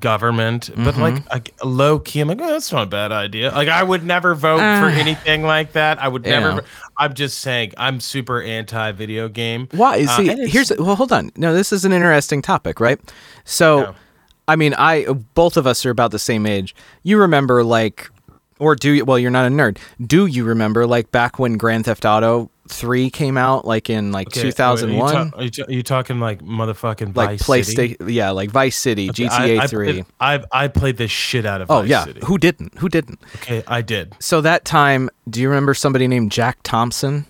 government 0.00 0.70
but 0.76 0.94
Mhm. 0.94 0.98
like 1.00 1.22
I, 1.60 1.66
low 1.66 1.98
key 1.98 2.20
I'm 2.20 2.28
like 2.28 2.40
oh, 2.40 2.46
that's 2.46 2.70
not 2.70 2.84
a 2.84 2.86
bad 2.86 3.10
idea 3.10 3.50
like 3.50 3.66
I 3.68 3.82
would 3.82 4.04
never 4.04 4.36
vote 4.36 4.58
for 4.58 4.62
Uh, 4.86 4.90
anything 4.92 5.42
like 5.42 5.72
that 5.72 6.00
I 6.00 6.06
would 6.06 6.22
never 6.24 6.62
I'm 6.96 7.14
just 7.14 7.40
saying 7.40 7.72
I'm 7.76 7.98
super 7.98 8.40
anti 8.40 8.92
video 8.92 9.28
game 9.28 9.66
Why? 9.72 10.04
Uh, 10.08 10.16
See, 10.16 10.30
it's- 10.30 10.52
here's 10.52 10.72
well. 10.78 10.94
Hold 10.94 11.10
on. 11.12 11.32
No, 11.36 11.52
this 11.52 11.72
is 11.72 11.84
an 11.84 11.92
interesting 11.92 12.42
topic, 12.42 12.78
right? 12.80 13.00
So, 13.44 13.80
Yeah. 13.80 13.92
I 14.46 14.56
mean, 14.56 14.74
I 14.78 15.04
both 15.34 15.56
of 15.56 15.66
us 15.66 15.84
are 15.84 15.90
about 15.90 16.10
the 16.12 16.18
same 16.18 16.46
age. 16.46 16.74
You 17.02 17.18
remember, 17.18 17.62
like, 17.64 18.08
or 18.58 18.74
do 18.74 18.90
you? 18.92 19.04
Well, 19.04 19.18
you're 19.18 19.30
not 19.30 19.46
a 19.46 19.50
nerd. 19.50 19.78
Do 20.04 20.26
you 20.26 20.44
remember, 20.44 20.86
like, 20.86 21.10
back 21.12 21.38
when 21.38 21.56
Grand 21.56 21.84
Theft 21.84 22.04
Auto 22.04 22.50
Three 22.68 23.10
came 23.10 23.36
out, 23.36 23.64
like 23.64 23.90
in 23.90 24.12
like 24.12 24.28
Okay, 24.28 24.42
2001, 24.42 25.14
Are 25.16 25.24
you, 25.24 25.30
ta- 25.30 25.36
are 25.38 25.42
you, 25.42 25.50
ta- 25.50 25.62
are 25.64 25.72
you 25.72 25.82
talking 25.82 26.20
like 26.20 26.40
motherfucking 26.42 27.16
like 27.16 27.38
PlayStation? 27.40 28.10
Yeah, 28.12 28.30
like 28.30 28.50
Vice 28.50 28.76
City, 28.76 29.10
Okay, 29.10 29.24
GTA 29.26 29.60
I, 29.60 29.64
I 29.64 29.66
Three. 29.66 30.04
I 30.20 30.44
I 30.52 30.68
played 30.68 30.96
the 30.96 31.08
shit 31.08 31.44
out 31.46 31.60
of 31.60 31.70
oh 31.70 31.80
Vice 31.80 31.90
yeah, 31.90 32.04
City. 32.04 32.20
who 32.24 32.38
didn't? 32.38 32.78
Who 32.78 32.88
didn't? 32.88 33.20
Okay, 33.36 33.62
I 33.66 33.82
did. 33.82 34.14
So 34.20 34.40
that 34.42 34.64
time, 34.64 35.10
do 35.28 35.40
you 35.40 35.48
remember 35.48 35.74
somebody 35.74 36.06
named 36.08 36.30
Jack 36.32 36.58
Thompson? 36.62 37.26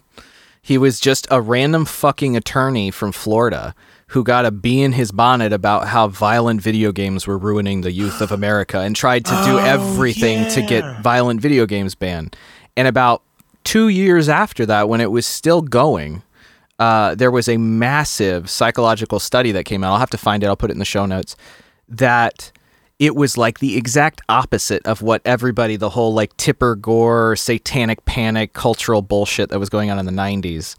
He 0.63 0.77
was 0.77 1.01
just 1.01 1.27
a 1.31 1.41
random 1.41 1.85
fucking 1.87 2.37
attorney 2.37 2.91
from 2.91 3.13
Florida 3.13 3.75
who 4.09 4.25
got 4.25 4.45
a 4.47 4.51
bee 4.51 4.83
in 4.83 4.93
his 4.93 5.13
bonnet 5.13 5.53
about 5.53 5.87
how 5.89 6.09
violent 6.09 6.61
video 6.63 6.93
games 6.93 7.27
were 7.27 7.37
ruining 7.39 7.83
the 7.83 7.93
youth 7.93 8.21
of 8.23 8.33
America 8.33 8.79
and 8.81 8.97
tried 8.97 9.25
to 9.25 9.31
do 9.45 9.59
Oh, 9.59 9.65
everything 9.65 10.49
to 10.53 10.63
get 10.63 11.03
violent 11.03 11.41
video 11.41 11.67
games 11.67 11.95
banned. 11.95 12.35
And 12.77 12.89
about 12.89 13.23
two 13.69 13.89
years 13.89 14.31
after 14.31 14.65
that, 14.65 14.89
when 14.89 15.03
it 15.03 15.11
was 15.11 15.27
still 15.27 15.61
going, 15.61 16.23
uh, 16.79 17.15
there 17.15 17.31
was 17.31 17.51
a 17.51 17.59
massive 17.59 18.49
psychological 18.49 19.21
study 19.21 19.53
that 19.53 19.67
came 19.67 19.85
out. 19.85 19.93
I'll 19.93 19.99
have 19.99 20.09
to 20.09 20.17
find 20.17 20.43
it. 20.43 20.47
I'll 20.47 20.57
put 20.57 20.71
it 20.71 20.73
in 20.73 20.79
the 20.79 20.87
show 20.87 21.05
notes. 21.05 21.37
That 21.87 22.51
it 22.99 23.15
was 23.15 23.37
like 23.37 23.59
the 23.59 23.77
exact 23.77 24.23
opposite 24.31 24.87
of 24.87 25.03
what 25.03 25.21
everybody, 25.27 25.77
the 25.77 25.91
whole 25.91 26.15
like 26.15 26.35
Tipper 26.39 26.77
Gore, 26.77 27.37
satanic 27.37 28.03
panic, 28.07 28.55
cultural 28.55 29.03
bullshit 29.03 29.51
that 29.51 29.59
was 29.59 29.69
going 29.69 29.91
on 29.91 29.99
in 29.99 30.07
the 30.07 30.13
90s, 30.13 30.75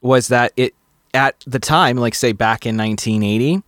was 0.00 0.28
that 0.28 0.54
it, 0.56 0.74
at 1.12 1.38
the 1.46 1.58
time, 1.58 1.98
like 1.98 2.14
say 2.14 2.32
back 2.32 2.64
in 2.64 2.78
1980, 2.78 3.62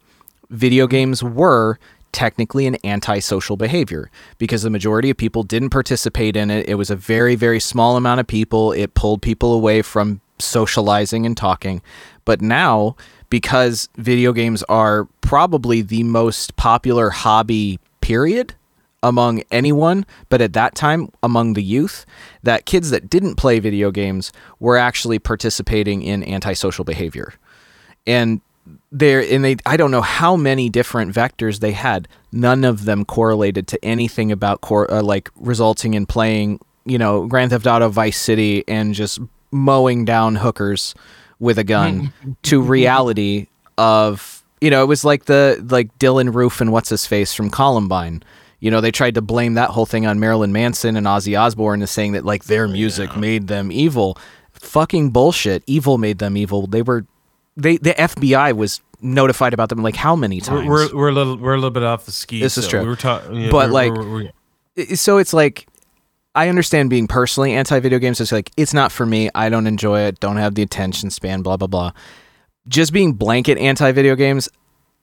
video 0.48 0.86
games 0.86 1.22
were 1.22 1.78
technically 2.12 2.66
an 2.66 2.76
antisocial 2.84 3.56
behavior 3.56 4.10
because 4.38 4.62
the 4.62 4.70
majority 4.70 5.10
of 5.10 5.16
people 5.16 5.42
didn't 5.42 5.70
participate 5.70 6.36
in 6.36 6.50
it. 6.50 6.68
It 6.68 6.74
was 6.76 6.90
a 6.90 6.96
very, 6.96 7.34
very 7.34 7.60
small 7.60 7.96
amount 7.96 8.20
of 8.20 8.26
people. 8.26 8.72
It 8.72 8.94
pulled 8.94 9.22
people 9.22 9.52
away 9.52 9.82
from 9.82 10.20
socializing 10.38 11.26
and 11.26 11.36
talking. 11.36 11.82
But 12.24 12.40
now, 12.40 12.96
because 13.30 13.88
video 13.96 14.32
games 14.32 14.62
are 14.64 15.06
probably 15.20 15.82
the 15.82 16.02
most 16.02 16.56
popular 16.56 17.10
hobby, 17.10 17.78
period, 18.00 18.54
among 19.02 19.42
anyone, 19.50 20.04
but 20.28 20.40
at 20.40 20.52
that 20.54 20.74
time 20.74 21.10
among 21.22 21.52
the 21.52 21.62
youth, 21.62 22.06
that 22.42 22.66
kids 22.66 22.90
that 22.90 23.08
didn't 23.08 23.36
play 23.36 23.58
video 23.58 23.90
games 23.90 24.32
were 24.58 24.76
actually 24.76 25.18
participating 25.18 26.02
in 26.02 26.24
antisocial 26.24 26.84
behavior. 26.84 27.34
And 28.06 28.40
there 28.98 29.20
and 29.20 29.44
they 29.44 29.56
I 29.66 29.76
don't 29.76 29.90
know 29.90 30.02
how 30.02 30.36
many 30.36 30.68
different 30.68 31.14
vectors 31.14 31.60
they 31.60 31.72
had. 31.72 32.08
None 32.32 32.64
of 32.64 32.84
them 32.84 33.04
correlated 33.04 33.66
to 33.68 33.84
anything 33.84 34.32
about 34.32 34.60
cor- 34.60 34.90
uh, 34.90 35.02
like 35.02 35.30
resulting 35.36 35.94
in 35.94 36.06
playing, 36.06 36.60
you 36.84 36.98
know, 36.98 37.26
Grand 37.26 37.50
Theft 37.50 37.66
Auto 37.66 37.88
Vice 37.88 38.18
City 38.18 38.64
and 38.66 38.94
just 38.94 39.20
mowing 39.50 40.04
down 40.04 40.36
hookers 40.36 40.94
with 41.38 41.58
a 41.58 41.64
gun 41.64 42.12
to 42.42 42.60
reality 42.60 43.46
of 43.78 44.42
you 44.60 44.70
know, 44.70 44.82
it 44.82 44.86
was 44.86 45.04
like 45.04 45.26
the 45.26 45.64
like 45.70 45.96
Dylann 45.98 46.34
Roof 46.34 46.60
and 46.60 46.72
what's 46.72 46.88
his 46.88 47.06
face 47.06 47.34
from 47.34 47.50
Columbine. 47.50 48.22
You 48.58 48.70
know, 48.70 48.80
they 48.80 48.90
tried 48.90 49.14
to 49.16 49.22
blame 49.22 49.54
that 49.54 49.70
whole 49.70 49.84
thing 49.84 50.06
on 50.06 50.18
Marilyn 50.18 50.52
Manson 50.52 50.96
and 50.96 51.06
Ozzy 51.06 51.38
Osbourne 51.38 51.82
as 51.82 51.90
saying 51.90 52.12
that 52.12 52.24
like 52.24 52.44
their 52.44 52.66
music 52.66 53.14
made 53.16 53.48
them 53.48 53.70
evil. 53.70 54.16
Fucking 54.54 55.10
bullshit. 55.10 55.62
Evil 55.66 55.98
made 55.98 56.18
them 56.18 56.38
evil. 56.38 56.66
They 56.66 56.80
were 56.80 57.04
they 57.56 57.76
the 57.78 57.94
FBI 57.94 58.54
was 58.54 58.80
notified 59.00 59.54
about 59.54 59.68
them 59.68 59.82
like 59.82 59.96
how 59.96 60.16
many 60.16 60.36
We're, 60.36 60.40
times? 60.46 60.68
we're, 60.68 60.96
we're 60.96 61.08
a 61.08 61.12
little 61.12 61.36
we're 61.36 61.52
a 61.54 61.56
little 61.56 61.70
bit 61.70 61.82
off 61.82 62.06
the 62.06 62.12
ski. 62.12 62.40
This 62.40 62.56
is 62.58 62.66
true. 62.68 62.80
We 62.82 62.88
were 62.88 62.96
talking, 62.96 63.50
But, 63.50 63.70
like, 63.70 63.92
I- 64.78 64.94
so 64.94 65.18
it's 65.18 65.32
like 65.32 65.66
I 66.34 66.48
understand 66.48 66.90
being 66.90 67.06
personally 67.06 67.52
anti 67.54 67.80
video 67.80 67.98
games. 67.98 68.20
It's 68.20 68.32
like 68.32 68.50
it's 68.56 68.74
not 68.74 68.92
for 68.92 69.06
me. 69.06 69.30
I 69.34 69.48
don't 69.48 69.66
enjoy 69.66 70.00
it. 70.02 70.20
Don't 70.20 70.36
have 70.36 70.54
the 70.54 70.62
attention 70.62 71.10
span. 71.10 71.42
Blah 71.42 71.56
blah 71.56 71.66
blah. 71.68 71.92
Just 72.68 72.92
being 72.92 73.14
blanket 73.14 73.56
anti 73.58 73.90
video 73.92 74.14
games 74.16 74.48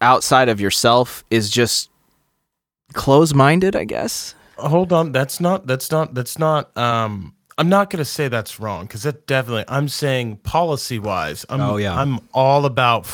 outside 0.02 0.50
of 0.50 0.60
yourself 0.62 1.24
is 1.32 1.50
just 1.50 1.90
close 2.94 3.34
minded. 3.34 3.76
I 3.76 3.86
guess. 3.86 4.36
hold 4.58 4.94
on. 4.94 5.12
That's 5.12 5.40
not. 5.40 5.66
That's 5.66 5.92
not. 5.92 6.14
That's 6.14 6.38
not. 6.38 6.76
Um, 6.78 7.34
I'm 7.58 7.70
not 7.70 7.90
gonna 7.90 8.06
say 8.06 8.28
that's 8.28 8.60
wrong 8.60 8.86
because 8.86 9.04
that 9.04 9.26
definitely. 9.28 9.66
I'm 9.68 9.88
saying 9.88 10.38
policy 10.38 11.00
wise. 11.00 11.46
I'm, 11.50 11.62
Oh, 11.62 11.78
yeah. 11.78 12.00
I'm 12.00 12.20
all 12.34 12.66
about 12.66 13.06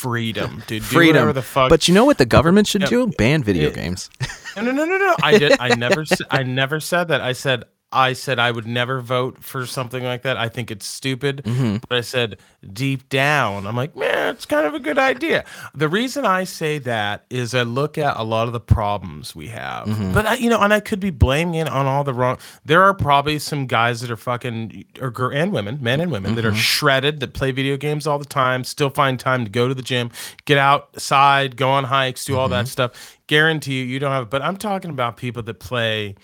freedom, 0.00 0.62
dude. 0.66 0.80
Do 0.82 0.86
Freedom. 0.88 1.32
the 1.32 1.42
fuck. 1.42 1.68
But 1.68 1.88
you 1.88 1.94
know 1.94 2.04
what 2.04 2.18
the 2.18 2.26
government 2.26 2.66
should 2.66 2.82
Yeah. 2.82 2.88
do? 2.88 3.06
Ban 3.18 3.42
video 3.42 3.68
Yeah. 3.68 3.74
games. 3.74 4.10
No, 4.56 4.62
no, 4.62 4.72
no, 4.72 4.84
no, 4.84 4.96
no. 4.98 5.16
I 5.22 5.38
did. 5.38 5.52
I 5.60 5.74
never. 5.76 6.04
I 6.30 6.42
never 6.42 6.80
said 6.80 7.08
that. 7.08 7.20
I 7.20 7.32
said. 7.32 7.64
I 7.92 8.12
said 8.12 8.38
I 8.38 8.52
would 8.52 8.66
never 8.66 9.00
vote 9.00 9.42
for 9.42 9.66
something 9.66 10.04
like 10.04 10.22
that. 10.22 10.36
I 10.36 10.48
think 10.48 10.70
it's 10.70 10.86
stupid. 10.86 11.42
Mm-hmm. 11.44 11.78
But 11.88 11.98
I 11.98 12.00
said 12.02 12.38
deep 12.72 13.08
down, 13.08 13.66
I'm 13.66 13.74
like, 13.74 13.96
man, 13.96 14.34
it's 14.34 14.46
kind 14.46 14.66
of 14.66 14.74
a 14.74 14.78
good 14.78 14.98
idea. 14.98 15.44
The 15.74 15.88
reason 15.88 16.24
I 16.24 16.44
say 16.44 16.78
that 16.78 17.24
is 17.30 17.52
I 17.54 17.62
look 17.62 17.98
at 17.98 18.16
a 18.16 18.22
lot 18.22 18.46
of 18.46 18.52
the 18.52 18.60
problems 18.60 19.34
we 19.34 19.48
have. 19.48 19.88
Mm-hmm. 19.88 20.14
But 20.14 20.26
I, 20.26 20.34
you 20.34 20.48
know, 20.48 20.60
and 20.60 20.72
I 20.72 20.78
could 20.80 21.00
be 21.00 21.10
blaming 21.10 21.54
it 21.56 21.68
on 21.68 21.86
all 21.86 22.04
the 22.04 22.14
wrong. 22.14 22.38
There 22.64 22.82
are 22.84 22.94
probably 22.94 23.38
some 23.40 23.66
guys 23.66 24.00
that 24.02 24.10
are 24.10 24.16
fucking 24.16 24.84
or 25.00 25.32
and 25.32 25.52
women, 25.52 25.78
men 25.80 26.00
and 26.00 26.10
women 26.12 26.34
that 26.36 26.44
Mm-hmm. 26.44 26.54
are 26.54 26.56
shredded 26.56 27.20
that 27.20 27.32
play 27.34 27.50
video 27.50 27.76
games 27.76 28.06
all 28.06 28.18
the 28.18 28.24
time, 28.24 28.62
still 28.64 28.90
find 28.90 29.18
time 29.18 29.44
to 29.44 29.50
go 29.50 29.66
to 29.68 29.74
the 29.74 29.82
gym, 29.82 30.10
get 30.44 30.58
outside, 30.58 31.56
go 31.56 31.70
on 31.70 31.84
hikes, 31.84 32.24
do 32.24 32.36
all 32.38 32.48
that 32.48 32.66
Mm-hmm. 32.66 32.70
stuff. 32.70 33.18
Guarantee 33.26 33.78
you, 33.80 33.84
you 33.84 33.98
don't 33.98 34.12
have. 34.12 34.30
But 34.30 34.42
I'm 34.42 34.56
talking 34.56 34.90
about 34.90 35.16
people 35.16 35.42
that 35.44 35.60
play 35.60 36.14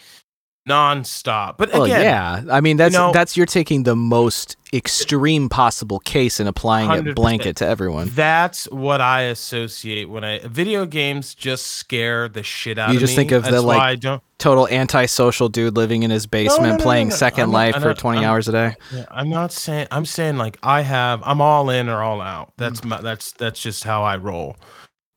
nonstop. 0.69 1.57
But 1.59 1.73
Well, 1.73 1.85
again, 1.85 2.03
yeah. 2.03 2.43
I 2.51 2.61
mean, 2.61 2.77
that's 2.77 2.95
know- 2.95 3.13
that's 3.13 3.37
you're 3.37 3.47
taking 3.47 3.85
the 3.85 3.97
most 3.97 4.57
extreme 4.73 5.49
possible 5.49 6.01
case 6.01 6.41
and 6.41 6.49
applying 6.49 6.91
it 7.07 7.15
blanket 7.15 7.57
to 7.57 7.67
everyone. 7.67 8.11
That's 8.15 8.65
what 8.71 9.01
I 9.01 9.23
associate 9.23 10.09
when 10.09 10.25
I 10.25 10.41
video 10.41 10.85
games 10.85 11.35
just 11.35 11.69
scare 11.69 12.29
the 12.29 12.43
shit 12.43 12.79
out 12.79 12.91
You 12.91 12.97
of 12.97 13.01
just 13.01 13.13
me. 13.13 13.17
think 13.17 13.33
of 13.33 13.45
the, 13.45 13.51
That's 13.53 13.63
why 13.63 13.97
like. 14.03 14.21
Total 14.39 14.69
antisocial 14.69 15.49
dude 15.49 15.77
living 15.77 16.03
in 16.03 16.11
his 16.11 16.27
basement 16.27 16.73
no, 16.73 16.77
no, 16.77 16.83
playing 16.83 17.09
no, 17.09 17.13
no. 17.13 17.17
Second 17.17 17.51
not- 17.53 17.57
Life 17.57 17.75
for 17.77 17.89
not- 17.89 17.99
20 17.99 18.19
I'm- 18.19 18.27
hours 18.29 18.49
a 18.49 18.53
day. 18.53 18.75
Yeah, 18.93 19.07
I'm 19.11 19.31
not 19.31 19.51
saying. 19.51 19.87
I'm 19.91 20.05
saying 20.05 20.37
like 20.37 20.59
I 20.63 20.83
have. 20.83 21.23
I'm 21.25 21.41
all 21.41 21.71
in 21.71 21.89
or 21.89 22.03
all 22.03 22.21
out. 22.21 22.53
That's 22.59 22.83
mm. 22.83 22.91
my. 22.91 23.01
That's 23.01 23.33
that's 23.33 23.59
just 23.61 23.85
how 23.85 24.03
I 24.03 24.19
roll. 24.19 24.57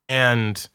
And 0.07 0.67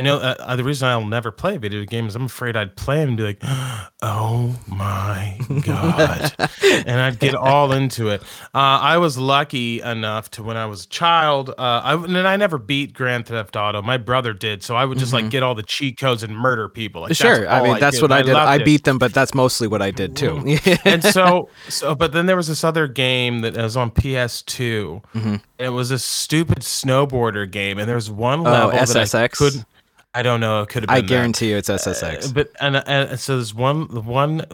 I 0.00 0.02
know 0.02 0.16
uh, 0.16 0.34
uh, 0.38 0.56
the 0.56 0.64
reason 0.64 0.88
I'll 0.88 1.04
never 1.04 1.30
play 1.30 1.58
video 1.58 1.84
games. 1.84 2.16
I'm 2.16 2.24
afraid 2.24 2.56
I'd 2.56 2.74
play 2.74 3.00
them 3.00 3.08
and 3.10 3.16
be 3.18 3.22
like, 3.22 3.38
"Oh 4.02 4.58
my 4.66 5.38
god," 5.62 6.32
and 6.64 6.98
I'd 7.00 7.18
get 7.18 7.34
all 7.34 7.70
into 7.72 8.08
it. 8.08 8.22
Uh, 8.54 8.80
I 8.80 8.96
was 8.96 9.18
lucky 9.18 9.82
enough 9.82 10.30
to 10.32 10.42
when 10.42 10.56
I 10.56 10.64
was 10.64 10.86
a 10.86 10.88
child. 10.88 11.50
Uh, 11.50 11.52
I 11.84 11.92
and 11.94 12.16
I 12.26 12.36
never 12.36 12.56
beat 12.56 12.94
Grand 12.94 13.26
Theft 13.26 13.56
Auto. 13.56 13.82
My 13.82 13.98
brother 13.98 14.32
did, 14.32 14.62
so 14.62 14.74
I 14.74 14.86
would 14.86 14.96
just 14.96 15.12
like 15.12 15.28
get 15.28 15.42
all 15.42 15.54
the 15.54 15.62
cheat 15.62 15.98
codes 15.98 16.22
and 16.22 16.34
murder 16.34 16.68
people. 16.70 17.02
Like, 17.02 17.10
Mm-hmm. 17.12 17.42
sure. 17.42 17.48
I 17.48 17.62
mean, 17.62 17.78
that's 17.78 17.96
did. 17.96 18.02
what 18.02 18.12
I 18.12 18.22
did. 18.22 18.34
I 18.34 18.56
it. 18.56 18.64
beat 18.64 18.84
them, 18.84 18.96
but 18.98 19.12
that's 19.12 19.34
mostly 19.34 19.68
what 19.68 19.82
I 19.82 19.90
did 19.90 20.16
too. 20.16 20.56
and 20.86 21.04
so, 21.04 21.50
so, 21.68 21.94
but 21.94 22.12
then 22.12 22.24
there 22.24 22.36
was 22.36 22.48
this 22.48 22.64
other 22.64 22.88
game 22.88 23.42
that 23.42 23.54
was 23.54 23.76
on 23.76 23.90
PS2. 23.90 25.02
Mm-hmm. 25.14 25.34
It 25.58 25.68
was 25.70 25.90
a 25.90 25.98
stupid 25.98 26.60
snowboarder 26.60 27.50
game, 27.50 27.78
and 27.78 27.86
there 27.86 27.96
was 27.96 28.10
one 28.10 28.42
level 28.44 28.70
that 28.70 28.80
I 28.96 29.02
SSX? 29.02 29.32
couldn't. 29.32 29.64
I 30.12 30.22
don't 30.22 30.40
know. 30.40 30.62
It 30.62 30.68
could 30.70 30.82
have 30.82 30.88
been. 30.88 30.96
I 30.96 31.00
that. 31.02 31.06
guarantee 31.06 31.50
you 31.50 31.56
it's 31.56 31.70
Uh, 31.70 31.74
SSX. 31.76 32.34
but 32.34 32.50
and, 32.60 32.76
and 32.76 33.18
so 33.20 33.36
there's 33.36 33.54
one 33.54 33.86
one 34.04 34.44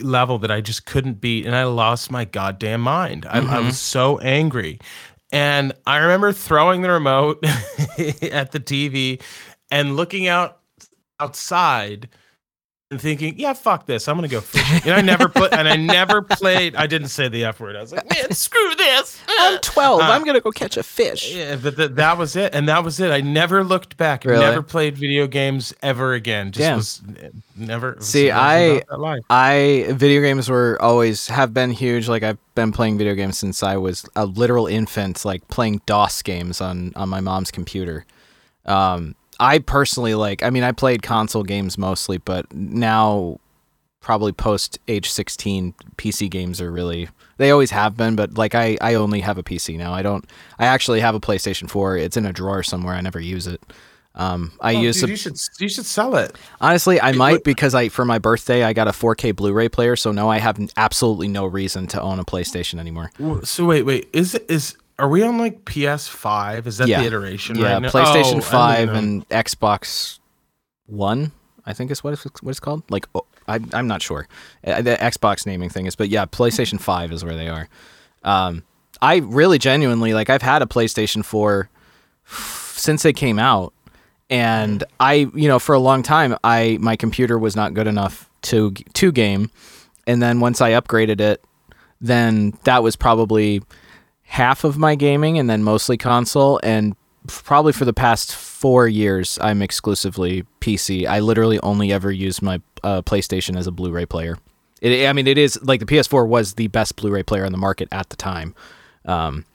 level 0.00 0.38
that 0.40 0.50
I 0.50 0.60
just 0.60 0.84
couldn't 0.84 1.20
beat, 1.20 1.46
and 1.46 1.56
I 1.56 1.64
lost 1.64 2.10
my 2.10 2.24
goddamn 2.26 2.82
mind. 2.82 3.24
I, 3.26 3.38
I 3.38 3.40
Mm-hmm. 3.40 3.64
was 3.66 3.78
so 3.80 4.18
angry, 4.18 4.78
and 5.32 5.72
I 5.86 5.96
remember 5.98 6.32
throwing 6.32 6.82
the 6.82 6.90
remote 6.90 7.38
at 7.44 8.52
the 8.52 8.60
TV 8.60 9.22
and 9.70 9.96
looking 9.96 10.28
out 10.28 10.58
outside 11.18 12.08
and 12.90 13.00
thinking, 13.00 13.38
"Yeah, 13.38 13.52
fuck 13.52 13.86
this. 13.86 14.08
I'm 14.08 14.16
gonna 14.16 14.26
go 14.28 14.40
fishing." 14.40 14.80
And 14.90 14.94
I 14.94 15.00
never 15.00 15.28
put 15.28 15.52
and 15.52 15.68
I 15.68 15.76
never 15.76 16.22
played. 16.22 16.74
I 16.74 16.86
didn't 16.88 17.08
say 17.08 17.28
the 17.28 17.44
f 17.44 17.60
word. 17.60 17.76
I 17.76 17.80
was 17.80 17.92
like, 17.92 18.08
"Man, 18.10 18.32
screw 18.32 18.74
this." 18.74 19.16
I'm 19.28 19.58
12. 19.60 20.00
Uh, 20.00 20.04
I'm 20.04 20.24
gonna 20.24 20.40
go 20.40 20.50
catch 20.50 20.76
a 20.76 20.82
fish. 20.82 21.32
Yeah, 21.32 21.56
but 21.56 21.76
th- 21.76 21.92
that 21.92 22.18
was 22.18 22.34
it, 22.34 22.52
and 22.52 22.68
that 22.68 22.82
was 22.82 22.98
it. 22.98 23.12
I 23.12 23.20
never 23.20 23.62
looked 23.62 23.96
back. 23.96 24.24
Really? 24.24 24.40
Never 24.40 24.62
played 24.62 24.98
video 24.98 25.28
games 25.28 25.72
ever 25.82 26.14
again. 26.14 26.50
Just 26.50 26.58
Damn. 26.60 26.76
was 27.16 27.24
uh, 27.24 27.28
never. 27.56 27.94
was- 27.96 28.06
See, 28.08 28.30
I-. 28.32 28.82
I 29.30 29.86
video 29.90 30.20
games 30.20 30.48
were 30.48 30.76
always 30.80 31.28
have 31.28 31.54
been 31.54 31.70
huge. 31.70 32.08
Like 32.08 32.24
I've 32.24 32.38
been 32.56 32.72
playing 32.72 32.98
video 32.98 33.14
games 33.14 33.38
since 33.38 33.62
I 33.62 33.76
was 33.76 34.04
a 34.16 34.26
literal 34.26 34.66
infant, 34.66 35.24
like 35.24 35.46
playing 35.46 35.82
DOS 35.86 36.22
games 36.22 36.60
on 36.60 36.92
on 36.96 37.08
my 37.08 37.20
mom's 37.20 37.52
computer. 37.52 38.04
Um, 38.66 39.14
I 39.40 39.58
personally 39.58 40.14
like. 40.14 40.42
I 40.44 40.50
mean, 40.50 40.62
I 40.62 40.70
played 40.72 41.02
console 41.02 41.42
games 41.42 41.76
mostly, 41.78 42.18
but 42.18 42.52
now 42.54 43.40
probably 44.00 44.32
post 44.32 44.78
age 44.88 45.10
16 45.10 45.74
PC 45.98 46.30
games 46.30 46.58
are 46.60 46.70
really 46.72 47.06
they 47.36 47.50
always 47.50 47.70
have 47.70 47.96
been 47.98 48.16
but 48.16 48.38
like 48.38 48.54
I 48.54 48.78
I 48.80 48.94
only 48.94 49.20
have 49.20 49.36
a 49.36 49.42
PC 49.42 49.76
now. 49.76 49.92
I 49.92 50.00
don't 50.02 50.24
I 50.58 50.64
actually 50.66 51.00
have 51.00 51.14
a 51.14 51.20
PlayStation 51.20 51.68
4. 51.68 51.98
It's 51.98 52.16
in 52.16 52.24
a 52.24 52.32
drawer 52.32 52.62
somewhere. 52.62 52.94
I 52.94 53.00
never 53.02 53.20
use 53.20 53.46
it. 53.46 53.60
Um 54.14 54.52
I 54.60 54.74
Oh, 54.76 54.80
use 54.80 55.00
dude, 55.00 55.10
a, 55.10 55.12
you 55.12 55.16
should 55.16 55.38
you 55.58 55.68
should 55.68 55.84
sell 55.84 56.16
it. 56.16 56.34
Honestly, 56.62 56.98
I 56.98 57.12
might 57.12 57.32
what- 57.32 57.44
because 57.44 57.74
I 57.74 57.90
for 57.90 58.06
my 58.06 58.18
birthday 58.18 58.64
I 58.64 58.72
got 58.72 58.88
a 58.88 58.92
4K 58.92 59.36
Blu-ray 59.36 59.68
player, 59.68 59.96
so 59.96 60.12
now 60.12 60.30
I 60.30 60.38
have 60.38 60.58
absolutely 60.78 61.28
no 61.28 61.44
reason 61.44 61.86
to 61.88 62.00
own 62.00 62.18
a 62.18 62.24
PlayStation 62.24 62.78
anymore. 62.80 63.10
So 63.44 63.66
wait, 63.66 63.82
wait, 63.82 64.08
is 64.14 64.34
it 64.34 64.46
is 64.50 64.76
are 65.00 65.08
we 65.08 65.22
on 65.22 65.38
like 65.38 65.64
PS5? 65.64 66.66
Is 66.66 66.78
that 66.78 66.88
Yeah. 66.88 67.00
the 67.00 67.06
iteration 67.06 67.56
Yeah, 67.56 67.72
right 67.74 67.82
now? 67.82 67.88
PlayStation 67.90 68.36
Oh, 68.38 68.40
5 68.40 68.90
and 68.90 69.28
Xbox 69.28 70.18
One, 70.86 71.32
I 71.66 71.72
think 71.72 71.90
is 71.90 72.04
what 72.04 72.12
it's, 72.12 72.24
what 72.42 72.50
it's 72.50 72.60
called. 72.60 72.82
Like 72.90 73.06
oh, 73.14 73.24
I, 73.48 73.58
I'm 73.72 73.86
not 73.88 74.02
sure 74.02 74.28
Uh, 74.66 74.82
the 74.82 74.96
Xbox 74.96 75.46
naming 75.46 75.70
thing 75.70 75.86
is, 75.86 75.96
but 75.96 76.08
yeah, 76.08 76.26
PlayStation 76.26 76.80
5 76.80 77.12
is 77.12 77.24
where 77.24 77.34
they 77.36 77.48
are. 77.48 77.68
Um, 78.22 78.62
I 79.02 79.16
really 79.18 79.58
genuinely 79.58 80.12
like 80.14 80.28
I've 80.30 80.42
had 80.42 80.62
a 80.62 80.66
PlayStation 80.66 81.24
4 81.24 81.68
since 82.26 83.04
it 83.04 83.14
came 83.14 83.38
out, 83.38 83.72
and 84.28 84.84
I 85.00 85.28
you 85.34 85.48
know 85.48 85.58
for 85.58 85.74
a 85.74 85.78
long 85.80 86.02
time 86.02 86.36
I 86.44 86.76
my 86.80 86.96
computer 86.96 87.38
was 87.38 87.56
not 87.56 87.74
good 87.74 87.86
enough 87.86 88.28
to 88.42 88.72
to 88.72 89.10
game, 89.12 89.50
and 90.06 90.22
then 90.22 90.40
once 90.40 90.60
I 90.60 90.72
upgraded 90.72 91.20
it, 91.20 91.42
then 92.00 92.56
that 92.64 92.82
was 92.82 92.94
probably 92.96 93.62
half 94.30 94.62
of 94.62 94.78
my 94.78 94.94
gaming 94.94 95.38
and 95.38 95.50
then 95.50 95.60
mostly 95.64 95.96
console 95.96 96.60
and 96.62 96.94
probably 97.26 97.72
for 97.72 97.84
the 97.84 97.92
past 97.92 98.32
four 98.32 98.86
years 98.86 99.40
i'm 99.42 99.60
exclusively 99.60 100.44
pc 100.60 101.04
i 101.04 101.18
literally 101.18 101.58
only 101.64 101.92
ever 101.92 102.12
use 102.12 102.40
my 102.40 102.60
uh, 102.84 103.02
playstation 103.02 103.58
as 103.58 103.66
a 103.66 103.72
blu-ray 103.72 104.06
player. 104.06 104.38
It, 104.80 105.08
i 105.08 105.12
mean 105.12 105.26
it 105.26 105.36
is 105.36 105.60
like 105.62 105.80
the 105.80 105.86
ps4 105.86 106.28
was 106.28 106.54
the 106.54 106.68
best 106.68 106.94
blu-ray 106.94 107.24
player 107.24 107.44
on 107.44 107.50
the 107.50 107.58
market 107.58 107.88
at 107.90 108.08
the 108.10 108.16
time. 108.16 108.54
Um, 109.04 109.46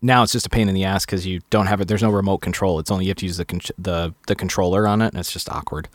now 0.00 0.22
it's 0.22 0.32
just 0.32 0.46
a 0.46 0.50
pain 0.50 0.68
in 0.68 0.76
the 0.76 0.84
ass 0.84 1.04
because 1.04 1.26
you 1.26 1.40
don't 1.50 1.66
have 1.66 1.80
it 1.80 1.88
there's 1.88 2.02
no 2.02 2.10
remote 2.10 2.38
control. 2.38 2.78
It's 2.78 2.92
only 2.92 3.06
you 3.06 3.10
have 3.10 3.16
to 3.16 3.26
use 3.26 3.38
the 3.38 3.44
con- 3.44 3.60
the, 3.76 4.14
the 4.28 4.36
controller 4.36 4.86
on 4.86 5.02
it 5.02 5.08
and 5.08 5.18
it's 5.18 5.32
just 5.32 5.50
awkward. 5.50 5.88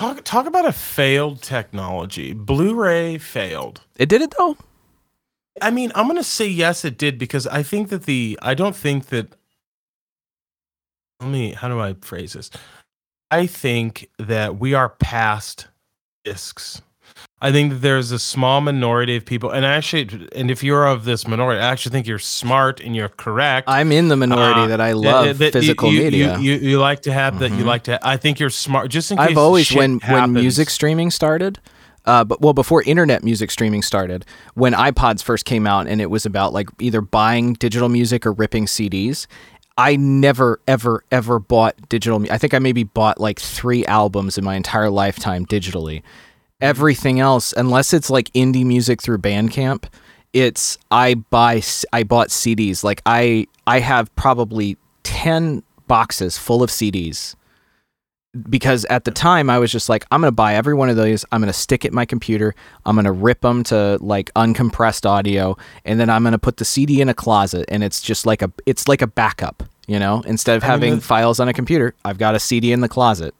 Talk 0.00 0.24
talk 0.24 0.46
about 0.46 0.66
a 0.66 0.72
failed 0.72 1.42
technology. 1.42 2.32
Blu-ray 2.32 3.18
failed. 3.18 3.82
it 3.96 4.08
did 4.08 4.20
it 4.20 4.34
though 4.36 4.56
I 5.62 5.70
mean, 5.70 5.92
I'm 5.94 6.06
gonna 6.06 6.24
say 6.24 6.46
yes, 6.46 6.84
it 6.84 6.96
did 6.98 7.18
because 7.18 7.46
I 7.46 7.62
think 7.62 7.88
that 7.90 8.04
the 8.04 8.38
I 8.42 8.54
don't 8.54 8.76
think 8.76 9.06
that. 9.06 9.28
Let 11.20 11.30
me. 11.30 11.52
How 11.52 11.68
do 11.68 11.80
I 11.80 11.94
phrase 12.00 12.32
this? 12.32 12.50
I 13.30 13.46
think 13.46 14.08
that 14.18 14.58
we 14.58 14.74
are 14.74 14.88
past 14.88 15.68
discs. 16.24 16.80
I 17.42 17.50
think 17.52 17.72
that 17.72 17.78
there's 17.78 18.10
a 18.12 18.18
small 18.18 18.60
minority 18.60 19.16
of 19.16 19.24
people, 19.24 19.50
and 19.50 19.64
actually, 19.64 20.28
and 20.34 20.50
if 20.50 20.62
you're 20.62 20.86
of 20.86 21.04
this 21.04 21.26
minority, 21.26 21.60
I 21.60 21.70
actually 21.70 21.92
think 21.92 22.06
you're 22.06 22.18
smart 22.18 22.80
and 22.80 22.94
you're 22.94 23.08
correct. 23.08 23.68
i'm 23.68 23.92
in 23.92 24.08
the 24.08 24.16
minority 24.16 24.60
Uh, 24.60 24.66
that 24.68 24.80
i 24.80 24.92
love 24.92 25.38
that 25.38 25.46
you- 25.46 25.50
physical 25.52 25.92
you, 25.92 26.02
media 26.04 26.38
You, 26.38 26.52
you, 26.54 26.70
you 26.70 26.78
like 26.80 27.02
to 27.02 27.12
have 27.12 27.38
that. 27.40 27.50
You 27.50 27.64
Mhm. 27.64 27.66
like 27.66 27.82
to. 27.84 27.98
I 28.06 28.16
think 28.16 28.38
you're 28.40 28.50
smart. 28.50 28.90
Just 28.90 29.10
in 29.10 29.16
case 29.18 29.30
I've 29.30 29.38
always 29.38 29.72
when 29.72 29.98
when 30.08 30.32
music 30.32 30.70
streaming 30.70 31.10
started, 31.10 31.58
uh, 32.06 32.24
but 32.24 32.40
well 32.40 32.52
before 32.52 32.82
internet 32.82 33.22
music 33.22 33.50
streaming 33.50 33.82
started, 33.82 34.24
when 34.54 34.72
iPods 34.72 35.22
first 35.22 35.44
came 35.44 35.66
out, 35.66 35.86
and 35.86 36.00
it 36.00 36.10
was 36.10 36.26
about 36.26 36.52
like 36.52 36.68
either 36.80 37.00
buying 37.00 37.54
digital 37.54 37.88
music 37.88 38.26
or 38.26 38.32
ripping 38.32 38.66
CDs. 38.66 39.26
I 39.76 39.96
never 39.96 40.60
ever 40.68 41.04
ever 41.10 41.38
bought 41.38 41.88
digital. 41.88 42.24
I 42.30 42.38
think 42.38 42.52
I 42.52 42.58
maybe 42.58 42.84
bought 42.84 43.20
like 43.20 43.38
three 43.38 43.84
albums 43.86 44.36
in 44.36 44.44
my 44.44 44.54
entire 44.54 44.90
lifetime 44.90 45.46
digitally. 45.46 46.02
Everything 46.60 47.20
else, 47.20 47.54
unless 47.56 47.94
it's 47.94 48.10
like 48.10 48.30
indie 48.32 48.66
music 48.66 49.00
through 49.00 49.18
Bandcamp, 49.18 49.84
it's 50.32 50.76
I 50.90 51.14
buy 51.14 51.62
I 51.92 52.02
bought 52.02 52.28
CDs. 52.28 52.84
Like 52.84 53.00
I 53.06 53.46
I 53.66 53.80
have 53.80 54.14
probably 54.16 54.76
ten 55.02 55.62
boxes 55.86 56.36
full 56.36 56.62
of 56.62 56.70
CDs 56.70 57.34
because 58.48 58.84
at 58.86 59.04
the 59.04 59.10
time 59.10 59.50
I 59.50 59.58
was 59.58 59.72
just 59.72 59.88
like, 59.88 60.04
I'm 60.10 60.20
gonna 60.20 60.30
buy 60.32 60.54
every 60.54 60.74
one 60.74 60.88
of 60.88 60.96
those. 60.96 61.24
I'm 61.32 61.40
gonna 61.40 61.52
stick 61.52 61.84
it 61.84 61.88
in 61.88 61.94
my 61.94 62.04
computer. 62.04 62.54
I'm 62.86 62.94
gonna 62.96 63.12
rip 63.12 63.40
them 63.40 63.62
to 63.64 63.98
like 64.00 64.32
uncompressed 64.34 65.04
audio, 65.08 65.56
and 65.84 65.98
then 65.98 66.08
I'm 66.10 66.22
gonna 66.24 66.38
put 66.38 66.58
the 66.58 66.64
CD 66.64 67.00
in 67.00 67.08
a 67.08 67.14
closet, 67.14 67.64
and 67.68 67.82
it's 67.82 68.00
just 68.00 68.26
like 68.26 68.42
a 68.42 68.52
it's 68.66 68.86
like 68.88 69.02
a 69.02 69.06
backup, 69.08 69.62
you 69.86 69.98
know. 69.98 70.22
Instead 70.26 70.56
of 70.56 70.62
I 70.62 70.66
mean, 70.66 70.70
having 70.70 70.94
the- 70.96 71.00
files 71.02 71.40
on 71.40 71.48
a 71.48 71.52
computer, 71.52 71.94
I've 72.04 72.18
got 72.18 72.34
a 72.34 72.40
CD 72.40 72.72
in 72.72 72.80
the 72.80 72.88
closet. 72.88 73.34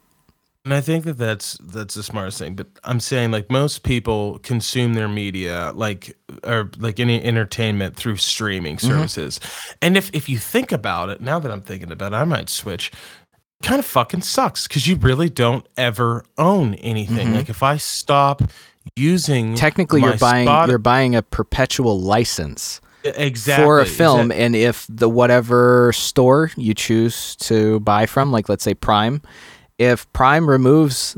And 0.63 0.75
I 0.75 0.81
think 0.81 1.05
that 1.05 1.17
that's 1.17 1.57
that's 1.63 1.95
the 1.95 2.03
smartest 2.03 2.37
thing. 2.37 2.53
But 2.53 2.67
I'm 2.83 2.99
saying 2.99 3.31
like 3.31 3.49
most 3.49 3.81
people 3.81 4.37
consume 4.43 4.93
their 4.93 5.07
media 5.07 5.71
like 5.73 6.15
or 6.43 6.69
like 6.77 6.99
any 6.99 7.19
entertainment 7.23 7.95
through 7.95 8.17
streaming 8.17 8.75
Mm-hmm. 8.77 8.87
services. 8.91 9.39
And 9.81 9.97
if 9.97 10.11
if 10.13 10.29
you 10.29 10.37
think 10.37 10.71
about 10.71 11.09
it, 11.09 11.19
now 11.19 11.39
that 11.39 11.51
I'm 11.51 11.61
thinking 11.63 11.91
about 11.91 12.13
it, 12.13 12.17
I 12.17 12.25
might 12.25 12.47
switch. 12.47 12.91
Kind 13.61 13.79
of 13.79 13.85
fucking 13.85 14.21
sucks 14.21 14.67
because 14.67 14.87
you 14.87 14.95
really 14.95 15.29
don't 15.29 15.65
ever 15.77 16.23
own 16.37 16.73
anything. 16.75 17.29
Mhm. 17.29 17.35
Like 17.35 17.49
if 17.49 17.61
I 17.63 17.77
stop 17.77 18.41
using 18.95 19.55
Technically, 19.55 20.01
you're 20.01 20.17
buying 20.17 20.47
Spot- 20.47 20.69
you're 20.69 20.77
buying 20.79 21.15
a 21.15 21.21
perpetual 21.21 21.99
license 21.99 22.81
exactly 23.03 23.63
for 23.65 23.79
a 23.79 23.85
film, 23.85 24.31
Exact- 24.31 24.39
and 24.41 24.55
if 24.55 24.85
the 24.89 25.09
whatever 25.09 25.91
store 25.93 26.51
you 26.57 26.73
choose 26.73 27.35
to 27.37 27.79
buy 27.81 28.05
from, 28.05 28.31
like 28.31 28.49
let's 28.49 28.63
say 28.63 28.73
Prime, 28.73 29.21
if 29.77 30.11
Prime 30.13 30.49
removes 30.49 31.17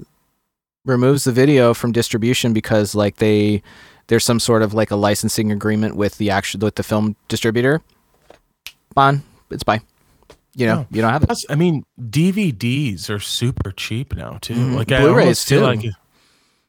removes 0.85 1.23
the 1.23 1.31
video 1.31 1.73
from 1.73 1.91
distribution 1.93 2.51
because 2.51 2.93
like 2.93 3.17
they 3.17 3.61
there's 4.07 4.25
some 4.25 4.39
sort 4.39 4.61
of 4.61 4.73
like 4.73 4.91
a 4.91 4.97
licensing 4.97 5.49
agreement 5.51 5.95
with 5.95 6.17
the 6.17 6.29
actual 6.29 6.59
with 6.61 6.75
the 6.75 6.83
film 6.83 7.15
distributor, 7.29 7.81
on 8.97 9.23
it's 9.49 9.63
bye. 9.63 9.79
You 10.55 10.67
know, 10.67 10.79
Oh. 10.81 10.87
you 10.91 11.01
don't 11.01 11.11
have 11.11 11.23
it. 11.23 11.27
Plus, 11.27 11.45
I 11.49 11.55
mean, 11.55 11.83
DVDs 11.99 13.09
are 13.09 13.19
super 13.19 13.71
cheap 13.71 14.15
now 14.15 14.37
too. 14.41 14.53
Mhm. 14.53 14.75
Like 14.75 14.91
I 14.91 15.01
Blu-rays, 15.01 15.25
almost 15.25 15.47
too. 15.47 15.59
Like, 15.61 15.85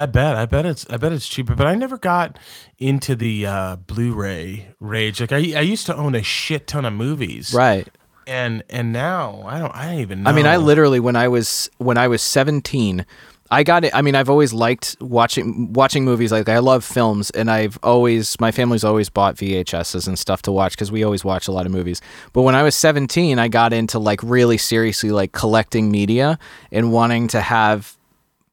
I 0.00 0.06
bet, 0.06 0.36
I 0.36 0.46
bet 0.46 0.66
it's, 0.66 0.86
I 0.90 0.96
bet 0.96 1.12
it's 1.12 1.28
cheaper. 1.28 1.54
But 1.54 1.66
I 1.66 1.74
never 1.74 1.98
got 1.98 2.38
into 2.78 3.14
the 3.14 3.46
uh, 3.46 3.76
Blu-ray 3.76 4.68
rage. 4.80 5.20
Like 5.20 5.32
I, 5.32 5.36
I 5.36 5.60
used 5.60 5.86
to 5.86 5.96
own 5.96 6.14
a 6.14 6.22
shit 6.22 6.66
ton 6.66 6.84
of 6.84 6.92
movies, 6.94 7.52
Right. 7.54 7.88
and 8.26 8.62
and 8.70 8.92
now 8.92 9.42
I 9.46 9.58
don't, 9.58 9.74
I 9.74 9.86
don't 9.90 10.00
even. 10.00 10.22
know. 10.22 10.30
I 10.30 10.32
mean, 10.32 10.46
I 10.46 10.56
literally 10.56 10.98
when 11.00 11.14
I 11.16 11.28
was 11.28 11.70
when 11.78 11.96
I 11.98 12.08
was 12.08 12.22
17, 12.22 13.04
I 13.50 13.62
got 13.62 13.84
it. 13.84 13.94
I 13.94 14.00
mean, 14.00 14.14
I've 14.14 14.30
always 14.30 14.52
liked 14.52 14.96
watching 15.00 15.72
watching 15.72 16.04
movies. 16.04 16.32
Like 16.32 16.48
I 16.48 16.58
love 16.58 16.84
films, 16.84 17.30
and 17.30 17.50
I've 17.50 17.78
always 17.82 18.40
my 18.40 18.50
family's 18.50 18.84
always 18.84 19.10
bought 19.10 19.36
VHSs 19.36 20.08
and 20.08 20.18
stuff 20.18 20.42
to 20.42 20.52
watch 20.52 20.72
because 20.72 20.90
we 20.90 21.04
always 21.04 21.24
watch 21.24 21.46
a 21.46 21.52
lot 21.52 21.66
of 21.66 21.72
movies. 21.72 22.00
But 22.32 22.42
when 22.42 22.54
I 22.54 22.62
was 22.62 22.74
17, 22.74 23.38
I 23.38 23.48
got 23.48 23.72
into 23.72 23.98
like 23.98 24.22
really 24.22 24.56
seriously 24.56 25.10
like 25.10 25.32
collecting 25.32 25.90
media 25.90 26.38
and 26.72 26.90
wanting 26.90 27.28
to 27.28 27.40
have 27.40 27.96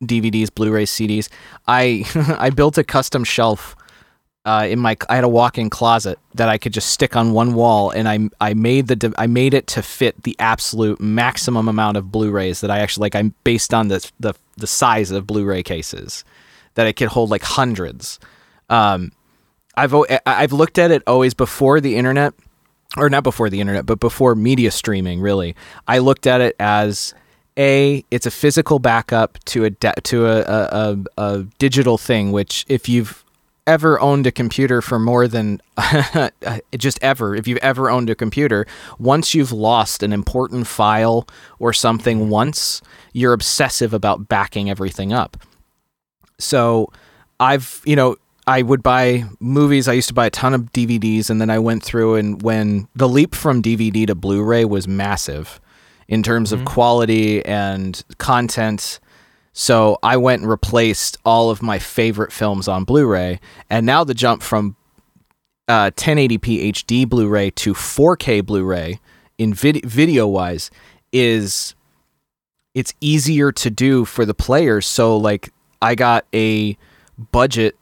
DVDs, 0.04 0.54
Blu-rays, 0.54 0.92
CDs. 0.92 1.30
I 1.68 2.04
I 2.38 2.50
built 2.50 2.78
a 2.78 2.84
custom 2.84 3.24
shelf 3.24 3.76
uh, 4.46 4.68
in 4.70 4.80
my 4.80 4.98
I 5.10 5.16
had 5.16 5.24
a 5.24 5.30
walk-in 5.30 5.70
closet 5.70 6.18
that 6.36 6.50
I 6.50 6.58
could 6.58 6.74
just 6.74 6.90
stick 6.90 7.16
on 7.16 7.32
one 7.32 7.54
wall, 7.54 7.92
and 7.92 8.10
I 8.10 8.30
I 8.40 8.54
made 8.54 8.88
the 8.88 9.14
I 9.18 9.28
made 9.28 9.54
it 9.54 9.68
to 9.68 9.82
fit 9.82 10.24
the 10.24 10.36
absolute 10.40 11.00
maximum 11.00 11.68
amount 11.68 11.98
of 11.98 12.12
Blu-rays 12.12 12.62
that 12.62 12.72
I 12.72 12.80
actually 12.80 13.06
like. 13.06 13.16
I'm 13.16 13.36
based 13.44 13.74
on 13.74 13.90
the 13.90 14.10
the 14.20 14.34
the 14.58 14.68
size 14.68 15.12
of 15.12 15.28
Blu-ray 15.28 15.64
cases 15.64 16.24
that 16.74 16.88
it 16.88 16.94
could 16.94 17.10
hold 17.10 17.30
like 17.30 17.44
hundreds. 17.44 18.20
Um, 18.70 19.12
I've 19.76 19.94
I've 20.26 20.54
looked 20.54 20.80
at 20.80 20.90
it 20.90 21.04
always 21.06 21.36
before 21.36 21.80
the 21.80 21.96
internet, 21.96 22.34
or 22.98 23.10
not 23.10 23.24
before 23.24 23.50
the 23.50 23.62
internet, 23.62 23.86
but 23.86 24.00
before 24.00 24.34
media 24.34 24.72
streaming. 24.72 25.22
Really, 25.22 25.56
I 25.88 26.00
looked 26.00 26.26
at 26.26 26.42
it 26.42 26.56
as 26.60 27.14
a 27.58 28.04
it's 28.10 28.26
a 28.26 28.32
physical 28.32 28.80
backup 28.80 29.38
to 29.46 29.66
a 29.66 29.70
de- 29.70 29.94
to 30.06 30.26
a, 30.26 30.40
a, 30.42 30.68
a, 31.18 31.24
a 31.24 31.44
digital 31.60 32.00
thing. 32.00 32.32
Which 32.32 32.66
if 32.68 32.90
you've 32.90 33.24
ever 33.68 34.00
owned 34.00 34.28
a 34.28 34.32
computer 34.32 34.82
for 34.82 35.00
more 35.00 35.28
than 35.28 35.62
just 36.78 37.00
ever, 37.02 37.36
if 37.36 37.48
you've 37.48 37.60
ever 37.60 37.90
owned 37.90 38.10
a 38.10 38.16
computer, 38.16 38.66
once 39.00 39.36
you've 39.36 39.52
lost 39.52 40.04
an 40.04 40.14
important 40.14 40.68
file 40.68 41.28
or 41.60 41.74
something 41.74 42.30
once, 42.30 42.82
you're 43.14 43.34
obsessive 43.34 43.94
about 43.94 44.28
backing 44.28 44.70
everything 44.70 45.14
up. 45.14 45.38
So 46.40 46.92
I've, 47.40 47.82
you 47.86 47.96
know, 47.96 48.16
I 48.48 48.64
would 48.64 48.82
buy 48.82 49.26
movies. 49.40 49.88
I 49.88 49.94
used 49.94 50.08
to 50.08 50.14
buy 50.14 50.26
a 50.26 50.32
ton 50.32 50.54
of 50.54 50.74
DVDs, 50.74 51.30
and 51.30 51.40
then 51.40 51.50
I 51.50 51.60
went 51.60 51.84
through 51.84 52.16
and 52.16 52.42
when 52.42 52.88
the 52.96 53.08
leap 53.08 53.36
from 53.36 53.62
DVD 53.62 54.08
to 54.08 54.16
Blu 54.16 54.44
ray 54.44 54.66
was 54.66 54.88
massive 54.88 55.62
in 56.08 56.24
terms 56.24 56.52
mm-hmm. 56.52 56.62
of 56.62 56.68
quality 56.68 57.46
and 57.46 58.04
content 58.18 59.00
so 59.54 59.98
I 60.02 60.18
went 60.18 60.42
and 60.42 60.50
replaced 60.50 61.18
all 61.26 61.50
of 61.50 61.62
my 61.62 61.80
favorite 61.80 62.32
films 62.32 62.68
on 62.68 62.84
Blu-ray, 62.84 63.40
and 63.70 63.86
now 63.86 64.04
the 64.04 64.14
jump 64.14 64.42
from 64.44 64.76
uh, 65.68 65.92
1080p 65.92 66.72
HD 66.72 67.08
Blu-ray 67.08 67.52
to 67.52 67.74
4K 67.74 68.46
Blu-ray 68.46 69.00
in 69.38 69.54
vid- 69.54 69.86
video-wise 69.86 70.72
is 71.12 71.76
it's 72.74 72.94
easier 73.02 73.52
to 73.52 73.70
do 73.70 74.06
for 74.06 74.26
the 74.26 74.34
players. 74.34 74.86
So 74.86 75.18
like 75.18 75.52
I 75.82 75.96
got 75.96 76.26
a 76.34 76.78
budget 77.32 77.76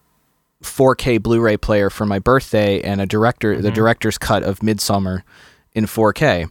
4K 0.63 1.21
Blu-ray 1.21 1.57
player 1.57 1.89
for 1.89 2.05
my 2.05 2.19
birthday 2.19 2.81
and 2.81 2.99
a 2.99 3.05
director 3.05 3.53
mm-hmm. 3.53 3.61
the 3.61 3.71
director's 3.71 4.17
cut 4.17 4.43
of 4.43 4.59
Midsommar 4.59 5.23
in 5.73 5.85
4K. 5.85 6.49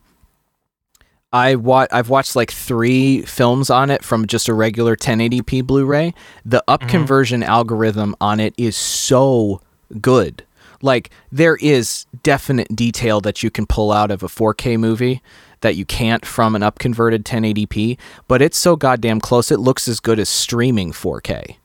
I 1.32 1.56
wa- 1.56 1.86
I've 1.90 2.08
watched 2.08 2.36
like 2.36 2.50
three 2.50 3.22
films 3.22 3.68
on 3.70 3.90
it 3.90 4.02
from 4.02 4.26
just 4.26 4.48
a 4.48 4.54
regular 4.54 4.96
1080p 4.96 5.66
Blu-ray. 5.66 6.14
The 6.44 6.64
up 6.66 6.82
mm-hmm. 6.82 7.42
algorithm 7.42 8.16
on 8.20 8.40
it 8.40 8.54
is 8.56 8.76
so 8.76 9.60
good. 10.00 10.44
Like 10.80 11.10
there 11.30 11.56
is 11.56 12.06
definite 12.22 12.74
detail 12.74 13.20
that 13.22 13.42
you 13.42 13.50
can 13.50 13.66
pull 13.66 13.92
out 13.92 14.10
of 14.10 14.22
a 14.22 14.28
4K 14.28 14.78
movie 14.78 15.22
that 15.60 15.74
you 15.76 15.84
can't 15.84 16.24
from 16.24 16.54
an 16.54 16.62
up 16.62 16.78
converted 16.78 17.24
1080p, 17.24 17.98
but 18.28 18.40
it's 18.40 18.56
so 18.56 18.76
goddamn 18.76 19.20
close. 19.20 19.50
It 19.50 19.58
looks 19.58 19.88
as 19.88 20.00
good 20.00 20.20
as 20.20 20.28
streaming 20.28 20.92
4K. 20.92 21.56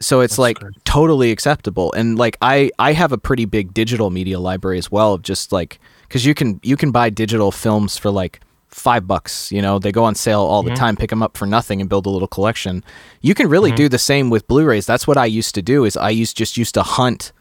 So 0.00 0.20
it's 0.20 0.34
That's 0.34 0.38
like 0.38 0.58
totally 0.84 1.30
acceptable. 1.30 1.92
And 1.94 2.18
like 2.18 2.36
I 2.42 2.70
I 2.78 2.92
have 2.92 3.12
a 3.12 3.18
pretty 3.18 3.46
big 3.46 3.72
digital 3.72 4.10
media 4.10 4.38
library 4.38 4.76
as 4.76 4.92
well, 4.92 5.14
of 5.14 5.22
just 5.22 5.52
like 5.52 5.80
cuz 6.10 6.26
you 6.26 6.34
can 6.34 6.60
you 6.62 6.76
can 6.76 6.90
buy 6.90 7.08
digital 7.08 7.50
films 7.50 7.96
for 7.96 8.10
like 8.10 8.40
five 8.76 9.06
bucks. 9.06 9.50
You 9.50 9.62
know, 9.62 9.78
they 9.78 9.90
go 9.90 10.04
on 10.04 10.14
sale 10.14 10.40
all 10.40 10.62
the 10.62 10.70
mm-hmm. 10.70 10.78
time. 10.78 10.96
Pick 10.96 11.10
them 11.10 11.22
up 11.22 11.36
for 11.36 11.46
nothing 11.46 11.80
and 11.80 11.88
build 11.88 12.06
a 12.06 12.10
little 12.10 12.28
collection. 12.28 12.84
You 13.22 13.34
can 13.34 13.48
really 13.48 13.70
mm-hmm. 13.70 13.76
do 13.76 13.88
the 13.88 13.98
same 13.98 14.30
with 14.30 14.46
Blu-rays. 14.46 14.86
That's 14.86 15.06
what 15.06 15.16
I 15.16 15.26
used 15.26 15.54
to 15.54 15.62
do. 15.62 15.84
Is 15.84 15.96
I 15.96 16.10
used 16.10 16.36
just 16.36 16.56
used 16.56 16.74
to 16.74 16.82
hunt 16.82 17.32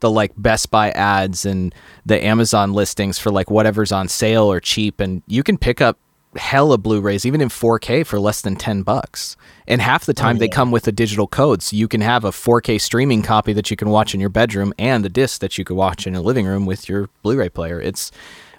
the 0.00 0.10
like 0.10 0.32
Best 0.36 0.70
Buy 0.70 0.90
ads 0.90 1.46
and 1.46 1.74
the 2.04 2.22
Amazon 2.24 2.72
listings 2.72 3.18
for 3.18 3.30
like 3.30 3.50
whatever's 3.50 3.90
on 3.90 4.08
sale 4.08 4.44
or 4.44 4.60
cheap, 4.60 5.00
and 5.00 5.22
you 5.26 5.42
can 5.42 5.56
pick 5.56 5.80
up 5.80 5.98
hella 6.36 6.78
Blu-rays 6.78 7.26
even 7.26 7.42
in 7.42 7.50
4K 7.50 8.06
for 8.06 8.18
less 8.18 8.40
than 8.40 8.56
10 8.56 8.82
bucks. 8.82 9.36
And 9.66 9.80
half 9.80 10.06
the 10.06 10.14
time 10.14 10.36
oh, 10.36 10.38
yeah. 10.38 10.38
they 10.40 10.48
come 10.48 10.70
with 10.70 10.88
a 10.88 10.92
digital 10.92 11.26
code 11.26 11.62
so 11.62 11.76
you 11.76 11.88
can 11.88 12.00
have 12.00 12.24
a 12.24 12.30
4K 12.30 12.80
streaming 12.80 13.22
copy 13.22 13.52
that 13.52 13.70
you 13.70 13.76
can 13.76 13.90
watch 13.90 14.14
in 14.14 14.20
your 14.20 14.30
bedroom 14.30 14.72
and 14.78 15.04
the 15.04 15.10
disc 15.10 15.40
that 15.40 15.58
you 15.58 15.64
could 15.64 15.76
watch 15.76 16.06
in 16.06 16.14
your 16.14 16.22
living 16.22 16.46
room 16.46 16.64
with 16.64 16.88
your 16.88 17.10
Blu-ray 17.22 17.50
player. 17.50 17.80
It's 17.80 18.10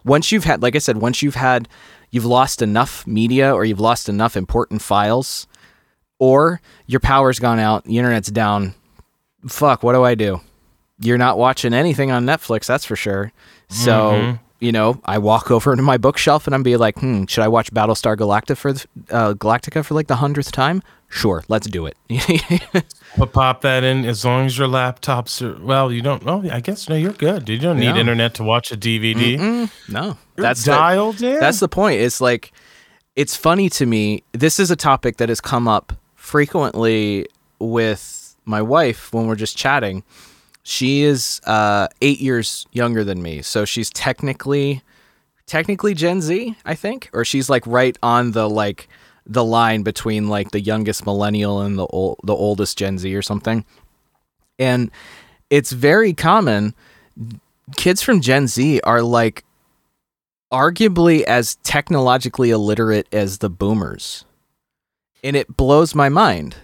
once 0.05 0.31
you've 0.31 0.43
had 0.43 0.61
like 0.61 0.75
I 0.75 0.79
said, 0.79 0.97
once 0.97 1.21
you've 1.21 1.35
had 1.35 1.67
you've 2.13 2.25
lost 2.25 2.61
enough 2.61 3.07
media 3.07 3.51
or 3.53 3.65
you've 3.65 3.79
lost 3.79 4.07
enough 4.07 4.37
important 4.37 4.83
files 4.83 5.47
or 6.19 6.61
your 6.85 6.99
power's 6.99 7.39
gone 7.39 7.57
out, 7.57 7.83
the 7.85 7.97
internet's 7.97 8.29
down. 8.29 8.75
Fuck, 9.47 9.81
what 9.81 9.93
do 9.93 10.03
I 10.03 10.13
do? 10.13 10.39
You're 10.99 11.17
not 11.17 11.39
watching 11.39 11.73
anything 11.73 12.11
on 12.11 12.23
Netflix, 12.23 12.67
that's 12.67 12.85
for 12.85 12.95
sure. 12.95 13.33
So, 13.67 14.11
mm-hmm. 14.11 14.42
You 14.63 14.71
know, 14.71 14.99
I 15.03 15.17
walk 15.17 15.51
over 15.51 15.75
to 15.75 15.81
my 15.81 15.97
bookshelf 15.97 16.47
and 16.47 16.55
I'm 16.55 16.63
be 16.63 16.77
like, 16.77 16.97
hmm, 16.97 17.25
should 17.25 17.43
I 17.43 17.49
watch 17.49 17.71
Battlestar 17.73 18.15
Galactica 18.15 18.55
for 18.55 18.69
uh, 19.13 19.33
Galactica 19.33 19.83
for 19.83 19.93
like 19.93 20.07
the 20.07 20.15
hundredth 20.15 20.53
time? 20.53 20.81
Sure, 21.09 21.43
let's 21.49 21.67
do 21.67 21.85
it. 21.85 21.97
but 23.17 23.33
pop 23.33 23.61
that 23.61 23.83
in 23.83 24.05
as 24.05 24.23
long 24.23 24.45
as 24.45 24.57
your 24.57 24.69
laptops 24.69 25.41
are 25.41 25.61
well. 25.61 25.91
You 25.91 26.01
don't. 26.01 26.23
Oh, 26.25 26.49
I 26.49 26.61
guess 26.61 26.87
no. 26.87 26.95
You're 26.95 27.11
good. 27.11 27.49
You 27.49 27.59
don't 27.59 27.77
need 27.77 27.91
no. 27.91 27.97
internet 27.97 28.35
to 28.35 28.43
watch 28.43 28.71
a 28.71 28.77
DVD. 28.77 29.37
Mm-mm. 29.37 29.71
No, 29.89 30.17
you're 30.37 30.43
that's 30.43 30.63
dialed 30.63 31.17
the, 31.17 31.33
in. 31.33 31.39
That's 31.39 31.59
the 31.59 31.67
point. 31.67 31.99
It's 31.99 32.21
like 32.21 32.51
it's 33.15 33.35
funny 33.35 33.69
to 33.71 33.85
me. 33.85 34.23
This 34.31 34.59
is 34.59 34.71
a 34.71 34.75
topic 34.75 35.17
that 35.17 35.29
has 35.29 35.41
come 35.41 35.67
up 35.67 35.93
frequently 36.15 37.27
with 37.59 38.35
my 38.45 38.61
wife 38.61 39.13
when 39.13 39.27
we're 39.27 39.35
just 39.35 39.57
chatting. 39.57 40.03
She 40.63 41.03
is 41.03 41.41
uh, 41.45 41.87
eight 42.01 42.19
years 42.19 42.65
younger 42.71 43.03
than 43.03 43.21
me, 43.21 43.41
so 43.41 43.65
she's 43.65 43.89
technically 43.89 44.81
technically 45.45 45.93
Gen 45.93 46.21
Z, 46.21 46.55
I 46.65 46.73
think, 46.75 47.09
or 47.13 47.25
she's 47.25 47.49
like 47.49 47.67
right 47.67 47.97
on 48.01 48.31
the 48.31 48.49
like 48.49 48.87
the 49.25 49.43
line 49.43 49.83
between 49.83 50.29
like 50.29 50.51
the 50.51 50.61
youngest 50.61 51.05
millennial 51.05 51.61
and 51.61 51.77
the 51.77 51.85
old, 51.87 52.19
the 52.23 52.35
oldest 52.35 52.77
Gen 52.77 52.97
Z 52.97 53.13
or 53.13 53.21
something. 53.21 53.65
And 54.57 54.89
it's 55.49 55.71
very 55.71 56.13
common 56.13 56.73
kids 57.75 58.01
from 58.01 58.21
Gen 58.21 58.47
Z 58.47 58.81
are 58.81 59.01
like 59.01 59.43
arguably 60.51 61.23
as 61.23 61.55
technologically 61.63 62.51
illiterate 62.51 63.07
as 63.11 63.39
the 63.39 63.49
boomers. 63.49 64.25
And 65.23 65.35
it 65.35 65.57
blows 65.57 65.95
my 65.95 66.09
mind. 66.09 66.55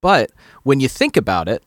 But 0.00 0.30
when 0.62 0.80
you 0.80 0.88
think 0.88 1.16
about 1.16 1.48
it, 1.48 1.62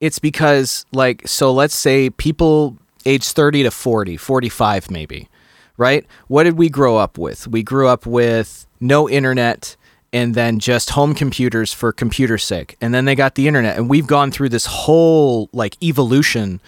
it's 0.00 0.18
because 0.18 0.86
like 0.92 1.26
so 1.26 1.52
let's 1.52 1.74
say 1.74 2.10
people 2.10 2.76
age 3.06 3.28
30 3.28 3.64
to 3.64 3.70
40, 3.70 4.16
45 4.16 4.90
maybe, 4.90 5.28
right? 5.76 6.06
What 6.28 6.44
did 6.44 6.58
we 6.58 6.68
grow 6.68 6.96
up 6.96 7.18
with? 7.18 7.46
We 7.46 7.62
grew 7.62 7.88
up 7.88 8.06
with 8.06 8.66
no 8.80 9.08
internet, 9.08 9.76
and 10.12 10.34
then 10.34 10.58
just 10.58 10.90
home 10.90 11.14
computers 11.14 11.72
for 11.72 11.92
computer 11.92 12.38
sake. 12.38 12.76
And 12.80 12.92
then 12.92 13.04
they 13.04 13.14
got 13.14 13.34
the 13.34 13.46
internet. 13.46 13.76
And 13.76 13.88
we've 13.88 14.06
gone 14.06 14.30
through 14.30 14.48
this 14.48 14.66
whole 14.66 15.48
like 15.52 15.80
evolution 15.82 16.60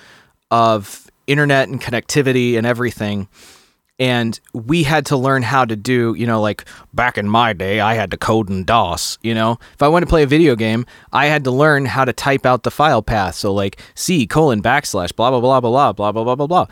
of 0.50 1.10
internet 1.26 1.68
and 1.68 1.80
connectivity 1.80 2.56
and 2.56 2.66
everything. 2.66 3.28
And 4.02 4.40
we 4.52 4.82
had 4.82 5.06
to 5.06 5.16
learn 5.16 5.44
how 5.44 5.64
to 5.64 5.76
do, 5.76 6.12
you 6.18 6.26
know, 6.26 6.40
like 6.40 6.64
back 6.92 7.16
in 7.16 7.28
my 7.28 7.52
day, 7.52 7.78
I 7.78 7.94
had 7.94 8.10
to 8.10 8.16
code 8.16 8.50
in 8.50 8.64
DOS, 8.64 9.16
you 9.22 9.32
know. 9.32 9.60
If 9.74 9.80
I 9.80 9.86
wanted 9.86 10.06
to 10.06 10.10
play 10.10 10.24
a 10.24 10.26
video 10.26 10.56
game, 10.56 10.86
I 11.12 11.26
had 11.26 11.44
to 11.44 11.52
learn 11.52 11.84
how 11.84 12.04
to 12.04 12.12
type 12.12 12.44
out 12.44 12.64
the 12.64 12.72
file 12.72 13.00
path. 13.00 13.36
So 13.36 13.54
like 13.54 13.80
C 13.94 14.26
colon 14.26 14.60
backslash 14.60 15.14
blah 15.14 15.30
blah 15.30 15.38
blah 15.38 15.60
blah 15.60 15.92
blah 15.92 16.10
blah 16.10 16.24
blah 16.24 16.34
blah 16.34 16.46
blah. 16.48 16.66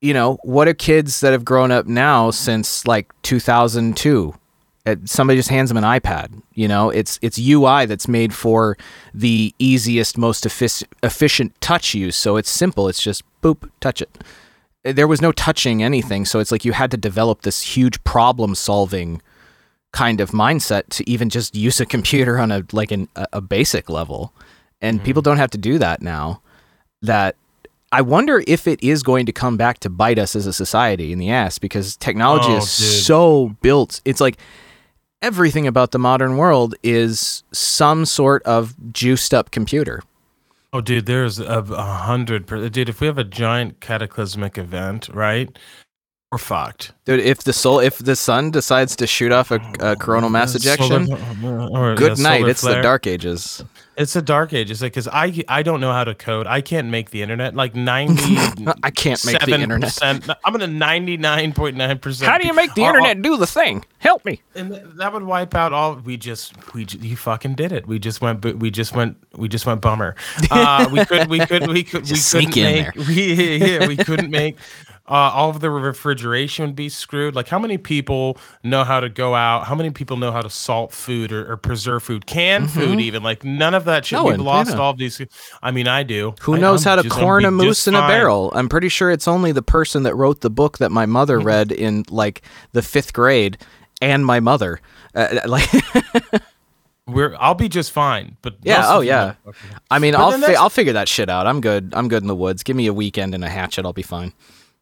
You 0.00 0.12
know, 0.12 0.40
what 0.42 0.66
are 0.66 0.74
kids 0.74 1.20
that 1.20 1.30
have 1.30 1.44
grown 1.44 1.70
up 1.70 1.86
now 1.86 2.32
since 2.32 2.84
like 2.88 3.12
2002? 3.22 4.34
Uh, 4.84 4.96
somebody 5.04 5.38
just 5.38 5.50
hands 5.50 5.70
them 5.70 5.76
an 5.76 5.84
iPad. 5.84 6.42
You 6.54 6.66
know, 6.66 6.90
it's 6.90 7.20
it's 7.22 7.38
UI 7.38 7.86
that's 7.86 8.08
made 8.08 8.34
for 8.34 8.76
the 9.14 9.54
easiest, 9.60 10.18
most 10.18 10.44
efficient 10.44 11.60
touch 11.60 11.94
use. 11.94 12.16
So 12.16 12.36
it's 12.36 12.50
simple. 12.50 12.88
It's 12.88 13.00
just 13.00 13.22
boop, 13.42 13.70
touch 13.78 14.02
it. 14.02 14.10
There 14.84 15.08
was 15.08 15.20
no 15.20 15.32
touching 15.32 15.82
anything, 15.82 16.24
so 16.24 16.38
it's 16.38 16.52
like 16.52 16.64
you 16.64 16.72
had 16.72 16.90
to 16.92 16.96
develop 16.96 17.42
this 17.42 17.62
huge 17.62 18.02
problem 18.04 18.54
solving 18.54 19.20
kind 19.92 20.20
of 20.20 20.30
mindset 20.30 20.88
to 20.90 21.08
even 21.10 21.28
just 21.30 21.54
use 21.54 21.80
a 21.80 21.86
computer 21.86 22.38
on 22.38 22.52
a 22.52 22.64
like 22.72 22.90
an, 22.90 23.08
a 23.32 23.40
basic 23.40 23.88
level. 23.88 24.32
And 24.80 24.98
mm-hmm. 24.98 25.06
people 25.06 25.22
don't 25.22 25.38
have 25.38 25.50
to 25.50 25.58
do 25.58 25.78
that 25.78 26.00
now. 26.00 26.42
That 27.02 27.36
I 27.90 28.02
wonder 28.02 28.42
if 28.46 28.66
it 28.66 28.82
is 28.82 29.02
going 29.02 29.26
to 29.26 29.32
come 29.32 29.56
back 29.56 29.78
to 29.80 29.90
bite 29.90 30.18
us 30.18 30.36
as 30.36 30.46
a 30.46 30.52
society 30.52 31.12
in 31.12 31.18
the 31.18 31.30
ass 31.30 31.58
because 31.58 31.96
technology 31.96 32.50
oh, 32.50 32.58
is 32.58 32.76
dude. 32.76 33.04
so 33.04 33.56
built. 33.62 34.00
It's 34.04 34.20
like 34.20 34.38
everything 35.22 35.66
about 35.66 35.90
the 35.92 35.98
modern 35.98 36.36
world 36.36 36.74
is 36.82 37.42
some 37.52 38.04
sort 38.04 38.42
of 38.44 38.74
juiced 38.92 39.32
up 39.32 39.50
computer. 39.50 40.02
Oh, 40.72 40.82
dude, 40.82 41.06
there's 41.06 41.38
a, 41.38 41.62
hundred. 41.62 42.46
Dude, 42.46 42.90
if 42.90 43.00
we 43.00 43.06
have 43.06 43.16
a 43.16 43.24
giant 43.24 43.80
cataclysmic 43.80 44.58
event, 44.58 45.08
right, 45.08 45.58
we're 46.30 46.38
fucked. 46.38 46.92
Dude, 47.06 47.20
if 47.20 47.44
the 47.44 47.54
soul, 47.54 47.80
if 47.80 47.98
the 47.98 48.14
sun 48.14 48.50
decides 48.50 48.94
to 48.96 49.06
shoot 49.06 49.32
off 49.32 49.50
a, 49.50 49.60
a 49.80 49.96
coronal 49.96 50.28
mass 50.28 50.54
ejection, 50.54 51.06
Solar- 51.06 51.68
or, 51.70 51.94
good 51.94 52.18
yeah, 52.18 52.22
night. 52.22 52.48
It's 52.48 52.60
the 52.60 52.82
dark 52.82 53.06
ages. 53.06 53.64
It's 53.96 54.12
the 54.12 54.20
dark 54.20 54.52
ages, 54.52 54.82
like 54.82 54.92
because 54.92 55.08
I 55.08 55.42
I 55.48 55.62
don't 55.62 55.80
know 55.80 55.90
how 55.90 56.04
to 56.04 56.14
code. 56.14 56.46
I 56.46 56.60
can't 56.60 56.88
make 56.88 57.10
the 57.10 57.22
internet. 57.22 57.54
Like 57.54 57.74
ninety. 57.74 58.36
I 58.82 58.90
can't 58.90 59.24
make 59.24 59.40
the 59.40 59.54
internet. 59.54 59.98
I'm 60.02 60.54
at 60.54 60.62
a 60.62 60.66
ninety 60.66 61.16
nine 61.16 61.52
point 61.52 61.76
nine 61.76 61.98
percent. 61.98 62.30
How 62.30 62.36
do 62.36 62.46
you 62.46 62.54
make 62.54 62.74
the 62.74 62.82
internet 62.82 63.22
do 63.22 63.38
the 63.38 63.46
thing? 63.46 63.84
Help 63.96 64.24
me. 64.24 64.42
And 64.54 64.72
that 64.98 65.12
would 65.12 65.24
wipe 65.24 65.54
out 65.54 65.72
all. 65.72 65.96
We 65.96 66.18
just 66.18 66.54
we 66.74 66.86
you 67.00 67.16
fucking 67.16 67.54
did 67.54 67.72
it. 67.72 67.88
We 67.88 67.98
just 67.98 68.20
went. 68.20 68.44
We 68.44 68.70
just 68.70 68.94
went. 68.94 69.16
We 69.34 69.48
just 69.48 69.64
went 69.64 69.80
bummer. 69.80 70.14
Uh, 70.50 70.88
we 70.92 71.04
could. 71.06 71.28
We 71.28 71.40
could. 71.40 71.66
We 71.68 71.82
could. 71.82 72.08
We 72.08 72.18
couldn't 72.30 72.54
make. 72.54 72.94
We, 73.08 73.34
yeah, 73.34 73.86
we 73.86 73.96
couldn't 73.96 74.30
make. 74.30 74.58
Uh, 75.08 75.30
all 75.32 75.48
of 75.48 75.60
the 75.60 75.70
refrigeration 75.70 76.66
would 76.66 76.76
be 76.76 76.88
screwed. 76.88 77.34
Like, 77.34 77.48
how 77.48 77.58
many 77.58 77.78
people 77.78 78.36
know 78.62 78.84
how 78.84 79.00
to 79.00 79.08
go 79.08 79.34
out? 79.34 79.66
How 79.66 79.74
many 79.74 79.90
people 79.90 80.16
know 80.18 80.30
how 80.32 80.42
to 80.42 80.50
salt 80.50 80.92
food 80.92 81.32
or, 81.32 81.50
or 81.50 81.56
preserve 81.56 82.02
food, 82.02 82.26
canned 82.26 82.70
food, 82.70 83.00
even? 83.00 83.22
Like, 83.22 83.42
none 83.42 83.74
of 83.74 83.86
that 83.86 84.04
shit. 84.04 84.18
Mm-hmm. 84.18 84.26
No 84.26 84.30
We've 84.32 84.38
one, 84.38 84.46
lost 84.46 84.70
yeah. 84.72 84.78
all 84.78 84.90
of 84.90 84.98
these. 84.98 85.20
I 85.62 85.70
mean, 85.70 85.88
I 85.88 86.02
do. 86.02 86.34
Who 86.42 86.56
I- 86.56 86.58
knows 86.58 86.86
I'm 86.86 86.98
how 86.98 87.02
to 87.02 87.08
corn 87.08 87.44
a 87.44 87.50
moose 87.50 87.88
in 87.88 87.94
a 87.94 88.06
barrel? 88.06 88.52
I'm 88.54 88.68
pretty 88.68 88.88
sure 88.90 89.10
it's 89.10 89.26
only 89.26 89.52
the 89.52 89.62
person 89.62 90.02
that 90.02 90.14
wrote 90.14 90.42
the 90.42 90.50
book 90.50 90.78
that 90.78 90.90
my 90.90 91.06
mother 91.06 91.38
read 91.40 91.72
in 91.72 92.04
like 92.10 92.42
the 92.72 92.82
fifth 92.82 93.12
grade, 93.14 93.56
and 94.02 94.24
my 94.26 94.40
mother. 94.40 94.80
Uh, 95.14 95.40
like, 95.46 95.68
We're. 97.06 97.34
I'll 97.38 97.54
be 97.54 97.68
just 97.70 97.92
fine. 97.92 98.36
But 98.42 98.56
Yeah, 98.62 98.84
oh, 98.86 99.00
yeah. 99.00 99.34
I 99.90 99.98
mean, 99.98 100.12
But 100.12 100.20
I'll 100.20 100.38
fi- 100.38 100.54
I'll 100.54 100.68
figure 100.70 100.92
that 100.92 101.08
shit 101.08 101.30
out. 101.30 101.46
I'm 101.46 101.60
good. 101.62 101.94
I'm 101.96 102.08
good 102.08 102.22
in 102.22 102.26
the 102.28 102.36
woods. 102.36 102.62
Give 102.62 102.76
me 102.76 102.86
a 102.86 102.92
weekend 102.92 103.34
and 103.34 103.42
a 103.42 103.48
hatchet. 103.48 103.86
I'll 103.86 103.94
be 103.94 104.02
fine. 104.02 104.32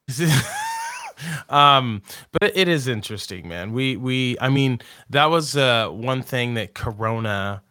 um 1.49 2.03
but 2.33 2.57
it 2.57 2.69
is 2.69 2.87
interesting 2.89 3.49
man. 3.49 3.73
We 3.73 3.97
we 3.97 4.37
i 4.41 4.49
mean 4.49 4.81
that 5.11 5.27
was 5.27 5.57
uh 5.57 5.89
one 5.89 6.23
thing 6.23 6.55
that 6.55 6.75
corona 6.75 7.63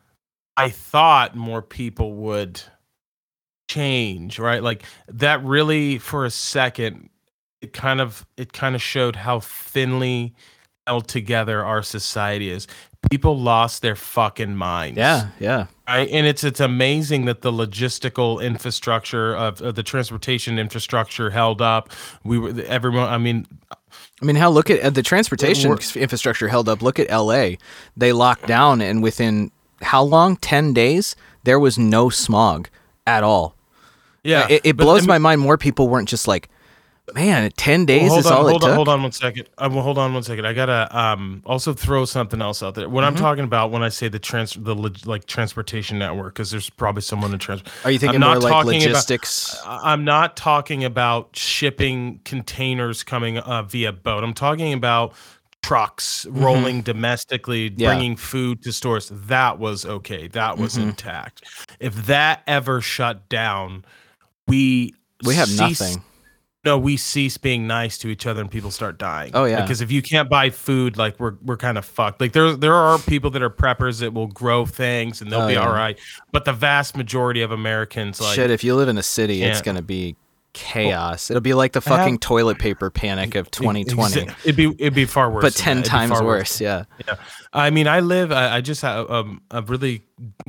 i 0.57 0.69
thought 0.69 1.36
more 1.36 1.61
people 1.61 2.13
would 2.15 2.61
change 3.69 4.39
right? 4.39 4.61
Like 4.63 4.83
that 5.07 5.43
really 5.43 5.97
for 5.97 6.25
a 6.25 6.31
second 6.31 7.09
it 7.61 7.73
kind 7.73 8.01
of 8.01 8.25
it 8.38 8.53
kind 8.53 8.75
of 8.75 8.81
showed 8.81 9.15
how 9.15 9.39
thinly 9.39 10.36
held 10.88 11.07
together 11.07 11.63
our 11.65 11.81
society 11.81 12.49
is 12.51 12.67
people 13.16 13.39
lost 13.39 13.82
their 13.82 13.95
fucking 13.95 14.57
minds 14.57 14.97
Yeah, 14.97 15.30
yeah. 15.39 15.68
Right? 15.88 16.09
And 16.09 16.28
it's 16.28 16.43
it's 16.43 16.59
amazing 16.59 17.26
that 17.26 17.41
the 17.43 17.51
logistical 17.51 18.43
infrastructure 18.43 19.34
of, 19.34 19.61
of 19.61 19.76
the 19.76 19.84
transportation 19.84 20.59
infrastructure 20.59 21.30
held 21.30 21.61
up. 21.61 21.91
We 22.26 22.38
were 22.38 22.49
everyone. 22.68 23.07
I 23.07 23.18
mean, 23.18 23.47
I 24.22 24.26
mean, 24.26 24.36
hell, 24.36 24.51
look 24.51 24.70
at 24.70 24.82
uh, 24.82 24.89
the 24.89 25.03
transportation 25.03 25.72
infrastructure 25.72 26.49
held 26.49 26.68
up. 26.68 26.82
Look 26.82 26.99
at 26.99 27.09
L.A. 27.09 27.57
They 27.95 28.11
locked 28.11 28.47
down, 28.47 28.82
and 28.82 29.01
within 29.01 29.51
how 29.82 30.03
long? 30.03 30.36
Ten 30.38 30.74
days, 30.74 31.16
there 31.45 31.59
was 31.59 31.78
no 31.78 32.09
smog 32.09 32.68
at 33.07 33.24
all. 33.24 33.55
yeah, 34.24 34.47
it, 34.49 34.61
it 34.66 34.78
but, 34.78 34.84
blows 34.84 34.99
I 34.99 35.01
mean, 35.03 35.07
my 35.07 35.18
mind. 35.20 35.41
More 35.41 35.57
people 35.57 35.88
weren't 35.88 36.09
just 36.09 36.28
like, 36.28 36.49
man, 37.13 37.51
ten 37.57 37.85
days 37.85 38.07
hold 38.09 38.19
is 38.21 38.25
on, 38.25 38.33
all 38.33 38.49
hold 38.49 38.63
it 38.63 38.65
on, 38.65 38.69
took. 38.69 38.75
hold 38.75 38.87
on 38.89 39.03
one 39.03 39.11
second. 39.11 39.47
Uh, 39.57 39.69
well, 39.71 39.81
hold 39.83 39.97
on 39.97 40.13
one 40.13 40.23
second. 40.23 40.45
I 40.47 40.53
gotta 40.53 40.87
um 40.97 41.43
also 41.45 41.73
throw 41.73 42.05
something 42.05 42.41
else 42.41 42.63
out 42.63 42.75
there. 42.75 42.89
What 42.89 43.03
Mm-hmm. 43.03 43.15
I'm 43.15 43.21
talking 43.21 43.43
about 43.43 43.71
when 43.71 43.83
I 43.83 43.89
say 43.89 44.07
the 44.07 44.19
trans 44.19 44.53
the 44.53 44.73
like 45.05 45.25
transportation 45.25 45.99
network, 45.99 46.33
because 46.33 46.51
there's 46.51 46.69
probably 46.69 47.01
someone 47.01 47.31
in 47.33 47.39
trans. 47.39 47.61
Are 47.83 47.91
you 47.91 47.99
thinking 47.99 48.23
I'm 48.23 48.27
more 48.27 48.35
not 48.35 48.43
like 48.43 48.51
talking 48.53 48.81
about- 48.81 48.87
logistics? 48.87 49.55
I- 49.65 49.91
I'm 49.93 50.03
not 50.03 50.35
talking 50.35 50.83
about 50.83 51.35
shipping 51.35 52.21
containers 52.25 53.03
coming 53.03 53.37
uh, 53.37 53.63
via 53.63 53.91
boat. 53.91 54.23
I'm 54.23 54.33
talking 54.33 54.73
about 54.73 55.13
trucks 55.61 56.25
rolling 56.29 56.81
domestically, 56.83 57.69
Mm-hmm. 57.71 57.81
Yeah. 57.81 57.87
bringing 57.89 58.15
food 58.15 58.61
to 58.63 58.71
stores. 58.71 59.09
That 59.11 59.57
was 59.59 59.85
okay. 59.85 60.27
That 60.27 60.57
was 60.57 60.75
Mm-hmm. 60.77 60.89
intact. 60.89 61.43
If 61.79 62.05
that 62.07 62.43
ever 62.47 62.81
shut 62.81 63.29
down, 63.29 63.83
we 64.47 64.93
we 65.23 65.35
have 65.35 65.49
nothing. 65.57 66.03
No, 66.66 66.78
we 66.80 66.97
cease 66.97 67.38
being 67.38 67.68
nice 67.68 67.97
to 67.99 68.07
each 68.09 68.26
other 68.26 68.41
and 68.41 68.49
people 68.49 68.72
start 68.72 68.97
dying. 68.97 69.32
Oh, 69.36 69.45
yeah. 69.45 69.61
because 69.61 69.82
if 69.82 69.91
you 69.91 70.01
can't 70.01 70.28
buy 70.30 70.49
food, 70.49 70.97
like 70.97 71.20
we're 71.20 71.36
we're 71.43 71.57
kind 71.57 71.78
of 71.78 71.86
fucked. 71.86 72.20
Like 72.20 72.34
there 72.34 72.55
there 72.55 72.74
are 72.74 72.97
people 72.97 73.30
that 73.32 73.43
are 73.43 73.49
preppers 73.51 73.99
that 73.99 74.13
will 74.13 74.28
grow 74.28 74.66
things 74.66 75.22
and 75.22 75.32
they'll 75.32 75.41
Oh, 75.41 75.47
be 75.47 75.53
yeah. 75.53 75.66
all 75.68 75.74
right. 75.74 75.99
But 76.32 76.45
the 76.45 76.53
vast 76.53 76.97
majority 76.97 77.41
of 77.43 77.51
Americans, 77.51 78.20
like 78.20 78.36
Shit, 78.36 78.49
if 78.49 78.63
you 78.63 78.74
live 78.76 78.89
in 78.89 78.97
a 78.97 79.03
city, 79.03 79.43
it's 79.43 79.61
gonna 79.61 79.82
be 79.84 80.16
chaos. 80.55 81.29
It'll 81.29 81.41
be 81.41 81.53
like 81.53 81.73
the 81.73 81.81
fucking 81.81 82.19
toilet 82.19 82.57
paper 82.57 82.89
panic 82.89 83.35
of 83.35 83.51
2020, 83.51 84.21
It'd 84.43 84.55
be 84.55 84.65
it'd 84.79 84.95
be 84.95 85.05
far 85.05 85.29
worse, 85.29 85.43
but 85.43 85.53
ten 85.53 85.77
that. 85.77 85.81
It'd 85.81 85.91
be 85.91 85.97
times 85.97 86.11
far 86.11 86.23
worse. 86.25 86.59
Yeah. 86.59 86.85
Yeah, 87.07 87.15
I 87.53 87.69
mean, 87.69 87.87
I 87.87 87.99
live. 87.99 88.31
I, 88.31 88.55
I 88.57 88.61
just 88.61 88.81
have 88.81 89.09
um, 89.11 89.41
a 89.51 89.61
really 89.61 90.01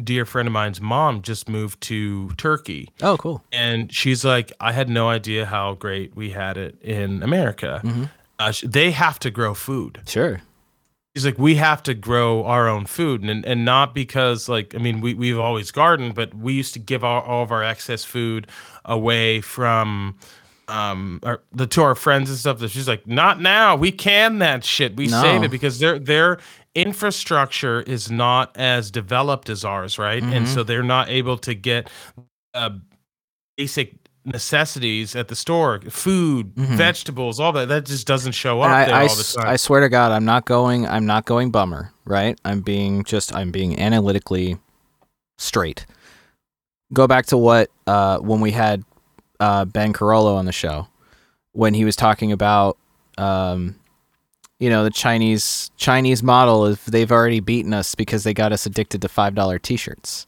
dear 0.03 0.25
friend 0.25 0.47
of 0.49 0.53
mine's 0.53 0.81
mom 0.81 1.23
just 1.23 1.49
moved 1.49 1.81
to 1.83 2.31
Turkey, 2.37 2.89
Oh, 3.03 3.17
cool. 3.17 3.45
and 3.53 3.93
she's 3.93 4.25
like, 4.25 4.53
I 4.61 4.73
had 4.73 4.89
no 4.89 5.09
idea 5.09 5.45
how 5.45 5.75
great 5.75 6.15
we 6.17 6.31
had 6.31 6.57
it 6.57 6.81
in 6.81 7.23
America. 7.23 7.81
Mm-hmm. 7.85 8.05
Uh, 8.39 8.53
they 8.65 8.93
have 8.93 9.19
to 9.21 9.31
grow 9.31 9.55
food. 9.55 10.01
Sure. 10.07 10.41
He's 11.17 11.27
like, 11.27 11.39
we 11.39 11.57
have 11.57 11.83
to 11.85 11.95
grow 11.95 12.45
our 12.47 12.69
own 12.69 12.87
food, 12.87 13.25
and 13.25 13.47
and 13.47 13.65
not 13.67 13.95
because 13.95 14.49
like 14.51 14.77
I 14.77 14.79
mean 14.79 15.01
we 15.03 15.15
we've 15.15 15.41
always 15.41 15.73
gardened, 15.73 16.15
but 16.17 16.35
we 16.35 16.55
used 16.55 16.75
to 16.75 16.81
give 16.81 17.05
all, 17.05 17.23
all 17.23 17.45
of 17.45 17.53
our 17.53 17.65
excess 17.65 18.05
food 18.05 18.49
away 18.87 19.43
from 19.43 20.17
um 20.69 21.21
our, 21.25 21.43
the 21.53 21.67
to 21.69 21.83
our 21.83 21.97
friends 21.97 22.31
and 22.31 22.39
stuff. 22.39 22.61
That 22.61 22.71
she's 22.71 22.89
like, 22.89 23.07
not 23.07 23.41
now. 23.43 23.77
We 23.77 23.93
can 23.93 24.41
that 24.41 24.65
shit. 24.65 24.97
We 24.97 25.09
save 25.09 25.43
No. 25.43 25.45
it 25.45 25.51
because 25.51 25.81
their 25.81 25.99
their 26.01 26.39
infrastructure 26.77 27.83
is 27.83 28.11
not 28.11 28.57
as 28.57 28.91
developed 28.91 29.51
as 29.51 29.65
ours, 29.65 29.99
right? 29.99 30.25
Mm-hmm. 30.25 30.35
And 30.35 30.49
so 30.49 30.65
they're 30.65 30.85
not 30.85 31.11
able 31.11 31.39
to 31.41 31.55
get 31.55 31.91
uh, 32.55 32.71
basic 33.57 33.97
necessities 34.27 35.15
at 35.17 35.29
the 35.29 35.37
store 35.37 35.81
food 35.89 36.53
vegetables 36.57 37.39
all 37.41 37.53
that 37.53 37.69
that 37.69 37.87
just 37.87 38.07
doesn't 38.07 38.33
show 38.33 38.61
up 38.61 38.67
Mm-hmm. 38.77 38.91
There 38.91 38.95
I, 38.95 38.99
I 38.99 39.07
all 39.07 39.15
the 39.17 39.23
time 39.23 39.49
I 39.49 39.57
swear 39.57 39.81
to 39.81 39.89
God, 39.89 40.13
I'm 40.13 40.25
not 40.25 40.45
going. 40.45 40.87
I'm 40.87 41.07
not 41.07 41.25
going 41.25 41.51
bummer. 41.51 41.93
Right? 42.05 42.39
I'm 42.45 42.61
being 42.61 43.05
just. 43.05 43.35
I'm 43.35 43.51
being 43.51 43.79
analytically 43.79 44.59
straight. 45.39 45.87
Go 46.93 47.07
back 47.07 47.27
to 47.27 47.37
what 47.37 47.71
uh, 47.87 48.19
when 48.19 48.41
we 48.41 48.53
had 48.53 48.85
uh, 49.41 49.65
Ben 49.65 49.93
Carollo 49.93 50.37
on 50.37 50.45
the 50.45 50.53
show 50.53 50.89
when 51.53 51.75
he 51.75 51.85
was 51.85 51.97
talking 51.97 52.33
about, 52.33 52.77
um, 53.19 53.77
you 54.59 54.71
know, 54.71 54.85
the 54.85 54.91
Chinese 54.91 55.71
Chinese 55.77 56.23
model. 56.23 56.67
If 56.67 56.85
they've 56.87 57.11
already 57.11 57.41
beaten 57.41 57.75
us 57.75 57.95
because 57.95 58.25
they 58.25 58.35
got 58.35 58.53
us 58.53 58.67
addicted 58.67 59.03
to 59.03 59.09
five 59.09 59.35
dollar 59.35 59.59
T-shirts. 59.59 60.27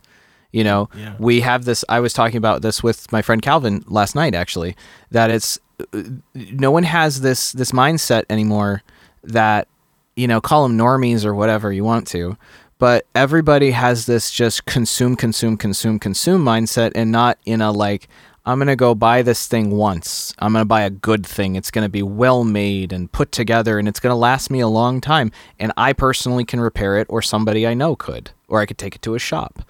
You 0.53 0.65
know, 0.65 0.89
Yeah. 0.97 1.15
we 1.19 1.41
have 1.43 1.65
this. 1.67 1.85
I 1.89 2.01
was 2.01 2.13
talking 2.13 2.39
about 2.39 2.63
this 2.63 2.83
with 2.83 3.11
my 3.13 3.21
friend 3.23 3.43
Calvin 3.43 3.85
last 3.87 4.15
night, 4.15 4.35
actually. 4.35 4.77
That 5.11 5.31
it's 5.31 5.59
uh, 5.95 6.03
no 6.35 6.71
one 6.71 6.85
has 6.85 7.21
this 7.21 7.53
this 7.53 7.73
mindset 7.73 8.25
anymore 8.31 8.83
that 9.23 9.69
you 10.17 10.27
know 10.27 10.41
call 10.41 10.63
them 10.67 10.77
normies 10.79 11.25
or 11.25 11.35
whatever 11.35 11.71
you 11.73 11.85
want 11.85 12.07
to 12.09 12.37
but 12.79 13.05
everybody 13.15 13.73
has 13.73 14.07
this 14.07 14.31
just 14.31 14.65
consume 14.65 15.15
consume 15.17 15.57
consume 15.57 15.99
consume 15.99 16.45
mindset 16.45 16.91
and 16.97 17.13
not 17.13 17.39
in 17.45 17.61
a 17.61 17.71
like 17.71 18.09
i'm 18.47 18.59
going 18.59 18.67
to 18.69 18.75
go 18.77 18.95
buy 18.95 19.23
this 19.23 19.47
thing 19.47 19.71
once 19.71 20.35
i'm 20.41 20.53
going 20.53 20.63
to 20.63 20.67
buy 20.67 20.83
a 20.83 20.91
good 20.91 21.25
thing 21.27 21.55
it's 21.57 21.71
going 21.71 21.85
to 21.85 21.89
be 21.89 22.03
well 22.03 22.43
made 22.45 22.93
and 22.93 23.13
put 23.13 23.31
together 23.31 23.79
and 23.79 23.87
it's 23.89 24.01
going 24.01 24.13
to 24.13 24.17
last 24.17 24.51
me 24.51 24.59
a 24.61 24.69
long 24.69 25.01
time 25.01 25.31
and 25.61 25.73
i 25.77 25.93
personally 25.93 26.45
can 26.45 26.61
repair 26.61 26.97
it 26.97 27.07
or 27.11 27.21
somebody 27.23 27.67
i 27.67 27.75
know 27.75 27.95
could 27.95 28.31
or 28.49 28.61
i 28.61 28.67
could 28.67 28.79
take 28.79 28.97
it 28.97 29.03
to 29.03 29.15
a 29.15 29.19
shop 29.21 29.63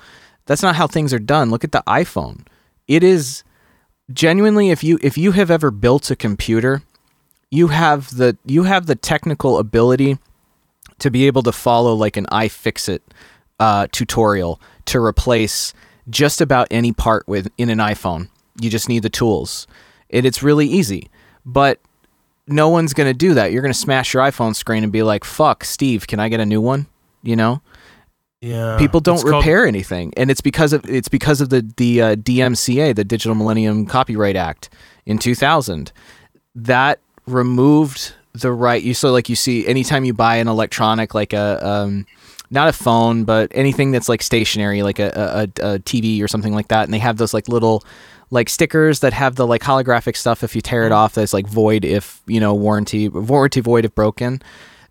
that's 0.49 0.63
not 0.63 0.75
how 0.75 0.89
things 0.89 1.15
are 1.15 1.21
done 1.21 1.51
look 1.51 1.63
at 1.63 1.71
the 1.71 1.83
iphone 1.87 2.45
it 2.89 3.05
is 3.05 3.45
genuinely 4.13 4.71
if 4.71 4.83
you 4.83 4.99
if 5.03 5.17
you 5.17 5.33
have 5.33 5.51
ever 5.51 5.71
built 5.71 6.11
a 6.11 6.17
computer 6.17 6.83
you 7.51 7.69
have 7.69 8.17
the 8.17 8.37
you 8.45 8.65
have 8.65 8.87
the 8.87 8.97
technical 8.97 9.59
ability 9.59 10.19
to 10.99 11.11
be 11.11 11.27
able 11.27 11.43
to 11.43 11.53
follow 11.53 11.95
like 11.95 12.17
an 12.17 12.27
iFixit 12.27 13.01
uh, 13.61 13.87
tutorial 13.93 14.61
to 14.87 15.03
replace 15.03 15.73
just 16.09 16.41
about 16.41 16.69
any 16.71 16.93
part 16.93 17.27
with 17.29 17.51
in 17.59 17.71
an 17.71 17.79
iPhone. 17.79 18.29
You 18.61 18.71
just 18.71 18.89
need 18.89 19.03
the 19.03 19.11
tools. 19.11 19.67
And 20.11 20.25
it's 20.25 20.43
really 20.43 20.67
easy. 20.67 21.11
But 21.45 21.81
no 22.47 22.69
one's 22.69 22.95
going 22.95 23.09
to 23.09 23.17
do 23.17 23.35
that. 23.35 23.53
You're 23.53 23.63
going 23.63 23.73
to 23.73 23.79
smash 23.79 24.15
your 24.15 24.23
iPhone 24.23 24.55
screen 24.55 24.83
and 24.83 24.93
be 24.93 25.03
like, 25.03 25.25
"Fuck, 25.25 25.65
Steve, 25.65 26.07
can 26.07 26.19
I 26.19 26.29
get 26.29 26.41
a 26.41 26.47
new 26.47 26.61
one?" 26.61 26.87
You 27.23 27.37
know? 27.37 27.63
Yeah, 28.41 28.77
People 28.79 29.01
don't 29.01 29.17
It's 29.17 29.25
called- 29.25 29.45
repair 29.45 29.67
anything, 29.67 30.13
and 30.17 30.31
it's 30.31 30.41
because 30.41 30.73
of 30.73 30.89
it's 30.89 31.09
because 31.09 31.41
of 31.41 31.49
the 31.49 31.69
the 31.77 32.03
uh, 32.03 32.15
DMCA, 32.17 32.95
the 32.95 33.05
Digital 33.05 33.35
Millennium 33.35 33.85
Copyright 33.85 34.37
Act, 34.37 34.69
in 35.07 35.19
2000. 35.19 35.91
That 36.55 37.01
removed 37.27 38.15
the 38.35 38.53
right. 38.53 38.81
You 38.83 38.95
so 38.95 39.11
like 39.11 39.29
you 39.29 39.35
see 39.37 39.67
anytime 39.67 40.05
you 40.05 40.15
buy 40.15 40.37
an 40.37 40.47
electronic 40.47 41.15
like 41.15 41.33
a 41.33 41.67
um, 41.67 42.07
not 42.51 42.69
a 42.69 42.73
phone, 42.73 43.25
but 43.25 43.51
anything 43.55 43.91
that's 43.91 44.09
like 44.09 44.23
stationary, 44.23 44.83
like 44.83 45.01
a, 45.01 45.49
a, 45.61 45.75
a 45.75 45.79
TV 45.81 46.23
or 46.23 46.29
something 46.29 46.55
like 46.55 46.69
that, 46.69 46.85
and 46.85 46.95
they 46.95 46.99
have 46.99 47.17
those 47.17 47.35
like 47.35 47.49
little 47.49 47.83
like 48.31 48.49
stickers 48.49 49.01
that 49.01 49.13
have 49.13 49.35
the 49.35 49.47
like 49.49 49.63
holographic 49.63 50.17
stuff. 50.17 50.45
If 50.45 50.55
you 50.55 50.63
tear 50.63 50.85
it 50.87 50.93
off, 50.93 51.15
that's 51.15 51.33
like 51.33 51.49
void 51.49 51.85
if 51.85 52.23
you 52.27 52.39
know 52.39 52.55
warranty 52.55 53.09
warranty 53.09 53.61
void 53.61 53.85
if 53.85 53.95
broken. 53.97 54.41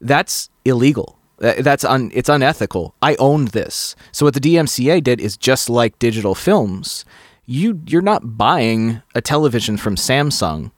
That's 0.02 0.50
illegal. 0.66 1.17
Uh, 1.42 1.54
that's 1.60 1.84
un 1.84 2.12
it's 2.14 2.30
unethical. 2.30 2.96
I 3.02 3.16
owned 3.16 3.50
this. 3.50 3.96
So 4.12 4.26
what 4.26 4.34
the 4.34 4.40
DMCA 4.40 5.04
did 5.04 5.22
is 5.22 5.38
just 5.38 5.70
like 5.70 5.98
digital 6.00 6.36
films. 6.36 7.06
You 7.46 7.82
you're 7.86 8.02
not 8.02 8.38
buying 8.38 9.02
a 9.16 9.22
television 9.22 9.78
from 9.78 9.96
Samsung. 9.96 10.72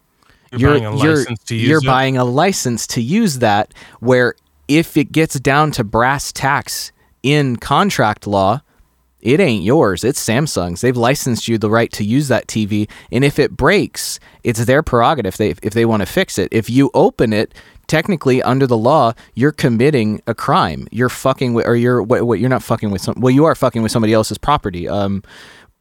You're, 0.52 0.72
buying 0.72 0.86
a 0.86 0.92
license 0.92 1.44
to 1.44 1.56
use 1.56 1.70
you're 1.70 1.78
it? 1.80 1.86
buying 1.86 2.18
a 2.18 2.26
license 2.26 2.88
to 2.88 3.02
use 3.02 3.40
that 3.40 3.74
where 4.00 4.34
if 4.68 4.98
it 4.98 5.12
gets 5.12 5.40
down 5.40 5.72
to 5.72 5.84
brass 5.84 6.32
tacks 6.32 6.92
in 7.22 7.56
contract 7.58 8.26
law, 8.26 8.62
it 9.22 9.40
ain't 9.40 9.64
yours. 9.64 10.04
It's 10.04 10.24
Samsung's. 10.26 10.82
They've 10.82 10.96
licensed 10.96 11.48
you 11.48 11.58
the 11.58 11.70
right 11.70 11.92
to 11.94 12.04
use 12.04 12.28
that 12.30 12.48
TV, 12.48 12.90
and 13.12 13.24
if 13.24 13.40
it 13.40 13.52
breaks, 13.58 14.20
it's 14.44 14.66
their 14.66 14.82
prerogative. 14.84 15.34
If 15.34 15.38
they 15.38 15.50
if 15.68 15.74
they 15.74 15.86
want 15.86 16.02
to 16.02 16.06
fix 16.06 16.38
it. 16.38 16.50
If 16.52 16.70
you 16.70 16.90
open 16.94 17.34
it, 17.34 17.54
technically 17.88 18.42
under 18.44 18.66
the 18.66 18.78
law, 18.78 19.14
you're 19.34 19.52
committing 19.52 20.22
a 20.28 20.34
crime. 20.34 20.88
You're 20.92 21.10
fucking 21.10 21.54
with, 21.54 21.68
or 21.68 21.76
you're 21.76 22.02
what, 22.02 22.24
what 22.24 22.40
you're 22.40 22.50
not 22.50 22.64
fucking 22.64 22.92
with 22.92 23.02
some. 23.02 23.16
Well, 23.18 23.32
you 23.32 23.46
are 23.46 23.56
fucking 23.56 23.82
with 23.82 23.92
somebody 23.92 24.14
else's 24.14 24.38
property. 24.38 24.88
Um, 24.88 25.24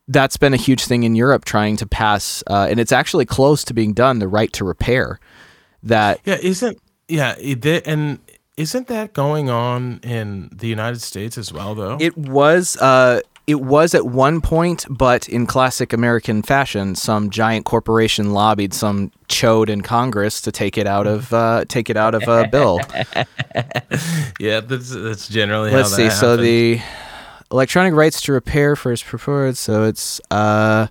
that's 0.09 0.37
been 0.39 0.55
a 0.55 0.59
huge 0.59 0.87
thing 0.87 1.03
in 1.05 1.15
Europe 1.15 1.45
trying 1.45 1.77
to 1.77 1.87
pass, 1.87 2.43
uh, 2.49 2.67
and 2.71 2.81
it's 2.81 2.93
actually 2.93 3.27
close 3.27 3.63
to 3.65 3.75
being 3.75 3.93
done. 3.93 4.19
The 4.19 4.29
right 4.29 4.53
to 4.55 4.65
repair. 4.65 5.21
That 5.85 6.21
Yeah, 6.25 6.39
isn't 6.43 6.79
yeah, 7.07 7.35
it, 7.39 7.87
and 7.87 8.19
isn't 8.59 8.89
that 8.89 9.13
going 9.13 9.49
on 9.49 10.01
in 10.03 10.51
the 10.53 10.67
United 10.67 11.01
States 11.01 11.39
as 11.39 11.53
well 11.53 11.75
though? 11.75 11.97
It 12.01 12.17
was 12.17 12.77
uh 12.79 13.21
it 13.47 13.63
was 13.63 13.95
at 13.95 14.05
one 14.05 14.43
point, 14.43 14.85
but 14.91 15.27
in 15.27 15.47
classic 15.47 15.95
American 15.95 16.43
fashion, 16.43 16.95
some 16.95 17.31
giant 17.31 17.65
corporation 17.65 18.35
lobbied 18.35 18.75
some 18.75 19.11
chode 19.31 19.71
in 19.71 19.81
Congress 19.81 20.43
to 20.43 20.53
take 20.53 20.77
it 20.77 20.87
out 20.87 21.07
of 21.07 21.33
uh, 21.33 21.65
take 21.67 21.89
it 21.89 21.97
out 21.97 22.15
of 22.15 22.29
a 22.29 22.47
bill. 22.53 22.79
yeah, 24.39 24.61
that's 24.61 24.91
that's 24.91 25.29
generally 25.29 25.71
Let's 25.71 25.95
see. 25.95 26.09
that 26.09 26.13
So 26.13 26.37
the 26.37 26.83
electronic 27.51 27.95
rights 27.95 28.21
to 28.23 28.33
repair 28.33 28.77
first 28.77 29.07
preferred. 29.07 29.57
So 29.57 29.85
it's 29.85 30.21
uh, 30.31 30.89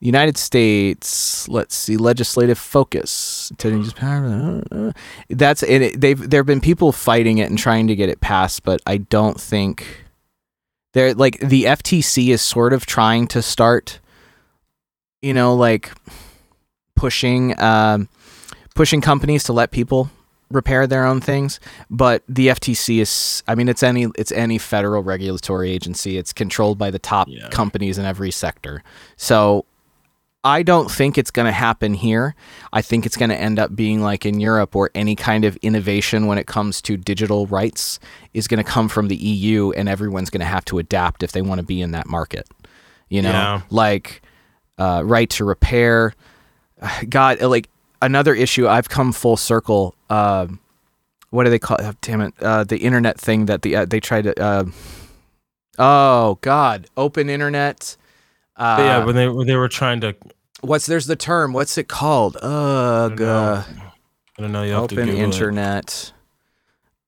United 0.00 0.36
States. 0.38 1.48
Let's 1.48 1.74
see. 1.76 1.96
Legislative 1.96 2.58
focus. 2.58 3.52
Power- 3.58 4.62
uh, 4.72 4.92
That's 5.28 5.62
and 5.62 5.84
it. 5.84 6.00
They've 6.00 6.30
there 6.30 6.40
have 6.40 6.46
been 6.46 6.60
people 6.60 6.90
fighting 6.92 7.38
it 7.38 7.50
and 7.50 7.58
trying 7.58 7.86
to 7.88 7.94
get 7.96 8.08
it 8.08 8.20
passed, 8.20 8.62
but 8.62 8.80
I 8.86 8.96
don't 8.98 9.38
think 9.40 10.04
they're 10.94 11.14
like 11.14 11.38
the 11.40 11.64
FTC 11.64 12.28
is 12.28 12.40
sort 12.42 12.72
of 12.72 12.86
trying 12.86 13.26
to 13.28 13.42
start. 13.42 14.00
You 15.22 15.34
know, 15.34 15.54
like 15.54 15.90
pushing 16.96 17.58
um, 17.60 18.08
pushing 18.74 19.00
companies 19.00 19.44
to 19.44 19.52
let 19.52 19.70
people 19.70 20.10
repair 20.50 20.84
their 20.88 21.06
own 21.06 21.20
things 21.20 21.60
but 21.88 22.24
the 22.28 22.48
FTC 22.48 22.98
is 23.00 23.40
I 23.46 23.54
mean 23.54 23.68
it's 23.68 23.84
any 23.84 24.08
it's 24.18 24.32
any 24.32 24.58
federal 24.58 25.00
regulatory 25.04 25.70
agency 25.70 26.18
it's 26.18 26.32
controlled 26.32 26.76
by 26.76 26.90
the 26.90 26.98
top 26.98 27.28
Yeah. 27.30 27.48
companies 27.50 27.98
in 27.98 28.04
every 28.04 28.32
sector 28.32 28.82
so 29.16 29.64
I 30.42 30.62
don't 30.62 30.90
think 30.90 31.18
it's 31.18 31.30
going 31.30 31.46
to 31.46 31.52
happen 31.52 31.92
here 31.94 32.34
I 32.72 32.80
think 32.82 33.04
it's 33.06 33.16
going 33.16 33.30
to 33.30 33.36
end 33.36 33.58
up 33.58 33.76
being 33.76 34.00
like 34.00 34.24
in 34.24 34.40
Europe 34.40 34.74
where 34.74 34.90
any 34.94 35.14
kind 35.14 35.44
of 35.44 35.56
innovation 35.56 36.26
when 36.26 36.38
it 36.38 36.46
comes 36.46 36.80
to 36.82 36.96
digital 36.96 37.46
rights 37.46 37.98
is 38.32 38.48
going 38.48 38.62
to 38.64 38.70
come 38.70 38.88
from 38.88 39.08
the 39.08 39.16
EU 39.16 39.70
and 39.72 39.88
everyone's 39.88 40.30
going 40.30 40.40
to 40.40 40.46
have 40.46 40.64
to 40.66 40.78
adapt 40.78 41.22
if 41.22 41.32
they 41.32 41.42
want 41.42 41.60
to 41.60 41.66
be 41.66 41.82
in 41.82 41.90
that 41.92 42.06
market 42.06 42.48
you 43.08 43.20
know 43.22 43.30
Yeah. 43.30 43.60
like 43.70 44.22
uh, 44.78 45.02
right 45.04 45.28
to 45.30 45.44
repair 45.44 46.14
God, 47.10 47.42
like 47.42 47.68
another 48.00 48.34
issue. 48.34 48.66
I've 48.66 48.88
come 48.88 49.12
full 49.12 49.36
circle. 49.36 49.94
Um, 50.08 50.58
what 51.28 51.44
do 51.44 51.50
they 51.50 51.58
call? 51.58 51.76
Oh, 51.78 51.92
damn 52.00 52.22
it! 52.22 52.32
Uh, 52.40 52.64
the 52.64 52.78
internet 52.78 53.20
thing 53.20 53.44
that 53.46 53.60
the 53.60 53.76
uh, 53.76 53.84
they 53.84 54.00
tried 54.00 54.22
to. 54.24 54.42
Uh, 54.42 54.64
oh 55.78 56.38
God! 56.40 56.86
Open 56.96 57.28
internet. 57.28 57.96
Uh, 58.60 58.76
yeah, 58.78 59.04
when 59.04 59.14
they 59.16 59.28
when 59.28 59.46
they 59.46 59.56
were 59.56 59.68
trying 59.68 60.00
to 60.02 60.14
what's 60.60 60.86
there's 60.86 61.06
the 61.06 61.16
term? 61.16 61.52
What's 61.54 61.78
it 61.78 61.88
called? 61.88 62.36
Ugh. 62.42 63.20
uh, 63.20 63.64
I 63.66 64.42
don't 64.42 64.52
know, 64.52 64.62
you 64.62 64.72
have 64.74 64.88
to 64.88 64.94
open 64.94 65.06
Google 65.06 65.20
it. 65.20 65.24
internet. 65.24 66.12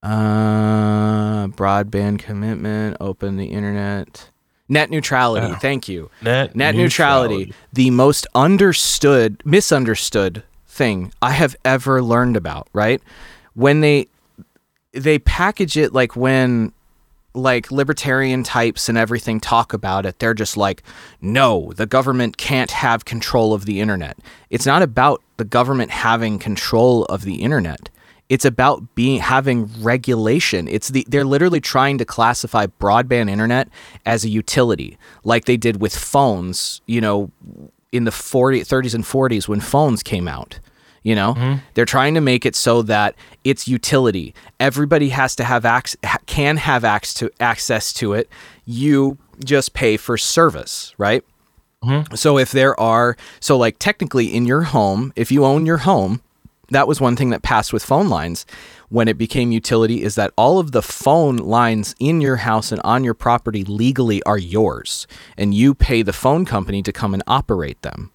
Uh, 0.02 1.46
broadband 1.48 2.18
commitment. 2.18 2.96
Open 3.00 3.36
the 3.36 3.46
internet. 3.46 4.30
Net 4.68 4.88
neutrality. 4.88 5.54
Thank 5.60 5.88
you. 5.88 6.10
net 6.22 6.56
net 6.56 6.74
neutrality, 6.74 7.52
the 7.72 7.90
most 7.90 8.26
understood 8.34 9.42
misunderstood 9.44 10.42
thing 10.72 11.12
i 11.20 11.32
have 11.32 11.54
ever 11.66 12.00
learned 12.02 12.34
about 12.34 12.66
right 12.72 13.02
when 13.52 13.82
they 13.82 14.06
they 14.92 15.18
package 15.18 15.76
it 15.76 15.92
like 15.92 16.16
when 16.16 16.72
like 17.34 17.70
libertarian 17.70 18.42
types 18.42 18.88
and 18.88 18.98
everything 18.98 19.40
talk 19.40 19.72
about 19.72 20.04
it 20.04 20.18
they're 20.18 20.34
just 20.34 20.56
like 20.56 20.82
no 21.20 21.72
the 21.76 21.86
government 21.86 22.36
can't 22.36 22.70
have 22.70 23.04
control 23.04 23.54
of 23.54 23.66
the 23.66 23.80
internet. 23.80 24.18
It's 24.50 24.66
not 24.66 24.82
about 24.82 25.22
the 25.36 25.44
government 25.44 25.90
having 25.90 26.38
control 26.38 27.04
of 27.06 27.22
the 27.22 27.36
internet. 27.36 27.88
It's 28.28 28.44
about 28.44 28.94
being 28.94 29.20
having 29.20 29.68
regulation. 29.82 30.66
It's 30.68 30.88
the 30.88 31.06
they're 31.08 31.24
literally 31.24 31.60
trying 31.60 31.98
to 31.98 32.04
classify 32.04 32.66
broadband 32.66 33.30
internet 33.30 33.68
as 34.06 34.24
a 34.24 34.28
utility 34.28 34.98
like 35.24 35.44
they 35.44 35.56
did 35.56 35.80
with 35.80 35.96
phones 35.96 36.80
you 36.86 37.00
know 37.00 37.30
in 37.92 38.04
the 38.04 38.10
40 38.10 38.60
30s 38.60 38.94
and 38.94 39.04
40s 39.04 39.48
when 39.48 39.60
phones 39.60 40.02
came 40.02 40.26
out 40.26 40.58
you 41.02 41.14
know? 41.14 41.34
Mm-hmm. 41.34 41.58
They're 41.74 41.84
trying 41.84 42.14
to 42.14 42.20
make 42.20 42.46
it 42.46 42.54
so 42.56 42.82
that 42.82 43.14
it's 43.44 43.66
utility. 43.68 44.34
Everybody 44.60 45.10
has 45.10 45.34
to 45.36 45.44
have 45.44 45.64
ac- 45.64 45.98
can 46.26 46.56
have 46.58 46.84
access 46.84 47.14
to 47.14 47.30
access 47.40 47.92
to 47.94 48.12
it. 48.14 48.28
You 48.64 49.18
just 49.44 49.74
pay 49.74 49.96
for 49.96 50.16
service 50.16 50.94
right? 50.98 51.24
Mm-hmm. 51.82 52.14
So 52.14 52.38
if 52.38 52.52
there 52.52 52.78
are 52.78 53.16
so 53.40 53.56
like 53.56 53.78
technically 53.78 54.26
in 54.26 54.46
your 54.46 54.62
home 54.62 55.12
if 55.16 55.32
you 55.32 55.44
own 55.44 55.66
your 55.66 55.78
home 55.78 56.22
that 56.72 56.88
was 56.88 57.00
one 57.00 57.16
thing 57.16 57.30
that 57.30 57.42
passed 57.42 57.72
with 57.72 57.84
phone 57.84 58.08
lines. 58.08 58.46
When 58.88 59.08
it 59.08 59.16
became 59.16 59.52
utility 59.52 60.02
is 60.02 60.16
that 60.16 60.32
all 60.36 60.58
of 60.58 60.72
the 60.72 60.82
phone 60.82 61.36
lines 61.36 61.94
in 61.98 62.20
your 62.20 62.36
house 62.36 62.72
and 62.72 62.80
on 62.82 63.04
your 63.04 63.14
property 63.14 63.64
legally 63.64 64.22
are 64.24 64.38
yours 64.38 65.06
and 65.38 65.54
you 65.54 65.74
pay 65.74 66.02
the 66.02 66.12
phone 66.12 66.44
company 66.44 66.82
to 66.82 66.92
come 66.92 67.14
and 67.14 67.22
operate 67.26 67.80
them. 67.82 68.10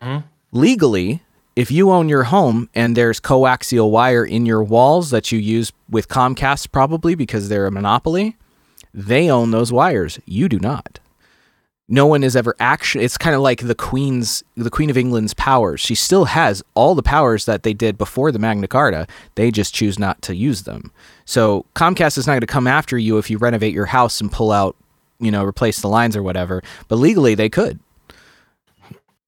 Mm-hmm. 0.00 0.26
Legally, 0.52 1.22
if 1.56 1.70
you 1.70 1.90
own 1.90 2.08
your 2.08 2.24
home 2.24 2.68
and 2.74 2.96
there's 2.96 3.20
coaxial 3.20 3.90
wire 3.90 4.24
in 4.24 4.46
your 4.46 4.62
walls 4.62 5.10
that 5.10 5.30
you 5.30 5.38
use 5.38 5.72
with 5.88 6.08
Comcast, 6.08 6.72
probably 6.72 7.14
because 7.14 7.48
they're 7.48 7.66
a 7.66 7.70
monopoly, 7.70 8.36
they 8.92 9.30
own 9.30 9.50
those 9.50 9.72
wires. 9.72 10.18
You 10.26 10.48
do 10.48 10.58
not. 10.58 11.00
No 11.86 12.06
one 12.06 12.24
is 12.24 12.34
ever 12.34 12.56
action. 12.58 13.02
It's 13.02 13.18
kind 13.18 13.36
of 13.36 13.42
like 13.42 13.60
the 13.60 13.74
Queen's, 13.74 14.42
the 14.56 14.70
Queen 14.70 14.88
of 14.88 14.96
England's 14.96 15.34
powers. 15.34 15.80
She 15.80 15.94
still 15.94 16.24
has 16.24 16.62
all 16.74 16.94
the 16.94 17.02
powers 17.02 17.44
that 17.44 17.62
they 17.62 17.74
did 17.74 17.98
before 17.98 18.32
the 18.32 18.38
Magna 18.38 18.66
Carta. 18.66 19.06
They 19.34 19.50
just 19.50 19.74
choose 19.74 19.98
not 19.98 20.22
to 20.22 20.34
use 20.34 20.62
them. 20.62 20.90
So 21.26 21.66
Comcast 21.74 22.16
is 22.16 22.26
not 22.26 22.32
going 22.32 22.40
to 22.40 22.46
come 22.46 22.66
after 22.66 22.96
you 22.96 23.18
if 23.18 23.28
you 23.28 23.36
renovate 23.36 23.74
your 23.74 23.86
house 23.86 24.20
and 24.20 24.32
pull 24.32 24.50
out, 24.50 24.76
you 25.20 25.30
know, 25.30 25.44
replace 25.44 25.82
the 25.82 25.88
lines 25.88 26.16
or 26.16 26.22
whatever. 26.22 26.62
But 26.88 26.96
legally, 26.96 27.34
they 27.34 27.50
could. 27.50 27.78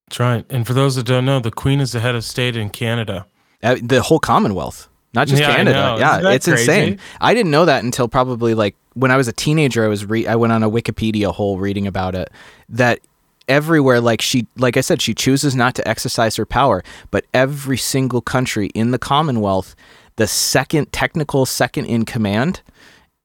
That's 0.09 0.20
right. 0.20 0.44
And 0.50 0.66
for 0.66 0.72
those 0.72 0.94
that 0.96 1.04
don't 1.04 1.24
know, 1.24 1.40
the 1.40 1.50
Queen 1.50 1.80
is 1.80 1.92
the 1.92 2.00
head 2.00 2.14
of 2.14 2.24
state 2.24 2.57
in 2.57 2.70
Canada. 2.70 3.26
Uh, 3.62 3.76
the 3.82 4.02
whole 4.02 4.20
Commonwealth, 4.20 4.88
not 5.14 5.26
just 5.26 5.40
Yeah, 5.40 5.57
Canada. 5.57 5.96
Yeah, 5.98 6.30
it's 6.30 6.46
insane. 6.46 6.98
I 7.20 7.34
didn't 7.34 7.50
know 7.50 7.64
that 7.64 7.82
until 7.82 8.07
probably 8.07 8.54
like 8.54 8.76
when 8.94 9.11
I 9.11 9.16
was 9.16 9.26
a 9.28 9.32
teenager. 9.32 9.84
I 9.84 9.88
was 9.88 10.04
re- 10.04 10.26
I 10.26 10.36
went 10.36 10.52
on 10.52 10.62
a 10.62 10.70
Wikipedia 10.70 11.32
hole 11.34 11.59
reading 11.59 11.86
about 11.86 12.14
it. 12.14 12.30
That 12.68 13.00
everywhere, 13.48 14.00
like 14.00 14.20
she, 14.22 14.46
like 14.57 14.76
I 14.76 14.80
said, 14.80 15.00
she 15.02 15.14
chooses 15.14 15.57
not 15.57 15.74
to 15.76 15.88
exercise 15.88 16.36
her 16.36 16.46
power, 16.46 16.84
but 17.11 17.24
every 17.34 17.76
single 17.78 18.20
country 18.20 18.68
in 18.74 18.90
the 18.92 18.98
Commonwealth, 18.98 19.74
the 20.16 20.26
second 20.28 20.92
technical 20.92 21.46
second 21.46 21.86
in 21.86 22.04
command, 22.04 22.61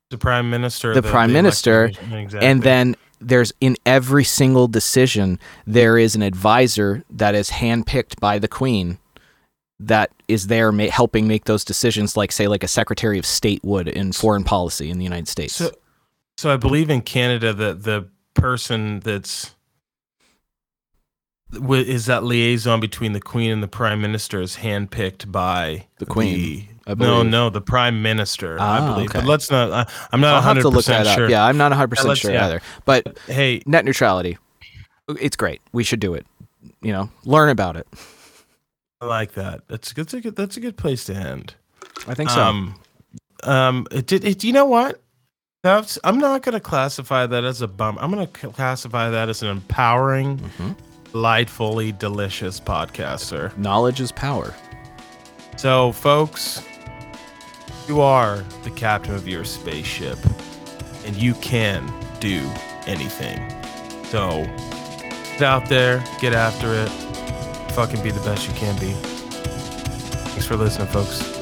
The 0.09 0.17
prime 0.17 0.49
minister. 0.49 0.93
the 0.95 1.03
prime 1.03 1.32
minister, 1.32 1.86
exactly. 1.86 2.39
and 2.41 2.63
then 2.63 2.95
there's 3.22 3.53
in 3.61 3.78
every 3.86 4.24
single 4.24 4.67
decision 4.67 5.39
there 5.65 5.97
is 5.97 6.15
an 6.15 6.22
advisor 6.22 7.03
that 7.09 7.36
is 7.36 7.49
handpicked 7.51 8.19
by 8.19 8.39
the 8.39 8.47
queen 8.47 8.97
that 9.80 10.11
is 10.28 10.47
there 10.47 10.72
ma- 10.72 10.89
helping 10.89 11.28
make 11.28 11.45
those 11.45 11.63
decisions 11.63 12.17
like 12.17 12.32
say 12.32 12.47
like 12.47 12.63
a 12.63 12.67
secretary 12.67 13.17
of 13.17 13.26
state 13.26 13.63
would 13.63 13.88
in 13.88 14.11
foreign 14.11 14.43
policy 14.43 14.89
in 14.89 14.97
the 14.97 15.03
united 15.03 15.28
states. 15.28 15.55
So, 15.55 15.72
so 16.38 16.51
I 16.51 16.57
believe 16.57 16.89
in 16.89 17.01
Canada 17.01 17.53
that 17.53 17.84
the 17.84 18.09
person 18.34 18.99
that's 19.01 19.55
is 21.53 22.05
that 22.05 22.24
liaison 22.24 22.80
between 22.80 23.13
the 23.13 23.19
queen 23.19 23.51
and 23.51 23.61
the 23.61 23.67
prime 23.67 24.01
minister 24.01 24.41
is 24.41 24.57
handpicked 24.57 25.32
by 25.32 25.88
The 25.97 26.05
queen, 26.05 26.69
I 26.91 27.05
no, 27.05 27.17
believe. 27.17 27.31
no, 27.31 27.49
the 27.49 27.61
prime 27.61 28.01
minister. 28.01 28.59
I 28.59 28.77
Ah, 28.79 28.93
believe. 28.93 29.11
But 29.13 29.25
let's 29.25 29.49
not. 29.51 29.71
I, 29.71 29.91
I'm 30.11 30.21
not 30.21 30.35
I'll 30.35 30.41
have 30.41 30.57
100 30.57 30.61
to 30.61 30.67
look 30.69 30.75
percent 30.79 31.05
that 31.05 31.15
sure. 31.15 31.25
up. 31.25 31.31
Yeah, 31.31 31.45
I'm 31.45 31.57
not 31.57 31.71
100 31.71 31.87
percent 31.89 32.17
sure 32.17 32.31
yeah. 32.31 32.45
either. 32.45 32.61
But 32.85 33.17
Hey, 33.27 33.61
net 33.65 33.85
neutrality, 33.85 34.37
it's 35.19 35.35
great. 35.35 35.61
We 35.71 35.83
should 35.83 35.99
do 35.99 36.13
it. 36.13 36.25
You 36.81 36.91
know, 36.91 37.09
learn 37.25 37.49
about 37.49 37.75
it. 37.77 37.87
I 39.01 39.05
like 39.05 39.33
that. 39.33 39.67
That's 39.67 39.93
that's 39.93 40.13
a 40.13 40.21
good. 40.21 40.35
That's 40.35 40.57
a 40.57 40.59
good 40.59 40.77
place 40.77 41.05
to 41.05 41.15
end. 41.15 41.55
I 42.07 42.13
think 42.13 42.29
so. 42.29 42.41
Um, 42.41 42.79
um, 43.43 43.87
it 43.91 44.05
did. 44.05 44.23
It, 44.23 44.43
you 44.43 44.53
know 44.53 44.65
what? 44.65 45.01
That's. 45.63 45.97
I'm 46.03 46.19
not 46.19 46.43
going 46.43 46.53
to 46.53 46.59
classify 46.59 47.25
that 47.25 47.43
as 47.43 47.61
a 47.61 47.67
bum. 47.67 47.97
I'm 47.99 48.11
going 48.11 48.27
to 48.27 48.49
classify 48.49 49.09
that 49.09 49.29
as 49.29 49.41
an 49.41 49.49
empowering, 49.49 50.37
Mhm. 50.37 50.75
delightfully 51.11 51.91
delicious 51.93 52.59
podcast, 52.59 53.19
sir. 53.21 53.51
Knowledge 53.57 53.99
is 54.01 54.11
power. 54.11 54.53
So, 55.57 55.91
folks, 55.91 56.63
you 57.91 57.99
are 57.99 58.37
the 58.63 58.69
captain 58.69 59.13
of 59.13 59.27
your 59.27 59.43
spaceship, 59.43 60.17
and 61.05 61.13
you 61.17 61.33
can 61.33 61.93
do 62.21 62.39
anything. 62.87 63.37
So, 64.05 64.45
get 65.33 65.41
out 65.41 65.67
there, 65.67 66.01
get 66.21 66.31
after 66.31 66.73
it, 66.73 66.87
fucking 67.73 68.01
be 68.01 68.11
the 68.11 68.21
best 68.21 68.47
you 68.47 68.53
can 68.53 68.79
be. 68.79 68.93
Thanks 68.93 70.45
for 70.45 70.55
listening, 70.55 70.87
folks. 70.87 71.40